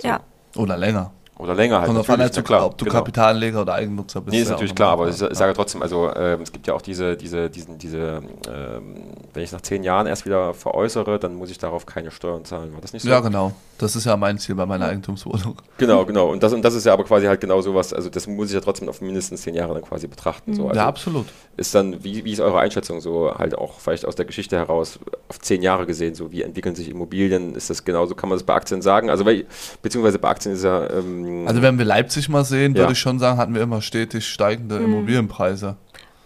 So. 0.00 0.06
Ja. 0.06 0.20
Oder 0.56 0.76
länger. 0.76 1.12
Oder 1.36 1.54
länger 1.54 1.78
halt. 1.78 1.86
Kommt 1.86 1.98
davon, 1.98 2.18
natürlich, 2.20 2.46
du, 2.46 2.64
ob 2.64 2.78
du 2.78 2.84
genau. 2.84 2.98
Kapitalanleger 2.98 3.62
oder 3.62 3.74
Eigennutzer 3.74 4.20
bist. 4.20 4.32
Nee, 4.32 4.42
ist 4.42 4.48
ja 4.48 4.52
natürlich 4.52 4.74
klar, 4.74 4.92
aber 4.92 5.08
ich, 5.08 5.16
klar. 5.16 5.34
sage 5.34 5.52
trotzdem, 5.52 5.82
also 5.82 6.14
ähm, 6.14 6.42
es 6.42 6.52
gibt 6.52 6.68
ja 6.68 6.74
auch 6.74 6.82
diese, 6.82 7.16
diese, 7.16 7.50
diesen, 7.50 7.76
diese, 7.76 8.22
ähm, 8.48 8.94
wenn 9.32 9.42
ich 9.42 9.50
nach 9.50 9.60
zehn 9.60 9.82
Jahren 9.82 10.06
erst 10.06 10.26
wieder 10.26 10.54
veräußere, 10.54 11.18
dann 11.18 11.34
muss 11.34 11.50
ich 11.50 11.58
darauf 11.58 11.86
keine 11.86 12.12
Steuern 12.12 12.44
zahlen. 12.44 12.72
War 12.72 12.80
das 12.80 12.92
nicht 12.92 13.02
so? 13.02 13.08
Ja, 13.08 13.18
genau. 13.18 13.52
Das 13.78 13.96
ist 13.96 14.04
ja 14.06 14.16
mein 14.16 14.38
Ziel 14.38 14.54
bei 14.54 14.66
meiner 14.66 14.86
Eigentumswohnung. 14.86 15.56
Genau, 15.78 16.04
genau. 16.06 16.30
Und 16.30 16.42
das, 16.42 16.52
und 16.52 16.62
das 16.62 16.74
ist 16.74 16.86
ja 16.86 16.92
aber 16.92 17.04
quasi 17.04 17.26
halt 17.26 17.40
genau 17.40 17.60
sowas, 17.60 17.92
also 17.92 18.08
das 18.08 18.26
muss 18.28 18.48
ich 18.48 18.54
ja 18.54 18.60
trotzdem 18.60 18.88
auf 18.88 19.00
mindestens 19.00 19.42
zehn 19.42 19.54
Jahre 19.54 19.74
dann 19.74 19.82
quasi 19.82 20.06
betrachten. 20.06 20.54
So. 20.54 20.68
Also 20.68 20.78
ja, 20.80 20.86
absolut. 20.86 21.26
ist 21.56 21.74
dann, 21.74 22.04
wie, 22.04 22.24
wie 22.24 22.32
ist 22.32 22.40
eure 22.40 22.60
Einschätzung 22.60 23.00
so 23.00 23.34
halt 23.36 23.58
auch 23.58 23.80
vielleicht 23.80 24.06
aus 24.06 24.14
der 24.14 24.24
Geschichte 24.24 24.56
heraus 24.56 25.00
auf 25.28 25.40
zehn 25.40 25.62
Jahre 25.62 25.86
gesehen, 25.86 26.14
so 26.14 26.30
wie 26.30 26.42
entwickeln 26.42 26.74
sich 26.76 26.88
Immobilien? 26.88 27.54
Ist 27.56 27.70
das 27.70 27.84
genauso, 27.84 28.14
kann 28.14 28.28
man 28.28 28.38
das 28.38 28.44
bei 28.44 28.54
Aktien 28.54 28.80
sagen? 28.82 29.10
Also 29.10 29.26
weil, 29.26 29.46
beziehungsweise 29.82 30.18
bei 30.20 30.28
Aktien 30.28 30.54
ist 30.54 30.62
ja 30.62 30.88
ähm, 30.90 31.44
Also 31.48 31.60
wenn 31.60 31.76
wir 31.76 31.84
Leipzig 31.84 32.28
mal 32.28 32.44
sehen, 32.44 32.74
Ja. 32.74 32.82
würde 32.82 32.92
ich 32.92 32.98
schon 33.00 33.18
sagen, 33.18 33.38
hatten 33.38 33.54
wir 33.54 33.62
immer 33.62 33.82
stetig 33.82 34.26
steigende 34.26 34.76
Immobilienpreise. 34.76 35.76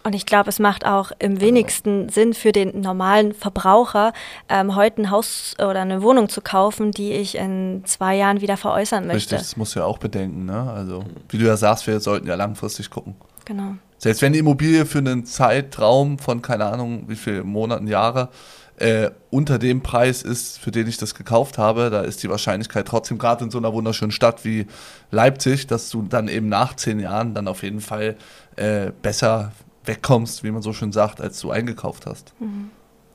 Und 0.08 0.14
ich 0.14 0.24
glaube, 0.24 0.48
es 0.48 0.58
macht 0.58 0.86
auch 0.86 1.12
im 1.18 1.38
wenigsten 1.42 2.08
Sinn 2.08 2.32
für 2.32 2.50
den 2.50 2.80
normalen 2.80 3.34
Verbraucher, 3.34 4.14
ähm, 4.48 4.74
heute 4.74 5.02
ein 5.02 5.10
Haus 5.10 5.54
oder 5.58 5.82
eine 5.82 6.00
Wohnung 6.00 6.30
zu 6.30 6.40
kaufen, 6.40 6.92
die 6.92 7.12
ich 7.12 7.34
in 7.34 7.82
zwei 7.84 8.16
Jahren 8.16 8.40
wieder 8.40 8.56
veräußern 8.56 9.06
möchte. 9.06 9.34
Richtig, 9.34 9.38
das 9.40 9.58
musst 9.58 9.74
du 9.74 9.80
ja 9.80 9.84
auch 9.84 9.98
bedenken. 9.98 10.46
Ne? 10.46 10.72
Also, 10.74 11.04
wie 11.28 11.36
du 11.36 11.44
ja 11.44 11.58
sagst, 11.58 11.86
wir 11.86 12.00
sollten 12.00 12.26
ja 12.26 12.36
langfristig 12.36 12.88
gucken. 12.88 13.16
Genau. 13.44 13.74
Selbst 13.98 14.22
wenn 14.22 14.32
die 14.32 14.38
Immobilie 14.38 14.86
für 14.86 14.96
einen 14.96 15.26
Zeitraum 15.26 16.18
von, 16.18 16.40
keine 16.40 16.64
Ahnung, 16.64 17.04
wie 17.06 17.16
viel 17.16 17.44
Monaten, 17.44 17.86
Jahre 17.86 18.30
äh, 18.78 19.10
unter 19.28 19.58
dem 19.58 19.82
Preis 19.82 20.22
ist, 20.22 20.58
für 20.58 20.70
den 20.70 20.86
ich 20.88 20.96
das 20.96 21.14
gekauft 21.14 21.58
habe, 21.58 21.90
da 21.90 22.00
ist 22.00 22.22
die 22.22 22.30
Wahrscheinlichkeit 22.30 22.88
trotzdem 22.88 23.18
gerade 23.18 23.44
in 23.44 23.50
so 23.50 23.58
einer 23.58 23.74
wunderschönen 23.74 24.12
Stadt 24.12 24.46
wie 24.46 24.68
Leipzig, 25.10 25.66
dass 25.66 25.90
du 25.90 26.00
dann 26.00 26.28
eben 26.28 26.48
nach 26.48 26.76
zehn 26.76 26.98
Jahren 26.98 27.34
dann 27.34 27.46
auf 27.46 27.62
jeden 27.62 27.82
Fall 27.82 28.16
äh, 28.56 28.90
besser 29.02 29.52
wegkommst, 29.88 30.44
wie 30.44 30.50
man 30.50 30.62
so 30.62 30.72
schön 30.72 30.92
sagt, 30.92 31.20
als 31.20 31.40
du 31.40 31.50
eingekauft 31.50 32.06
hast. 32.06 32.32
Mhm. 32.38 32.70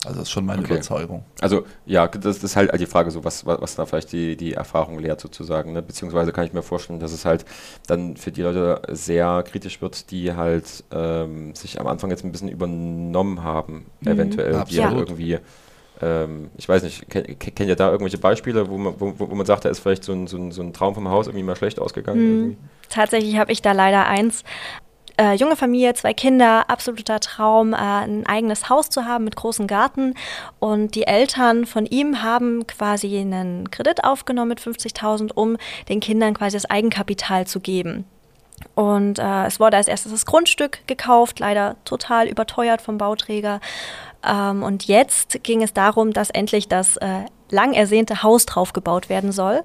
Also 0.06 0.20
das 0.20 0.28
ist 0.28 0.32
schon 0.32 0.46
meine 0.46 0.62
okay. 0.62 0.74
Überzeugung. 0.74 1.24
Also 1.40 1.64
ja, 1.86 2.08
das, 2.08 2.44
ist 2.44 2.56
halt 2.58 2.78
die 2.78 2.86
Frage, 2.86 3.10
so 3.10 3.24
was, 3.24 3.46
was, 3.46 3.62
was 3.62 3.76
da 3.76 3.86
vielleicht 3.86 4.12
die, 4.12 4.36
die 4.36 4.54
Erfahrung 4.54 5.00
lehrt 5.00 5.22
sozusagen. 5.22 5.72
Ne? 5.72 5.82
Beziehungsweise 5.82 6.34
kann 6.34 6.46
ich 6.46 6.52
mir 6.52 6.62
vorstellen, 6.62 7.00
dass 7.00 7.14
es 7.14 7.24
halt 7.24 7.46
dann 7.88 8.18
für 8.18 8.32
die 8.32 8.42
Leute 8.42 8.82
sehr 8.90 9.44
kritisch 9.44 9.82
wird, 9.82 10.12
die 10.12 10.34
halt 10.34 10.84
ähm, 10.92 11.56
sich 11.56 11.80
am 11.80 11.88
Anfang 11.88 12.10
jetzt 12.10 12.26
ein 12.26 12.34
bisschen 12.34 12.50
übernommen 12.50 13.44
haben, 13.44 13.86
mhm. 14.02 14.12
eventuell, 14.12 14.56
Absolut. 14.56 14.72
die 14.72 14.84
halt 14.84 14.98
irgendwie 14.98 15.40
ähm, 16.02 16.50
ich 16.58 16.68
weiß 16.68 16.84
nicht, 16.84 17.10
kennt 17.10 17.40
kenn 17.40 17.68
ihr 17.70 17.76
da 17.76 17.90
irgendwelche 17.90 18.18
Beispiele, 18.18 18.68
wo 18.68 18.78
man, 18.78 18.96
wo, 19.00 19.14
wo 19.18 19.36
man 19.36 19.46
sagt, 19.46 19.64
da 19.64 19.70
ist 19.70 19.80
vielleicht 19.80 20.04
so 20.04 20.12
ein, 20.12 20.28
so, 20.28 20.38
ein, 20.38 20.52
so 20.52 20.62
ein 20.62 20.74
Traum 20.74 20.96
vom 20.96 21.08
Haus 21.08 21.28
irgendwie 21.28 21.44
mal 21.44 21.56
schlecht 21.56 21.80
ausgegangen? 21.80 22.42
Mhm. 22.42 22.58
Tatsächlich 22.90 23.38
habe 23.38 23.52
ich 23.52 23.62
da 23.62 23.72
leider 23.72 24.06
eins 24.06 24.44
äh, 25.18 25.34
junge 25.34 25.56
Familie, 25.56 25.94
zwei 25.94 26.14
Kinder, 26.14 26.70
absoluter 26.70 27.20
Traum, 27.20 27.74
äh, 27.74 27.78
ein 27.78 28.26
eigenes 28.26 28.70
Haus 28.70 28.90
zu 28.90 29.06
haben 29.06 29.24
mit 29.24 29.36
großem 29.36 29.68
Garten. 29.68 30.16
Und 30.60 30.96
die 30.96 31.04
Eltern 31.04 31.66
von 31.66 31.86
ihm 31.86 32.24
haben 32.24 32.66
quasi 32.68 33.18
einen 33.18 33.70
Kredit 33.72 34.04
aufgenommen 34.04 34.50
mit 34.50 34.62
50.000, 34.62 35.32
um 35.34 35.58
den 35.90 36.00
Kindern 36.00 36.34
quasi 36.34 36.58
das 36.58 36.70
Eigenkapital 36.70 37.46
zu 37.46 37.60
geben. 37.60 38.06
Und 38.76 39.20
äh, 39.20 39.46
es 39.46 39.60
wurde 39.60 39.78
als 39.78 39.88
erstes 39.88 40.12
das 40.12 40.26
Grundstück 40.26 40.80
gekauft, 40.88 41.40
leider 41.40 41.76
total 41.86 42.28
überteuert 42.28 42.82
vom 42.82 42.98
Bauträger. 42.98 43.60
Ähm, 44.26 44.64
und 44.64 44.86
jetzt 44.88 45.44
ging 45.44 45.62
es 45.62 45.74
darum, 45.74 46.14
dass 46.14 46.30
endlich 46.30 46.68
das 46.68 46.98
äh, 46.98 47.26
lang 47.50 47.74
ersehnte 47.74 48.24
Haus 48.24 48.46
drauf 48.46 48.74
gebaut 48.74 49.10
werden 49.10 49.32
soll 49.32 49.64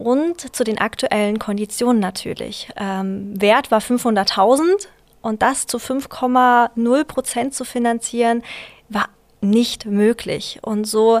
und 0.00 0.56
zu 0.56 0.64
den 0.64 0.78
aktuellen 0.78 1.38
Konditionen 1.38 2.00
natürlich. 2.00 2.70
Ähm, 2.76 3.38
Wert 3.38 3.70
war 3.70 3.80
500.000 3.80 4.88
und 5.20 5.42
das 5.42 5.66
zu 5.66 5.76
5,0 5.76 7.04
Prozent 7.04 7.54
zu 7.54 7.64
finanzieren, 7.64 8.42
war 8.88 9.10
nicht 9.42 9.84
möglich. 9.84 10.58
Und 10.62 10.86
so 10.86 11.20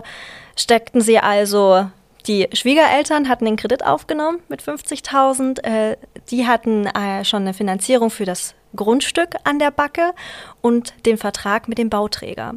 steckten 0.56 1.02
sie 1.02 1.18
also 1.18 1.86
die 2.26 2.48
Schwiegereltern 2.52 3.28
hatten 3.28 3.44
den 3.44 3.56
Kredit 3.56 3.84
aufgenommen 3.84 4.40
mit 4.48 4.62
50.000. 4.62 5.62
Äh, 5.62 5.96
die 6.30 6.46
hatten 6.46 6.86
äh, 6.86 7.24
schon 7.24 7.42
eine 7.42 7.54
Finanzierung 7.54 8.10
für 8.10 8.24
das 8.24 8.54
Grundstück 8.74 9.36
an 9.44 9.58
der 9.58 9.70
Backe 9.70 10.12
und 10.60 10.94
den 11.06 11.18
Vertrag 11.18 11.68
mit 11.68 11.78
dem 11.78 11.90
Bauträger. 11.90 12.54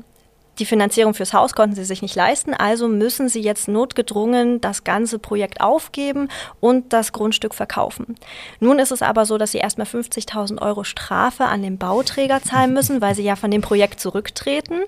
Die 0.60 0.66
Finanzierung 0.66 1.14
fürs 1.14 1.34
Haus 1.34 1.54
konnten 1.54 1.76
sie 1.76 1.84
sich 1.84 2.02
nicht 2.02 2.16
leisten, 2.16 2.54
also 2.54 2.88
müssen 2.88 3.28
sie 3.28 3.42
jetzt 3.42 3.68
notgedrungen 3.68 4.62
das 4.62 4.84
ganze 4.84 5.18
Projekt 5.18 5.62
aufgeben 5.62 6.30
und 6.60 6.94
das 6.94 7.12
Grundstück 7.12 7.56
verkaufen. 7.56 8.16
Nun 8.60 8.78
ist 8.78 8.92
es 8.92 9.02
aber 9.02 9.26
so, 9.26 9.38
dass 9.38 9.52
sie 9.52 9.58
erstmal 9.58 9.88
50.000 9.88 10.62
Euro 10.62 10.84
Strafe 10.84 11.46
an 11.46 11.64
den 11.64 11.78
Bauträger 11.80 12.42
zahlen 12.44 12.74
müssen, 12.74 13.02
weil 13.02 13.16
sie 13.16 13.24
ja 13.24 13.36
von 13.36 13.50
dem 13.50 13.62
Projekt 13.62 14.00
zurücktreten. 14.00 14.82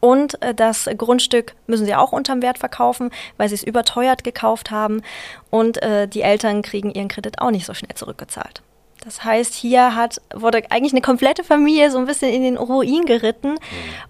Und 0.00 0.40
äh, 0.42 0.54
das 0.54 0.88
Grundstück 0.96 1.54
müssen 1.66 1.84
sie 1.84 1.94
auch 1.94 2.12
unterm 2.12 2.40
Wert 2.40 2.58
verkaufen, 2.58 3.10
weil 3.36 3.48
sie 3.48 3.56
es 3.56 3.62
überteuert 3.62 4.24
gekauft 4.24 4.70
haben. 4.70 5.02
Und 5.50 5.82
äh, 5.82 6.08
die 6.08 6.22
Eltern 6.22 6.62
kriegen 6.62 6.90
ihren 6.90 7.08
Kredit 7.08 7.40
auch 7.40 7.50
nicht 7.50 7.66
so 7.66 7.74
schnell 7.74 7.94
zurückgezahlt. 7.94 8.62
Das 9.04 9.24
heißt, 9.24 9.54
hier 9.54 9.94
hat, 9.94 10.20
wurde 10.34 10.62
eigentlich 10.70 10.92
eine 10.92 11.00
komplette 11.00 11.44
Familie 11.44 11.90
so 11.90 11.98
ein 11.98 12.06
bisschen 12.06 12.32
in 12.32 12.42
den 12.42 12.56
Ruin 12.56 13.04
geritten 13.06 13.52
mhm. 13.52 13.58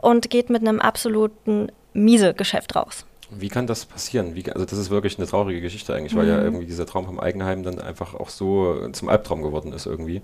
und 0.00 0.30
geht 0.30 0.50
mit 0.50 0.62
einem 0.62 0.80
absoluten 0.80 1.70
miese 1.92 2.34
Geschäft 2.34 2.74
raus. 2.74 3.04
Wie 3.30 3.48
kann 3.48 3.66
das 3.66 3.84
passieren? 3.84 4.34
Wie, 4.34 4.50
also 4.50 4.64
das 4.64 4.78
ist 4.78 4.90
wirklich 4.90 5.18
eine 5.18 5.26
traurige 5.26 5.60
Geschichte 5.60 5.94
eigentlich, 5.94 6.14
mhm. 6.14 6.18
weil 6.18 6.28
ja 6.28 6.38
mhm. 6.38 6.44
irgendwie 6.44 6.66
dieser 6.66 6.86
Traum 6.86 7.04
vom 7.04 7.20
Eigenheim 7.20 7.62
dann 7.62 7.78
einfach 7.78 8.14
auch 8.14 8.30
so 8.30 8.88
zum 8.92 9.08
Albtraum 9.08 9.42
geworden 9.42 9.72
ist 9.72 9.86
irgendwie. 9.86 10.22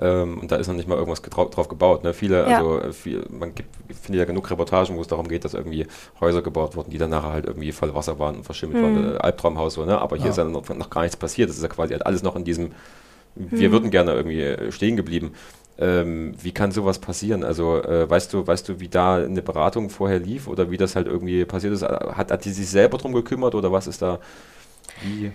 Ähm, 0.00 0.40
und 0.40 0.50
da 0.50 0.56
ist 0.56 0.66
noch 0.66 0.74
nicht 0.74 0.88
mal 0.88 0.98
irgendwas 0.98 1.22
drauf 1.22 1.68
gebaut. 1.68 2.02
Ne? 2.02 2.12
Viele, 2.12 2.48
ja. 2.48 2.58
also 2.58 2.92
viel, 2.92 3.24
man 3.30 3.54
gibt, 3.54 3.68
findet 3.86 4.18
ja 4.18 4.24
genug 4.24 4.50
Reportagen, 4.50 4.96
wo 4.96 5.00
es 5.00 5.06
darum 5.06 5.28
geht, 5.28 5.44
dass 5.44 5.54
irgendwie 5.54 5.86
Häuser 6.20 6.42
gebaut 6.42 6.74
wurden, 6.74 6.90
die 6.90 6.98
dann 6.98 7.10
nachher 7.10 7.32
halt 7.32 7.46
irgendwie 7.46 7.70
voll 7.70 7.94
Wasser 7.94 8.18
waren 8.18 8.36
und 8.36 8.44
verschimmelt 8.44 8.82
mhm. 8.82 8.82
waren. 8.82 9.18
Albtraumhaus 9.18 9.74
so, 9.74 9.84
ne? 9.84 10.00
Aber 10.00 10.16
hier 10.16 10.26
ja. 10.26 10.30
ist 10.32 10.38
ja 10.38 10.44
noch, 10.44 10.68
noch, 10.68 10.90
gar 10.90 11.02
nichts 11.02 11.16
passiert. 11.16 11.48
Das 11.48 11.56
ist 11.56 11.62
ja 11.62 11.68
quasi 11.68 11.92
halt 11.92 12.04
alles 12.04 12.22
noch 12.22 12.34
in 12.34 12.44
diesem 12.44 12.72
wir 13.34 13.66
hm. 13.66 13.72
würden 13.72 13.90
gerne 13.90 14.12
irgendwie 14.12 14.40
äh, 14.40 14.72
stehen 14.72 14.96
geblieben. 14.96 15.32
Ähm, 15.76 16.34
wie 16.40 16.52
kann 16.52 16.70
sowas 16.70 17.00
passieren? 17.00 17.42
Also 17.42 17.82
äh, 17.82 18.08
weißt 18.08 18.32
du, 18.32 18.46
weißt 18.46 18.68
du, 18.68 18.78
wie 18.78 18.88
da 18.88 19.16
eine 19.16 19.42
Beratung 19.42 19.90
vorher 19.90 20.20
lief 20.20 20.46
oder 20.46 20.70
wie 20.70 20.76
das 20.76 20.94
halt 20.94 21.08
irgendwie 21.08 21.44
passiert 21.44 21.72
ist? 21.72 21.82
Hat, 21.82 22.30
hat 22.30 22.44
die 22.44 22.52
sich 22.52 22.68
selber 22.68 22.98
drum 22.98 23.12
gekümmert 23.12 23.56
oder 23.56 23.72
was 23.72 23.88
ist 23.88 24.00
da? 24.00 24.20
Wie? 25.02 25.32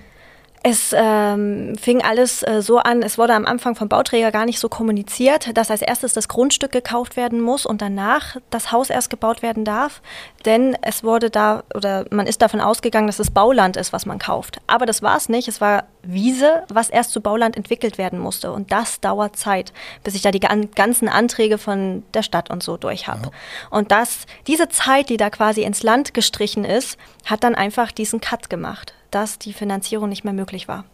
Es 0.61 0.93
ähm, 0.93 1.75
fing 1.77 2.01
alles 2.01 2.43
äh, 2.43 2.61
so 2.61 2.79
an, 2.79 3.01
es 3.01 3.17
wurde 3.17 3.33
am 3.33 3.45
Anfang 3.45 3.75
vom 3.75 3.87
Bauträger 3.87 4.29
gar 4.31 4.45
nicht 4.45 4.59
so 4.59 4.67
kommuniziert, 4.67 5.55
dass 5.57 5.71
als 5.71 5.81
erstes 5.81 6.13
das 6.13 6.27
Grundstück 6.27 6.73
gekauft 6.73 7.15
werden 7.15 7.39
muss 7.39 7.65
und 7.65 7.81
danach 7.81 8.35
das 8.49 8.73
Haus 8.73 8.89
erst 8.89 9.09
gebaut 9.09 9.41
werden 9.41 9.63
darf. 9.63 10.01
Denn 10.43 10.77
es 10.81 11.03
wurde 11.03 11.29
da, 11.29 11.63
oder 11.73 12.05
man 12.11 12.27
ist 12.27 12.41
davon 12.41 12.59
ausgegangen, 12.59 13.07
dass 13.07 13.19
es 13.19 13.31
Bauland 13.31 13.77
ist, 13.77 13.93
was 13.93 14.05
man 14.05 14.19
kauft. 14.19 14.59
Aber 14.67 14.85
das 14.85 15.01
war 15.01 15.15
es 15.15 15.29
nicht. 15.29 15.47
Es 15.47 15.61
war 15.61 15.85
Wiese, 16.03 16.63
was 16.67 16.89
erst 16.89 17.11
zu 17.11 17.21
Bauland 17.21 17.55
entwickelt 17.55 17.97
werden 17.97 18.19
musste. 18.19 18.51
Und 18.51 18.73
das 18.73 18.99
dauert 18.99 19.37
Zeit, 19.37 19.71
bis 20.03 20.13
ich 20.15 20.21
da 20.21 20.31
die 20.31 20.41
ganzen 20.41 21.07
Anträge 21.07 21.57
von 21.57 22.03
der 22.13 22.23
Stadt 22.23 22.49
und 22.49 22.63
so 22.63 22.75
durch 22.75 23.07
habe. 23.07 23.27
Ja. 23.27 23.31
Und 23.69 23.93
das, 23.93 24.25
diese 24.45 24.67
Zeit, 24.67 25.09
die 25.09 25.17
da 25.17 25.29
quasi 25.29 25.63
ins 25.63 25.83
Land 25.83 26.13
gestrichen 26.13 26.65
ist, 26.65 26.97
hat 27.23 27.45
dann 27.45 27.55
einfach 27.55 27.93
diesen 27.93 28.19
Cut 28.19 28.49
gemacht 28.49 28.93
dass 29.11 29.39
die 29.39 29.53
Finanzierung 29.53 30.09
nicht 30.09 30.23
mehr 30.23 30.33
möglich 30.33 30.67
war. 30.67 30.85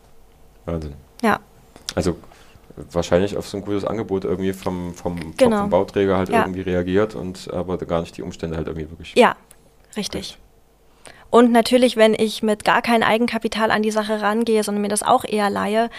Wahnsinn. 0.65 0.93
Ja. 1.21 1.39
Also 1.95 2.17
wahrscheinlich 2.75 3.37
auf 3.37 3.47
so 3.47 3.57
ein 3.57 3.63
gutes 3.63 3.85
Angebot 3.85 4.25
irgendwie 4.25 4.53
vom, 4.53 4.93
vom, 4.93 5.35
genau. 5.37 5.61
vom 5.61 5.69
Bauträger 5.69 6.17
halt 6.17 6.29
ja. 6.29 6.41
irgendwie 6.41 6.61
reagiert 6.61 7.15
und 7.15 7.51
aber 7.53 7.77
gar 7.77 8.01
nicht 8.01 8.17
die 8.17 8.21
Umstände 8.21 8.57
halt 8.57 8.67
irgendwie 8.67 8.89
wirklich. 8.89 9.13
Ja, 9.15 9.35
richtig. 9.95 10.37
Und 11.29 11.51
natürlich, 11.51 11.97
wenn 11.97 12.13
ich 12.13 12.43
mit 12.43 12.63
gar 12.63 12.81
kein 12.81 13.03
Eigenkapital 13.03 13.71
an 13.71 13.81
die 13.81 13.91
Sache 13.91 14.21
rangehe, 14.21 14.63
sondern 14.63 14.81
mir 14.81 14.87
das 14.87 15.03
auch 15.03 15.25
eher 15.25 15.49
leihe, 15.49 15.89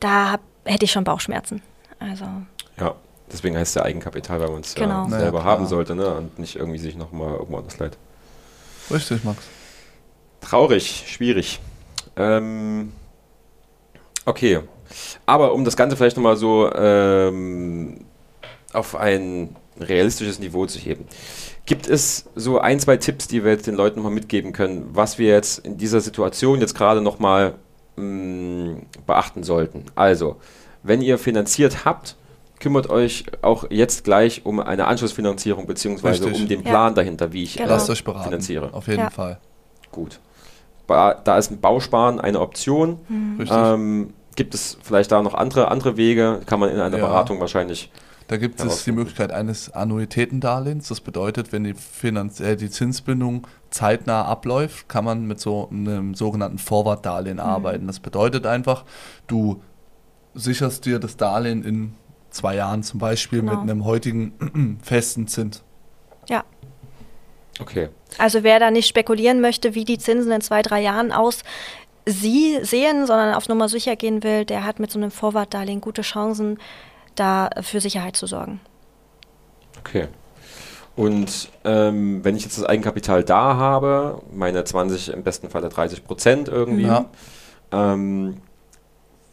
da 0.00 0.32
hab, 0.32 0.40
hätte 0.64 0.84
ich 0.84 0.92
schon 0.92 1.04
Bauchschmerzen. 1.04 1.62
Also. 1.98 2.24
Ja, 2.78 2.94
deswegen 3.30 3.56
heißt 3.56 3.70
es 3.70 3.74
ja 3.74 3.84
Eigenkapital, 3.84 4.40
weil 4.40 4.50
man 4.50 4.60
es 4.60 4.74
genau. 4.74 5.04
ja 5.04 5.18
selber 5.18 5.38
naja, 5.38 5.50
haben 5.50 5.66
sollte 5.66 5.94
ne? 5.94 6.14
und 6.14 6.38
nicht 6.38 6.56
irgendwie 6.56 6.78
sich 6.78 6.96
nochmal 6.96 7.32
irgendwo 7.32 7.58
anders 7.58 7.78
leiht. 7.78 7.96
Richtig, 8.90 9.24
Max. 9.24 9.42
Traurig, 10.42 11.04
schwierig. 11.06 11.60
Ähm, 12.16 12.92
okay. 14.26 14.60
Aber 15.24 15.54
um 15.54 15.64
das 15.64 15.76
Ganze 15.76 15.96
vielleicht 15.96 16.16
nochmal 16.16 16.36
so 16.36 16.70
ähm, 16.74 18.04
auf 18.74 18.94
ein 18.94 19.56
realistisches 19.80 20.38
Niveau 20.38 20.66
zu 20.66 20.78
heben. 20.78 21.06
Gibt 21.64 21.88
es 21.88 22.26
so 22.34 22.58
ein, 22.58 22.78
zwei 22.80 22.96
Tipps, 22.96 23.28
die 23.28 23.44
wir 23.44 23.52
jetzt 23.52 23.66
den 23.66 23.74
Leuten 23.74 23.96
nochmal 23.96 24.12
mitgeben 24.12 24.52
können, 24.52 24.90
was 24.92 25.18
wir 25.18 25.28
jetzt 25.28 25.60
in 25.60 25.78
dieser 25.78 26.00
Situation 26.00 26.60
jetzt 26.60 26.74
gerade 26.74 27.00
nochmal 27.00 27.54
mm, 27.96 28.74
beachten 29.06 29.44
sollten? 29.44 29.86
Also, 29.94 30.36
wenn 30.82 31.00
ihr 31.00 31.18
finanziert 31.18 31.84
habt, 31.84 32.16
kümmert 32.60 32.90
euch 32.90 33.24
auch 33.40 33.64
jetzt 33.70 34.04
gleich 34.04 34.44
um 34.44 34.60
eine 34.60 34.86
Anschlussfinanzierung 34.86 35.66
beziehungsweise 35.66 36.26
um 36.26 36.48
den 36.48 36.62
Plan 36.62 36.90
ja. 36.92 36.96
dahinter, 36.96 37.32
wie 37.32 37.44
ich 37.44 37.56
genau. 37.56 37.70
Lasst 37.70 37.88
euch 37.88 38.04
beraten. 38.04 38.24
finanziere. 38.24 38.74
Auf 38.74 38.88
jeden 38.88 39.00
ja. 39.00 39.10
Fall. 39.10 39.38
Gut 39.90 40.20
da 40.92 41.38
ist 41.38 41.50
ein 41.50 41.60
Bausparen 41.60 42.20
eine 42.20 42.40
Option. 42.40 42.98
Mhm. 43.08 43.46
Ähm, 43.50 44.14
gibt 44.36 44.54
es 44.54 44.78
vielleicht 44.82 45.12
da 45.12 45.22
noch 45.22 45.34
andere, 45.34 45.70
andere 45.70 45.96
Wege? 45.96 46.40
Kann 46.46 46.60
man 46.60 46.70
in 46.70 46.80
einer 46.80 46.98
ja. 46.98 47.06
Beratung 47.06 47.40
wahrscheinlich. 47.40 47.90
Da 48.28 48.38
gibt 48.38 48.60
es 48.64 48.84
die 48.84 48.92
Möglichkeit 48.92 49.30
eines 49.30 49.72
Annuitätendarlehens. 49.72 50.88
Das 50.88 51.00
bedeutet, 51.00 51.52
wenn 51.52 51.64
die, 51.64 51.74
Finanz 51.74 52.40
äh, 52.40 52.56
die 52.56 52.70
Zinsbindung 52.70 53.46
zeitnah 53.70 54.24
abläuft, 54.24 54.88
kann 54.88 55.04
man 55.04 55.26
mit 55.26 55.38
so 55.38 55.68
einem 55.70 56.14
sogenannten 56.14 56.58
Forward-Darlehen 56.58 57.36
mhm. 57.36 57.42
arbeiten. 57.42 57.86
Das 57.86 58.00
bedeutet 58.00 58.46
einfach, 58.46 58.84
du 59.26 59.60
sicherst 60.34 60.86
dir 60.86 60.98
das 60.98 61.16
Darlehen 61.16 61.62
in 61.62 61.94
zwei 62.30 62.56
Jahren 62.56 62.82
zum 62.82 63.00
Beispiel 63.00 63.40
genau. 63.40 63.52
mit 63.52 63.60
einem 63.60 63.84
heutigen 63.84 64.78
festen 64.82 65.26
Zins. 65.26 65.62
Ja. 66.28 66.44
Okay. 67.62 67.88
Also 68.18 68.42
wer 68.42 68.58
da 68.58 68.70
nicht 68.70 68.88
spekulieren 68.88 69.40
möchte, 69.40 69.74
wie 69.74 69.84
die 69.84 69.98
Zinsen 69.98 70.32
in 70.32 70.40
zwei, 70.40 70.62
drei 70.62 70.82
Jahren 70.82 71.12
aus 71.12 71.42
sie 72.04 72.58
sehen, 72.62 73.06
sondern 73.06 73.34
auf 73.34 73.48
Nummer 73.48 73.68
sicher 73.68 73.96
gehen 73.96 74.22
will, 74.22 74.44
der 74.44 74.64
hat 74.64 74.80
mit 74.80 74.90
so 74.90 74.98
einem 74.98 75.10
Vorwartdarlehen 75.10 75.80
gute 75.80 76.02
Chancen, 76.02 76.58
da 77.14 77.50
für 77.60 77.80
Sicherheit 77.80 78.16
zu 78.16 78.26
sorgen. 78.26 78.60
Okay. 79.78 80.08
Und 80.96 81.48
ähm, 81.64 82.24
wenn 82.24 82.36
ich 82.36 82.42
jetzt 82.42 82.58
das 82.58 82.64
Eigenkapital 82.64 83.24
da 83.24 83.56
habe, 83.56 84.20
meine 84.32 84.62
20, 84.64 85.12
im 85.12 85.22
besten 85.22 85.48
Fall 85.48 85.66
30 85.66 86.04
Prozent 86.04 86.48
irgendwie, 86.48 86.86
ja. 86.86 87.06
ähm, 87.70 88.38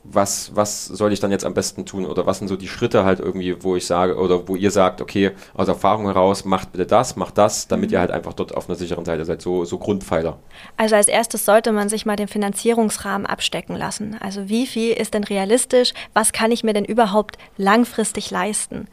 was, 0.03 0.55
was 0.55 0.85
soll 0.85 1.11
ich 1.11 1.19
dann 1.19 1.31
jetzt 1.31 1.45
am 1.45 1.53
besten 1.53 1.85
tun 1.85 2.05
oder 2.05 2.25
was 2.25 2.39
sind 2.39 2.47
so 2.47 2.55
die 2.55 2.67
Schritte 2.67 3.03
halt 3.03 3.19
irgendwie, 3.19 3.61
wo 3.63 3.75
ich 3.75 3.85
sage 3.85 4.17
oder 4.17 4.47
wo 4.47 4.55
ihr 4.55 4.71
sagt, 4.71 5.01
okay, 5.01 5.31
aus 5.53 5.67
Erfahrung 5.67 6.05
heraus, 6.05 6.45
macht 6.45 6.71
bitte 6.71 6.85
das, 6.85 7.15
macht 7.15 7.37
das, 7.37 7.67
damit 7.67 7.89
mhm. 7.89 7.93
ihr 7.93 7.99
halt 7.99 8.11
einfach 8.11 8.33
dort 8.33 8.55
auf 8.55 8.69
einer 8.69 8.77
sicheren 8.77 9.05
Seite 9.05 9.25
seid, 9.25 9.41
so, 9.41 9.65
so 9.65 9.77
Grundpfeiler. 9.77 10.39
Also 10.77 10.95
als 10.95 11.07
erstes 11.07 11.45
sollte 11.45 11.71
man 11.71 11.89
sich 11.89 12.05
mal 12.05 12.15
den 12.15 12.27
Finanzierungsrahmen 12.27 13.27
abstecken 13.27 13.75
lassen. 13.75 14.17
Also 14.19 14.47
wie 14.47 14.67
viel 14.67 14.93
ist 14.93 15.13
denn 15.13 15.25
realistisch? 15.25 15.93
Was 16.13 16.31
kann 16.31 16.51
ich 16.51 16.63
mir 16.63 16.73
denn 16.73 16.85
überhaupt 16.85 17.37
langfristig 17.57 18.31
leisten? 18.31 18.87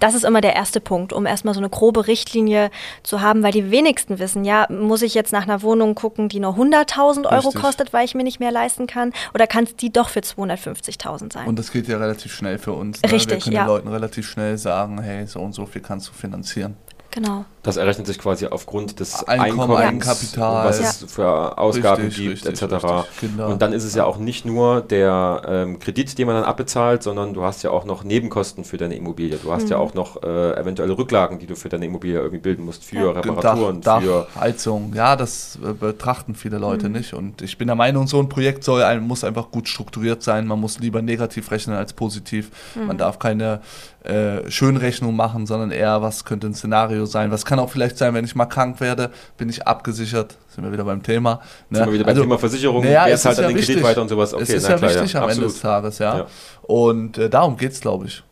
Das 0.00 0.14
ist 0.14 0.24
immer 0.24 0.40
der 0.40 0.54
erste 0.54 0.80
Punkt, 0.80 1.12
um 1.12 1.26
erstmal 1.26 1.54
so 1.54 1.60
eine 1.60 1.68
grobe 1.68 2.06
Richtlinie 2.06 2.70
zu 3.02 3.20
haben, 3.20 3.42
weil 3.42 3.52
die 3.52 3.70
wenigsten 3.70 4.18
wissen, 4.18 4.44
ja, 4.44 4.66
muss 4.70 5.02
ich 5.02 5.14
jetzt 5.14 5.32
nach 5.32 5.44
einer 5.44 5.62
Wohnung 5.62 5.94
gucken, 5.94 6.28
die 6.28 6.40
nur 6.40 6.54
100.000 6.54 7.24
Euro 7.24 7.48
Richtig. 7.48 7.54
kostet, 7.62 7.92
weil 7.92 8.04
ich 8.04 8.14
mir 8.14 8.24
nicht 8.24 8.40
mehr 8.40 8.50
leisten 8.50 8.86
kann, 8.86 9.12
oder 9.34 9.46
kann 9.46 9.64
es 9.64 9.76
die 9.76 9.92
doch 9.92 10.08
für 10.08 10.20
250.000 10.20 11.32
sein? 11.32 11.46
Und 11.46 11.58
das 11.58 11.70
geht 11.70 11.88
ja 11.88 11.98
relativ 11.98 12.34
schnell 12.34 12.58
für 12.58 12.72
uns. 12.72 13.02
Ne? 13.02 13.12
Richtig, 13.12 13.30
Wir 13.30 13.38
können 13.38 13.56
ja. 13.56 13.64
den 13.64 13.68
Leuten 13.68 13.88
relativ 13.88 14.28
schnell 14.28 14.58
sagen, 14.58 15.00
hey, 15.00 15.26
so 15.26 15.40
und 15.40 15.54
so 15.54 15.66
viel 15.66 15.82
kannst 15.82 16.08
du 16.08 16.12
finanzieren. 16.12 16.76
Genau. 17.16 17.46
Das 17.62 17.78
errechnet 17.78 18.06
sich 18.06 18.18
quasi 18.18 18.46
aufgrund 18.46 19.00
des 19.00 19.26
Einkommen, 19.26 19.60
Einkommens, 19.60 19.80
Eigenkapital, 19.80 20.66
was 20.66 20.80
es 20.80 21.10
für 21.10 21.56
Ausgaben 21.56 22.04
richtig, 22.04 22.42
gibt, 22.42 22.46
richtig, 22.46 22.62
etc. 22.62 22.84
Richtig, 23.22 23.40
und 23.40 23.62
dann 23.62 23.72
ist 23.72 23.84
es 23.84 23.94
ja 23.94 24.04
auch 24.04 24.18
nicht 24.18 24.44
nur 24.44 24.82
der 24.82 25.40
ähm, 25.48 25.78
Kredit, 25.78 26.18
den 26.18 26.26
man 26.26 26.36
dann 26.36 26.44
abbezahlt, 26.44 27.02
sondern 27.02 27.32
du 27.32 27.42
hast 27.42 27.62
ja 27.62 27.70
auch 27.70 27.86
noch 27.86 28.04
Nebenkosten 28.04 28.64
für 28.64 28.76
deine 28.76 28.96
Immobilie. 28.96 29.38
Du 29.38 29.50
hast 29.50 29.64
mhm. 29.64 29.70
ja 29.70 29.76
auch 29.78 29.94
noch 29.94 30.22
äh, 30.24 30.60
eventuelle 30.60 30.98
Rücklagen, 30.98 31.38
die 31.38 31.46
du 31.46 31.56
für 31.56 31.70
deine 31.70 31.86
Immobilie 31.86 32.18
irgendwie 32.18 32.38
bilden 32.38 32.66
musst, 32.66 32.84
für 32.84 32.96
ja. 32.96 33.10
Reparaturen, 33.12 33.80
Dach, 33.80 34.02
für 34.02 34.26
Dach, 34.34 34.40
Heizung. 34.42 34.92
Ja, 34.94 35.16
das 35.16 35.58
äh, 35.64 35.72
betrachten 35.72 36.34
viele 36.34 36.58
Leute 36.58 36.90
mhm. 36.90 36.96
nicht. 36.96 37.14
Und 37.14 37.40
ich 37.40 37.56
bin 37.56 37.66
der 37.66 37.76
Meinung, 37.76 38.06
so 38.08 38.20
ein 38.20 38.28
Projekt 38.28 38.62
soll, 38.62 39.00
muss 39.00 39.24
einfach 39.24 39.50
gut 39.50 39.68
strukturiert 39.68 40.22
sein. 40.22 40.46
Man 40.46 40.60
muss 40.60 40.80
lieber 40.80 41.00
negativ 41.00 41.50
rechnen 41.50 41.76
als 41.76 41.94
positiv. 41.94 42.50
Mhm. 42.74 42.88
Man 42.88 42.98
darf 42.98 43.18
keine 43.18 43.62
äh, 44.06 44.50
Schönrechnung 44.50 45.14
machen, 45.14 45.46
sondern 45.46 45.70
eher, 45.70 46.02
was 46.02 46.24
könnte 46.24 46.46
ein 46.46 46.54
Szenario 46.54 47.06
sein. 47.06 47.30
Was 47.30 47.44
kann 47.44 47.58
auch 47.58 47.70
vielleicht 47.70 47.98
sein, 47.98 48.14
wenn 48.14 48.24
ich 48.24 48.34
mal 48.34 48.46
krank 48.46 48.80
werde, 48.80 49.10
bin 49.36 49.48
ich 49.48 49.66
abgesichert. 49.66 50.36
Sind 50.48 50.64
wir 50.64 50.72
wieder 50.72 50.84
beim 50.84 51.02
Thema. 51.02 51.40
Ne? 51.70 51.78
Sind 51.78 51.86
wir 51.86 51.92
wieder 51.92 52.04
beim 52.04 52.10
also, 52.10 52.22
Thema 52.22 52.38
Versicherung, 52.38 52.84
naja, 52.84 53.04
wer 53.06 53.16
zahlt 53.16 53.38
halt 53.38 53.50
den 53.50 53.56
Kredit 53.56 53.82
weiter 53.82 54.02
und 54.02 54.08
sowas. 54.08 54.32
Okay, 54.32 54.44
es 54.44 54.50
ist 54.50 54.68
ja 54.68 54.76
klar, 54.76 54.90
wichtig 54.90 55.12
ja. 55.12 55.20
am 55.20 55.28
Absolut. 55.28 55.44
Ende 55.44 55.54
des 55.54 55.62
Tages, 55.62 55.98
ja. 55.98 56.18
ja. 56.18 56.26
Und 56.62 57.18
äh, 57.18 57.28
darum 57.28 57.56
geht 57.56 57.72
es, 57.72 57.80
glaube 57.80 58.06
ich. 58.06 58.22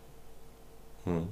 Hm 1.05 1.29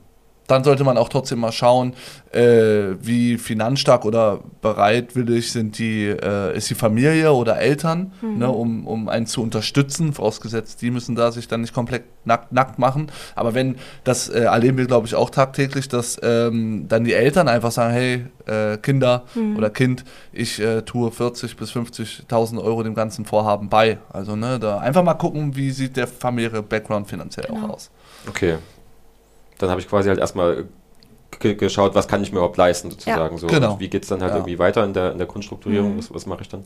dann 0.53 0.65
sollte 0.65 0.85
man 0.85 0.97
auch 0.97 1.09
trotzdem 1.09 1.41
mal 1.41 1.53
schauen, 1.53 1.95
äh, 2.33 2.95
wie 3.01 3.39
finanzstark 3.39 4.05
oder 4.05 4.41
bereitwillig 4.61 5.53
sind 5.53 5.79
die, 5.79 6.07
äh, 6.07 6.57
ist 6.57 6.71
die 6.71 6.75
Familie 6.75 7.33
oder 7.33 7.59
Eltern, 7.59 8.13
mhm. 8.21 8.39
ne, 8.39 8.49
um, 8.49 8.87
um 8.87 9.09
einen 9.09 9.27
zu 9.27 9.43
unterstützen, 9.43 10.13
vorausgesetzt, 10.13 10.83
die 10.83 10.91
müssen 10.91 11.15
da 11.15 11.33
sich 11.33 11.49
dann 11.49 11.63
nicht 11.63 11.75
komplett 11.75 12.05
nackt, 12.25 12.53
nackt 12.53 12.79
machen. 12.79 13.11
Aber 13.35 13.55
wenn, 13.55 13.77
das 14.05 14.29
äh, 14.29 14.45
erleben 14.45 14.79
wir, 14.79 14.87
glaube 14.87 15.07
ich, 15.07 15.15
auch 15.15 15.31
tagtäglich, 15.31 15.89
dass 15.89 16.19
ähm, 16.23 16.87
dann 16.89 17.05
die 17.05 17.15
Eltern 17.15 17.49
einfach 17.49 17.73
sagen, 17.73 17.93
hey, 17.93 18.27
äh, 18.47 18.79
Kinder 18.79 19.25
mhm. 19.35 19.57
oder 19.57 19.71
Kind, 19.71 20.05
ich 20.33 20.61
äh, 20.61 20.83
tue 20.83 21.11
40 21.11 21.57
bis 21.57 21.73
50.000 21.73 22.63
Euro 22.63 22.83
dem 22.83 22.95
ganzen 22.95 23.25
Vorhaben 23.25 23.69
bei. 23.69 23.99
Also 24.13 24.37
ne, 24.37 24.59
da 24.59 24.79
einfach 24.79 25.03
mal 25.03 25.15
gucken, 25.15 25.57
wie 25.57 25.71
sieht 25.71 25.97
der 25.97 26.07
familiäre 26.07 26.63
Background 26.63 27.09
finanziell 27.09 27.47
genau. 27.47 27.67
auch 27.67 27.75
aus. 27.75 27.91
Okay, 28.29 28.59
dann 29.59 29.71
habe 29.71 29.81
ich 29.81 29.89
quasi 29.89 30.09
halt 30.09 30.19
erstmal 30.19 30.67
geschaut, 31.39 31.95
was 31.95 32.09
kann 32.09 32.23
ich 32.23 32.31
mir 32.31 32.39
überhaupt 32.39 32.57
leisten, 32.57 32.91
sozusagen. 32.91 33.35
Ja. 33.35 33.41
So. 33.41 33.47
Genau. 33.47 33.73
Und 33.75 33.81
wie 33.81 33.89
geht 33.89 34.03
es 34.03 34.09
dann 34.09 34.21
halt 34.21 34.33
ja. 34.33 34.37
irgendwie 34.37 34.59
weiter 34.59 34.85
in 34.85 34.93
der, 34.93 35.13
in 35.13 35.19
der 35.19 35.27
Grundstrukturierung? 35.27 35.95
Mhm. 35.95 35.99
Was, 35.99 36.15
was 36.15 36.27
mache 36.27 36.43
ich 36.43 36.49
dann? 36.49 36.65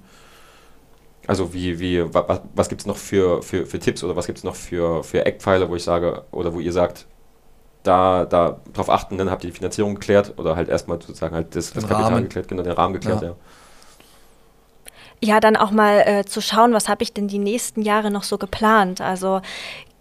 Also 1.26 1.52
wie, 1.52 1.80
wie, 1.80 2.02
was, 2.14 2.40
was 2.54 2.68
gibt 2.68 2.82
es 2.82 2.86
noch 2.86 2.96
für, 2.96 3.42
für, 3.42 3.66
für 3.66 3.78
Tipps 3.78 4.04
oder 4.04 4.14
was 4.14 4.26
gibt 4.26 4.38
es 4.38 4.44
noch 4.44 4.54
für, 4.54 5.02
für 5.02 5.26
Eckpfeiler, 5.26 5.68
wo 5.68 5.76
ich 5.76 5.82
sage, 5.82 6.24
oder 6.30 6.54
wo 6.54 6.60
ihr 6.60 6.72
sagt, 6.72 7.06
da, 7.82 8.24
da 8.24 8.60
drauf 8.72 8.90
achten, 8.90 9.18
dann 9.18 9.30
habt 9.30 9.44
ihr 9.44 9.50
die 9.50 9.56
Finanzierung 9.56 9.94
geklärt 9.94 10.34
oder 10.36 10.56
halt 10.56 10.68
erstmal 10.68 11.00
sozusagen 11.00 11.34
halt 11.34 11.54
das, 11.54 11.72
das 11.72 11.86
Kapital 11.86 12.12
Rahmen. 12.12 12.22
geklärt, 12.24 12.48
genau, 12.48 12.62
den 12.62 12.72
Rahmen 12.72 12.94
geklärt, 12.94 13.22
ja. 13.22 13.28
ja. 13.28 13.36
Ja, 15.22 15.40
dann 15.40 15.56
auch 15.56 15.70
mal 15.70 16.00
äh, 16.06 16.24
zu 16.26 16.42
schauen, 16.42 16.74
was 16.74 16.90
habe 16.90 17.02
ich 17.02 17.14
denn 17.14 17.26
die 17.26 17.38
nächsten 17.38 17.80
Jahre 17.80 18.10
noch 18.10 18.22
so 18.22 18.36
geplant? 18.36 19.00
Also 19.00 19.40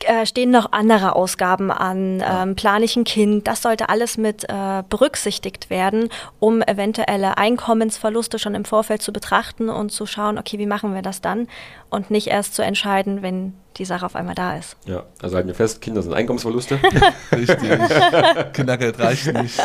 äh, 0.05 0.25
stehen 0.25 0.51
noch 0.51 0.71
andere 0.71 1.15
Ausgaben 1.15 1.71
an, 1.71 2.23
ähm, 2.25 2.55
plane 2.55 2.85
ich 2.85 2.95
ein 2.95 3.03
Kind, 3.03 3.47
das 3.47 3.61
sollte 3.61 3.89
alles 3.89 4.17
mit 4.17 4.43
äh, 4.45 4.83
berücksichtigt 4.89 5.69
werden, 5.69 6.09
um 6.39 6.61
eventuelle 6.61 7.37
Einkommensverluste 7.37 8.39
schon 8.39 8.55
im 8.55 8.65
Vorfeld 8.65 9.01
zu 9.01 9.11
betrachten 9.11 9.69
und 9.69 9.91
zu 9.91 10.05
schauen, 10.05 10.37
okay, 10.37 10.59
wie 10.59 10.65
machen 10.65 10.93
wir 10.93 11.01
das 11.01 11.21
dann 11.21 11.47
und 11.89 12.11
nicht 12.11 12.27
erst 12.27 12.55
zu 12.55 12.61
entscheiden, 12.61 13.21
wenn 13.21 13.53
die 13.77 13.85
Sache 13.85 14.05
auf 14.05 14.15
einmal 14.15 14.35
da 14.35 14.57
ist. 14.57 14.77
Ja, 14.85 15.03
also 15.21 15.35
halten 15.35 15.47
wir 15.47 15.55
fest, 15.55 15.81
Kinder 15.81 16.01
sind 16.01 16.13
Einkommensverluste. 16.13 16.79
Richtig. 17.31 17.57
Kindergeld 18.53 18.99
reicht 18.99 19.33
nicht. 19.33 19.61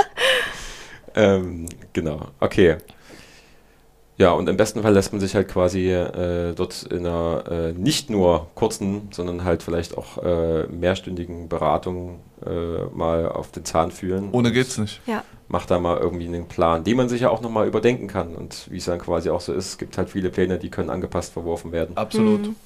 Ähm, 1.14 1.66
genau, 1.92 2.29
okay. 2.40 2.76
Ja, 4.20 4.33
und 4.33 4.50
im 4.50 4.59
besten 4.59 4.83
Fall 4.83 4.92
lässt 4.92 5.12
man 5.14 5.20
sich 5.20 5.35
halt 5.35 5.48
quasi 5.48 5.90
äh, 5.90 6.52
dort 6.52 6.83
in 6.83 7.06
einer 7.06 7.42
äh, 7.50 7.72
nicht 7.72 8.11
nur 8.11 8.48
kurzen, 8.54 9.09
sondern 9.12 9.44
halt 9.44 9.62
vielleicht 9.62 9.96
auch 9.96 10.22
äh, 10.22 10.66
mehrstündigen 10.66 11.48
Beratung 11.48 12.20
äh, 12.44 12.85
mal 12.94 13.26
auf 13.30 13.50
den 13.50 13.64
Zahn 13.64 13.90
fühlen. 13.90 14.28
Ohne 14.33 14.52
geht's 14.52 14.76
nicht. 14.76 15.00
Ja. 15.06 15.24
Macht 15.48 15.70
da 15.70 15.78
mal 15.78 15.96
irgendwie 15.96 16.26
einen 16.26 16.48
Plan, 16.48 16.85
den 16.85 16.98
man 16.98 17.09
sich 17.09 17.22
ja 17.22 17.30
auch 17.30 17.40
nochmal 17.40 17.66
überdenken 17.66 18.09
kann. 18.09 18.35
Und 18.35 18.70
wie 18.70 18.76
es 18.76 18.85
dann 18.85 18.98
quasi 18.98 19.30
auch 19.30 19.40
so 19.40 19.54
ist, 19.54 19.68
es 19.68 19.78
gibt 19.78 19.96
halt 19.96 20.11
viele 20.11 20.28
Pläne, 20.28 20.59
die 20.59 20.68
können 20.68 20.90
angepasst 20.90 21.33
verworfen 21.33 21.72
werden. 21.72 21.96
Absolut. 21.96 22.48
Mhm. 22.48 22.56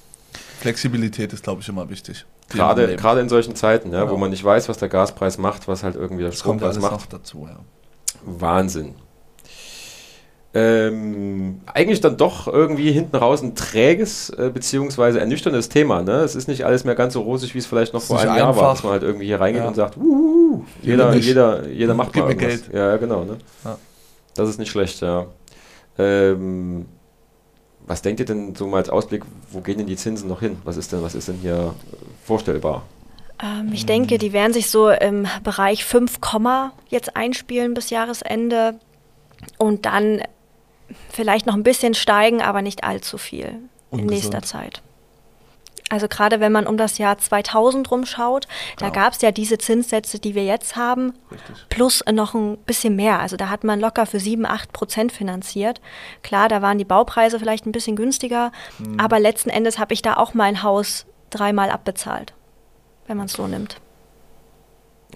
Flexibilität 0.59 1.31
ist, 1.31 1.43
glaube 1.43 1.61
ich, 1.61 1.69
immer 1.69 1.89
wichtig. 1.89 2.25
Gerade, 2.49 2.97
gerade 2.97 3.21
in 3.21 3.29
solchen 3.29 3.55
Zeiten, 3.55 3.93
ja, 3.93 4.01
genau. 4.01 4.11
wo 4.11 4.17
man 4.17 4.29
nicht 4.29 4.43
weiß, 4.43 4.67
was 4.67 4.77
der 4.77 4.89
Gaspreis 4.89 5.37
macht, 5.37 5.69
was 5.69 5.83
halt 5.83 5.95
irgendwie 5.95 6.23
der 6.23 6.33
Strompreis 6.33 6.81
macht. 6.81 7.13
Dazu, 7.13 7.47
ja. 7.49 7.59
Wahnsinn 8.25 8.95
ähm, 10.57 11.59
eigentlich 11.65 11.99
dann 11.99 12.15
doch 12.15 12.47
irgendwie 12.47 12.89
hinten 12.93 13.17
raus 13.17 13.43
ein 13.43 13.55
träges 13.55 14.29
äh, 14.29 14.49
beziehungsweise 14.53 15.19
ernüchterndes 15.19 15.67
Thema. 15.67 16.01
Ne? 16.01 16.13
Es 16.21 16.33
ist 16.33 16.47
nicht 16.47 16.65
alles 16.65 16.85
mehr 16.85 16.95
ganz 16.95 17.13
so 17.13 17.21
rosig, 17.21 17.53
wie 17.53 17.57
es 17.59 17.65
vielleicht 17.65 17.93
noch 17.93 18.01
vor 18.01 18.19
einem 18.19 18.37
Jahr 18.37 18.55
war, 18.55 18.71
dass 18.71 18.81
man 18.81 18.93
halt 18.93 19.03
irgendwie 19.03 19.25
hier 19.25 19.41
reingeht 19.41 19.63
ja. 19.63 19.67
und 19.67 19.75
sagt, 19.75 19.99
Wuhu, 19.99 20.63
jeder, 20.81 21.13
jeder, 21.15 21.67
jeder 21.67 21.93
macht 21.93 22.13
Gib 22.13 22.23
mal 22.23 22.35
Geld. 22.35 22.69
Ja, 22.73 22.95
genau. 22.95 23.25
Ne? 23.25 23.37
Ja. 23.65 23.77
Das 24.33 24.47
ist 24.47 24.57
nicht 24.57 24.71
schlecht, 24.71 25.01
ja. 25.01 25.25
Ähm, 25.97 26.85
was 27.85 28.01
denkt 28.01 28.21
ihr 28.21 28.25
denn 28.25 28.55
so 28.55 28.65
mal 28.67 28.77
als 28.77 28.89
Ausblick, 28.89 29.23
wo 29.51 29.59
gehen 29.59 29.77
denn 29.77 29.87
die 29.87 29.97
Zinsen 29.97 30.29
noch 30.29 30.39
hin? 30.39 30.57
Was 30.63 30.77
ist 30.77 30.93
denn, 30.93 31.03
was 31.03 31.15
ist 31.15 31.27
denn 31.27 31.39
hier 31.41 31.75
vorstellbar? 32.23 32.83
Ähm, 33.43 33.71
ich 33.73 33.85
denke, 33.85 34.17
die 34.17 34.31
werden 34.31 34.53
sich 34.53 34.69
so 34.69 34.89
im 34.89 35.27
Bereich 35.43 35.83
5, 35.83 36.17
jetzt 36.87 37.17
einspielen 37.17 37.73
bis 37.73 37.89
Jahresende. 37.89 38.79
Und 39.57 39.85
dann 39.85 40.21
vielleicht 41.09 41.45
noch 41.45 41.55
ein 41.55 41.63
bisschen 41.63 41.93
steigen, 41.93 42.41
aber 42.41 42.61
nicht 42.61 42.83
allzu 42.83 43.17
viel 43.17 43.59
Ungesund. 43.89 44.01
in 44.01 44.05
nächster 44.07 44.41
Zeit. 44.41 44.81
Also 45.89 46.07
gerade 46.07 46.39
wenn 46.39 46.51
man 46.51 46.65
um 46.65 46.77
das 46.77 46.97
Jahr 46.97 47.19
2000 47.19 47.91
rumschaut, 47.91 48.47
da 48.79 48.89
gab 48.89 49.13
es 49.13 49.21
ja 49.21 49.31
diese 49.31 49.59
Zinssätze, 49.59 50.17
die 50.17 50.33
wir 50.33 50.43
jetzt 50.43 50.75
haben, 50.75 51.13
Richtig. 51.31 51.69
plus 51.69 52.03
noch 52.11 52.33
ein 52.33 52.57
bisschen 52.57 52.95
mehr. 52.95 53.19
Also 53.19 53.37
da 53.37 53.49
hat 53.49 53.63
man 53.63 53.79
locker 53.79 54.07
für 54.07 54.19
7, 54.19 54.47
8 54.47 54.73
Prozent 54.73 55.11
finanziert. 55.11 55.81
Klar, 56.23 56.49
da 56.49 56.63
waren 56.63 56.79
die 56.79 56.85
Baupreise 56.85 57.37
vielleicht 57.37 57.67
ein 57.67 57.71
bisschen 57.71 57.95
günstiger, 57.95 58.51
hm. 58.77 58.99
aber 58.99 59.19
letzten 59.19 59.51
Endes 59.51 59.77
habe 59.77 59.93
ich 59.93 60.01
da 60.01 60.17
auch 60.17 60.33
mein 60.33 60.63
Haus 60.63 61.05
dreimal 61.29 61.69
abbezahlt, 61.69 62.33
wenn 63.05 63.17
man 63.17 63.27
es 63.27 63.33
so 63.33 63.45
nimmt. 63.45 63.79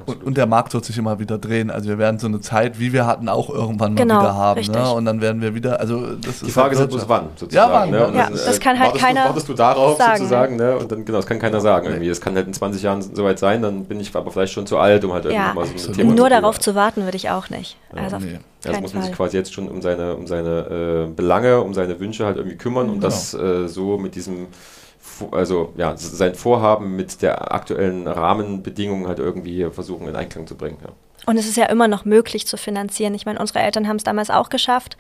Und, 0.06 0.24
und, 0.24 0.38
der 0.38 0.46
Markt 0.46 0.74
wird 0.74 0.86
sich 0.86 0.98
immer 0.98 1.20
wieder 1.20 1.38
drehen. 1.38 1.70
Also 1.70 1.90
wir 1.90 1.98
werden 1.98 2.20
so 2.20 2.28
eine 2.28 2.40
Zeit, 2.40 2.80
wie 2.80 2.94
wir 2.94 3.06
hatten, 3.06 3.28
auch 3.28 3.50
irgendwann 3.50 3.96
mal 3.96 4.02
genau, 4.02 4.20
wieder 4.20 4.36
haben. 4.36 4.62
Ne? 4.62 4.92
Und 4.92 5.06
dann 5.06 5.20
werden 5.20 5.42
wir 5.42 5.54
wieder, 5.54 5.80
also 5.80 6.16
das 6.16 6.40
Die 6.40 6.52
Frage 6.52 6.74
ist 6.74 6.80
halt 6.80 6.90
bloß 6.90 7.10
wann, 7.10 7.28
sozusagen. 7.36 7.72
Ja, 7.72 7.80
wann. 7.80 7.90
Ne? 7.92 8.18
Ja, 8.18 8.30
das, 8.30 8.46
das 8.46 8.60
kann 8.60 8.80
halt 8.80 8.90
wartest 8.90 9.06
keiner 9.06 9.22
du, 9.24 9.30
Wartest 9.30 9.50
du 9.50 9.54
darauf 9.54 9.98
sagen, 9.98 10.18
sozusagen, 10.18 10.56
ne? 10.56 10.78
Und 10.78 10.92
dann, 10.92 11.06
genau, 11.06 11.18
das 11.18 11.26
kann 11.26 11.40
keiner 11.40 11.60
sagen 11.60 11.88
irgendwie. 11.88 12.08
Das 12.08 12.22
kann 12.22 12.36
halt 12.36 12.48
in 12.48 12.54
20 12.54 12.82
Jahren 12.82 13.02
soweit 13.02 13.40
sein, 13.40 13.62
dann 13.62 13.86
bin 13.86 14.00
ich 14.00 14.16
aber 14.16 14.32
vielleicht 14.32 14.54
schon 14.54 14.66
zu 14.66 14.78
alt, 14.78 15.04
um 15.04 15.14
halt 15.14 15.26
ja. 15.26 15.32
irgendwie 15.32 15.56
mal 15.56 15.66
so 15.78 15.90
ein 15.90 15.94
Thema 15.96 16.14
Nur 16.14 16.30
darauf 16.30 16.60
zu 16.60 16.76
warten 16.76 17.04
würde 17.04 17.18
ich 17.18 17.30
auch 17.30 17.50
nicht. 17.50 17.78
Also 17.94 18.18
ja, 18.18 18.22
nee. 18.22 18.40
Das 18.62 18.82
muss 18.82 18.94
man 18.94 19.04
sich 19.04 19.14
quasi 19.14 19.38
jetzt 19.38 19.54
schon 19.54 19.70
um 19.70 19.82
seine, 19.82 20.16
um 20.16 20.28
seine 20.28 21.08
äh, 21.08 21.14
Belange, 21.14 21.62
um 21.62 21.74
seine 21.74 22.00
Wünsche 22.00 22.26
halt 22.26 22.38
irgendwie 22.38 22.58
kümmern 22.58 22.90
und 22.90 23.02
das 23.02 23.34
äh, 23.34 23.68
so 23.68 23.98
mit 23.98 24.16
diesem 24.16 24.48
also 25.32 25.74
ja, 25.78 25.96
sein 25.98 26.36
Vorhaben 26.36 26.96
mit 26.96 27.22
der 27.22 27.54
aktuellen 27.54 28.08
Rahmenbedingungen 28.08 29.08
halt 29.08 29.20
irgendwie 29.20 29.68
versuchen 29.72 30.08
in 30.08 30.16
Einklang 30.16 30.48
zu 30.48 30.56
bringen. 30.56 30.78
Ja. 30.84 30.90
Und 31.26 31.38
es 31.38 31.48
ist 31.48 31.58
ja 31.58 31.66
immer 31.66 31.88
noch 31.88 32.06
möglich 32.06 32.48
zu 32.48 32.58
finanzieren. 32.58 33.14
Ich 33.14 33.26
meine, 33.26 33.40
unsere 33.40 33.60
Eltern 33.60 33.88
haben 33.88 33.98
es 33.98 34.04
damals 34.04 34.30
auch 34.30 34.50
geschafft. 34.50 34.98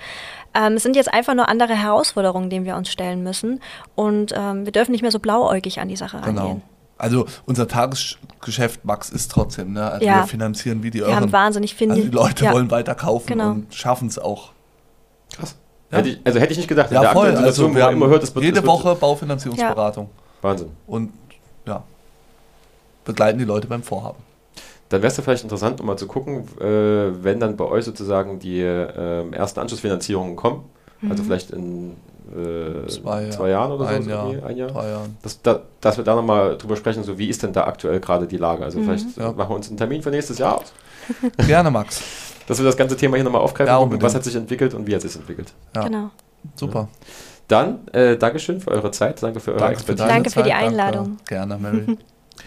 Ähm, 0.54 0.74
es 0.74 0.84
sind 0.84 0.96
jetzt 0.96 1.12
einfach 1.12 1.34
nur 1.34 1.48
andere 1.48 1.74
Herausforderungen, 1.74 2.50
denen 2.50 2.66
wir 2.66 2.76
uns 2.76 2.90
stellen 2.90 3.24
müssen. 3.24 3.62
Und 3.96 4.34
ähm, 4.36 4.66
wir 4.66 4.72
dürfen 4.72 4.92
nicht 4.92 5.02
mehr 5.02 5.12
so 5.12 5.20
blauäugig 5.20 5.80
an 5.80 5.88
die 5.88 5.96
Sache 5.96 6.22
genau. 6.24 6.42
rangehen. 6.42 6.62
Also 6.98 7.26
unser 7.46 7.68
Tagesgeschäft, 7.68 8.84
Max, 8.84 9.10
ist 9.10 9.32
trotzdem, 9.32 9.72
ne? 9.72 9.90
Also 9.90 10.06
ja. 10.06 10.18
wir 10.18 10.28
finanzieren 10.28 10.84
wie 10.84 10.92
die 10.92 11.00
Irren. 11.00 11.12
Wir 11.12 11.16
haben 11.16 11.32
wahnsinnig 11.32 11.74
viel. 11.74 11.90
Also 11.90 12.04
die 12.04 12.10
Leute 12.10 12.46
ja. 12.46 12.54
wollen 12.54 12.70
weiter 12.70 12.94
kaufen 12.94 13.28
genau. 13.28 13.52
und 13.52 13.74
schaffen 13.74 14.10
es 14.10 14.20
auch. 14.20 14.52
Ja? 15.92 15.98
Hätte 15.98 16.10
ich, 16.10 16.20
also 16.24 16.40
hätte 16.40 16.52
ich 16.52 16.58
nicht 16.58 16.68
gedacht, 16.70 16.92
ja, 16.92 17.04
voll. 17.12 17.36
Also 17.36 17.74
wir 17.74 17.90
immer 17.90 18.08
hört, 18.08 18.24
es 18.24 18.34
wird, 18.36 18.46
jede 18.46 18.60
es 18.60 18.64
wird 18.64 18.72
Woche 18.72 18.96
Baufinanzierungsberatung. 18.96 20.10
Wahnsinn. 20.42 20.70
Und 20.88 21.12
ja, 21.66 21.84
begleiten 23.06 23.40
die 23.40 23.46
Leute 23.46 23.68
beim 23.68 23.84
Vorhaben. 23.84 24.20
Dann 24.90 25.02
wäre 25.02 25.12
es 25.12 25.18
ja 25.18 25.24
vielleicht 25.24 25.44
interessant, 25.44 25.80
um 25.82 25.88
mal 25.88 25.98
zu 25.98 26.08
gucken, 26.08 26.48
äh, 26.60 27.24
wenn 27.24 27.40
dann 27.40 27.56
bei 27.58 27.66
euch 27.66 27.86
sozusagen 27.86 28.40
die 28.40 28.60
äh, 28.62 29.30
ersten 29.32 29.60
Anschlussfinanzierungen 29.60 30.36
kommen, 30.36 30.64
also 30.64 31.06
Mhm. 31.06 31.12
also 31.12 31.24
vielleicht 31.24 31.52
in 31.52 31.96
äh, 32.36 32.88
Zwei, 32.88 33.30
zwei 33.30 33.50
Jahren 33.50 33.72
oder 33.72 33.88
ein 33.88 34.04
so, 34.04 34.10
Jahr, 34.10 34.44
ein 34.46 34.58
Jahr. 34.58 34.70
drei 34.70 34.90
Jahren. 34.90 35.18
Dass, 35.24 35.42
da, 35.42 35.62
dass 35.82 35.98
wir 35.98 36.04
da 36.04 36.16
nochmal 36.16 36.58
drüber 36.58 36.76
sprechen, 36.76 37.04
so 37.04 37.18
wie 37.18 37.28
ist 37.28 37.42
denn 37.42 37.54
da 37.54 37.64
aktuell 37.66 38.00
gerade 38.00 38.28
die 38.28 38.38
Lage? 38.38 38.64
Also 38.64 38.80
Mhm. 38.80 38.84
vielleicht 38.84 39.18
Ja. 39.18 39.32
machen 39.32 39.50
wir 39.50 39.56
uns 39.56 39.68
einen 39.70 39.78
Termin 39.78 40.02
für 40.04 40.12
nächstes 40.12 40.38
Jahr 40.38 40.58
aus, 40.60 40.74
Gerne, 41.48 41.72
Max. 41.72 42.02
dass 42.50 42.58
wir 42.60 42.66
das 42.66 42.76
ganze 42.76 42.98
Thema 42.98 43.16
hier 43.16 43.24
nochmal 43.24 43.42
aufgreifen, 43.42 43.70
Ja, 43.72 43.78
unbedingt. 43.78 44.04
was 44.04 44.14
hat 44.16 44.26
sich 44.26 44.36
entwickelt 44.36 44.74
und 44.74 44.86
wie 44.86 44.94
hat 44.96 45.02
sich 45.02 45.16
entwickelt. 45.16 45.54
Ja. 45.76 45.84
Genau. 45.84 46.10
Super. 46.56 46.90
Dann, 47.48 47.88
äh, 47.94 48.18
Dankeschön 48.18 48.60
für 48.60 48.72
eure 48.72 48.92
Zeit, 48.92 49.24
danke 49.24 49.40
für 49.40 49.52
eure 49.52 49.60
Danke 49.60 49.76
für 49.76 49.80
Expertise. 49.94 50.04
deine 50.08 50.14
Danke 50.16 50.30
für 50.30 50.44
die 50.44 50.50
Zeit, 50.50 50.60
Einladung. 50.64 51.06
Danke. 51.06 51.24
Gerne, 51.26 51.58
Mary. 51.58 51.98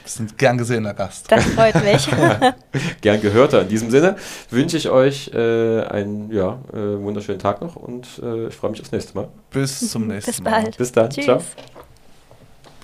Bist 0.05 0.20
ein 0.20 0.28
gern 0.36 0.59
gesehener 0.59 0.94
Gast. 0.94 1.30
Das 1.30 1.44
freut 1.44 1.74
mich. 1.84 2.09
Gern 3.03 3.20
gehörter. 3.20 3.62
In 3.62 3.68
diesem 3.68 3.90
Sinne 3.90 4.16
wünsche 4.50 4.76
ich 4.76 4.88
euch 4.88 5.30
äh, 5.34 5.82
einen 5.82 6.32
ja, 6.32 6.59
äh, 6.72 6.76
wunderschönen 7.03 7.38
Tag 7.38 7.61
noch 7.61 7.76
und 7.76 8.07
äh, 8.22 8.46
ich 8.48 8.55
freue 8.55 8.70
mich 8.70 8.80
aufs 8.80 8.90
nächste 8.90 9.14
Mal. 9.16 9.28
Bis 9.50 9.90
zum 9.90 10.07
nächsten 10.09 10.30
Bis 10.32 10.40
Mal. 10.42 10.50
bald. 10.62 10.76
Bis 10.78 10.92
dann. 10.92 11.11
Tschüss. 11.11 11.24
Ciao. 11.26 11.40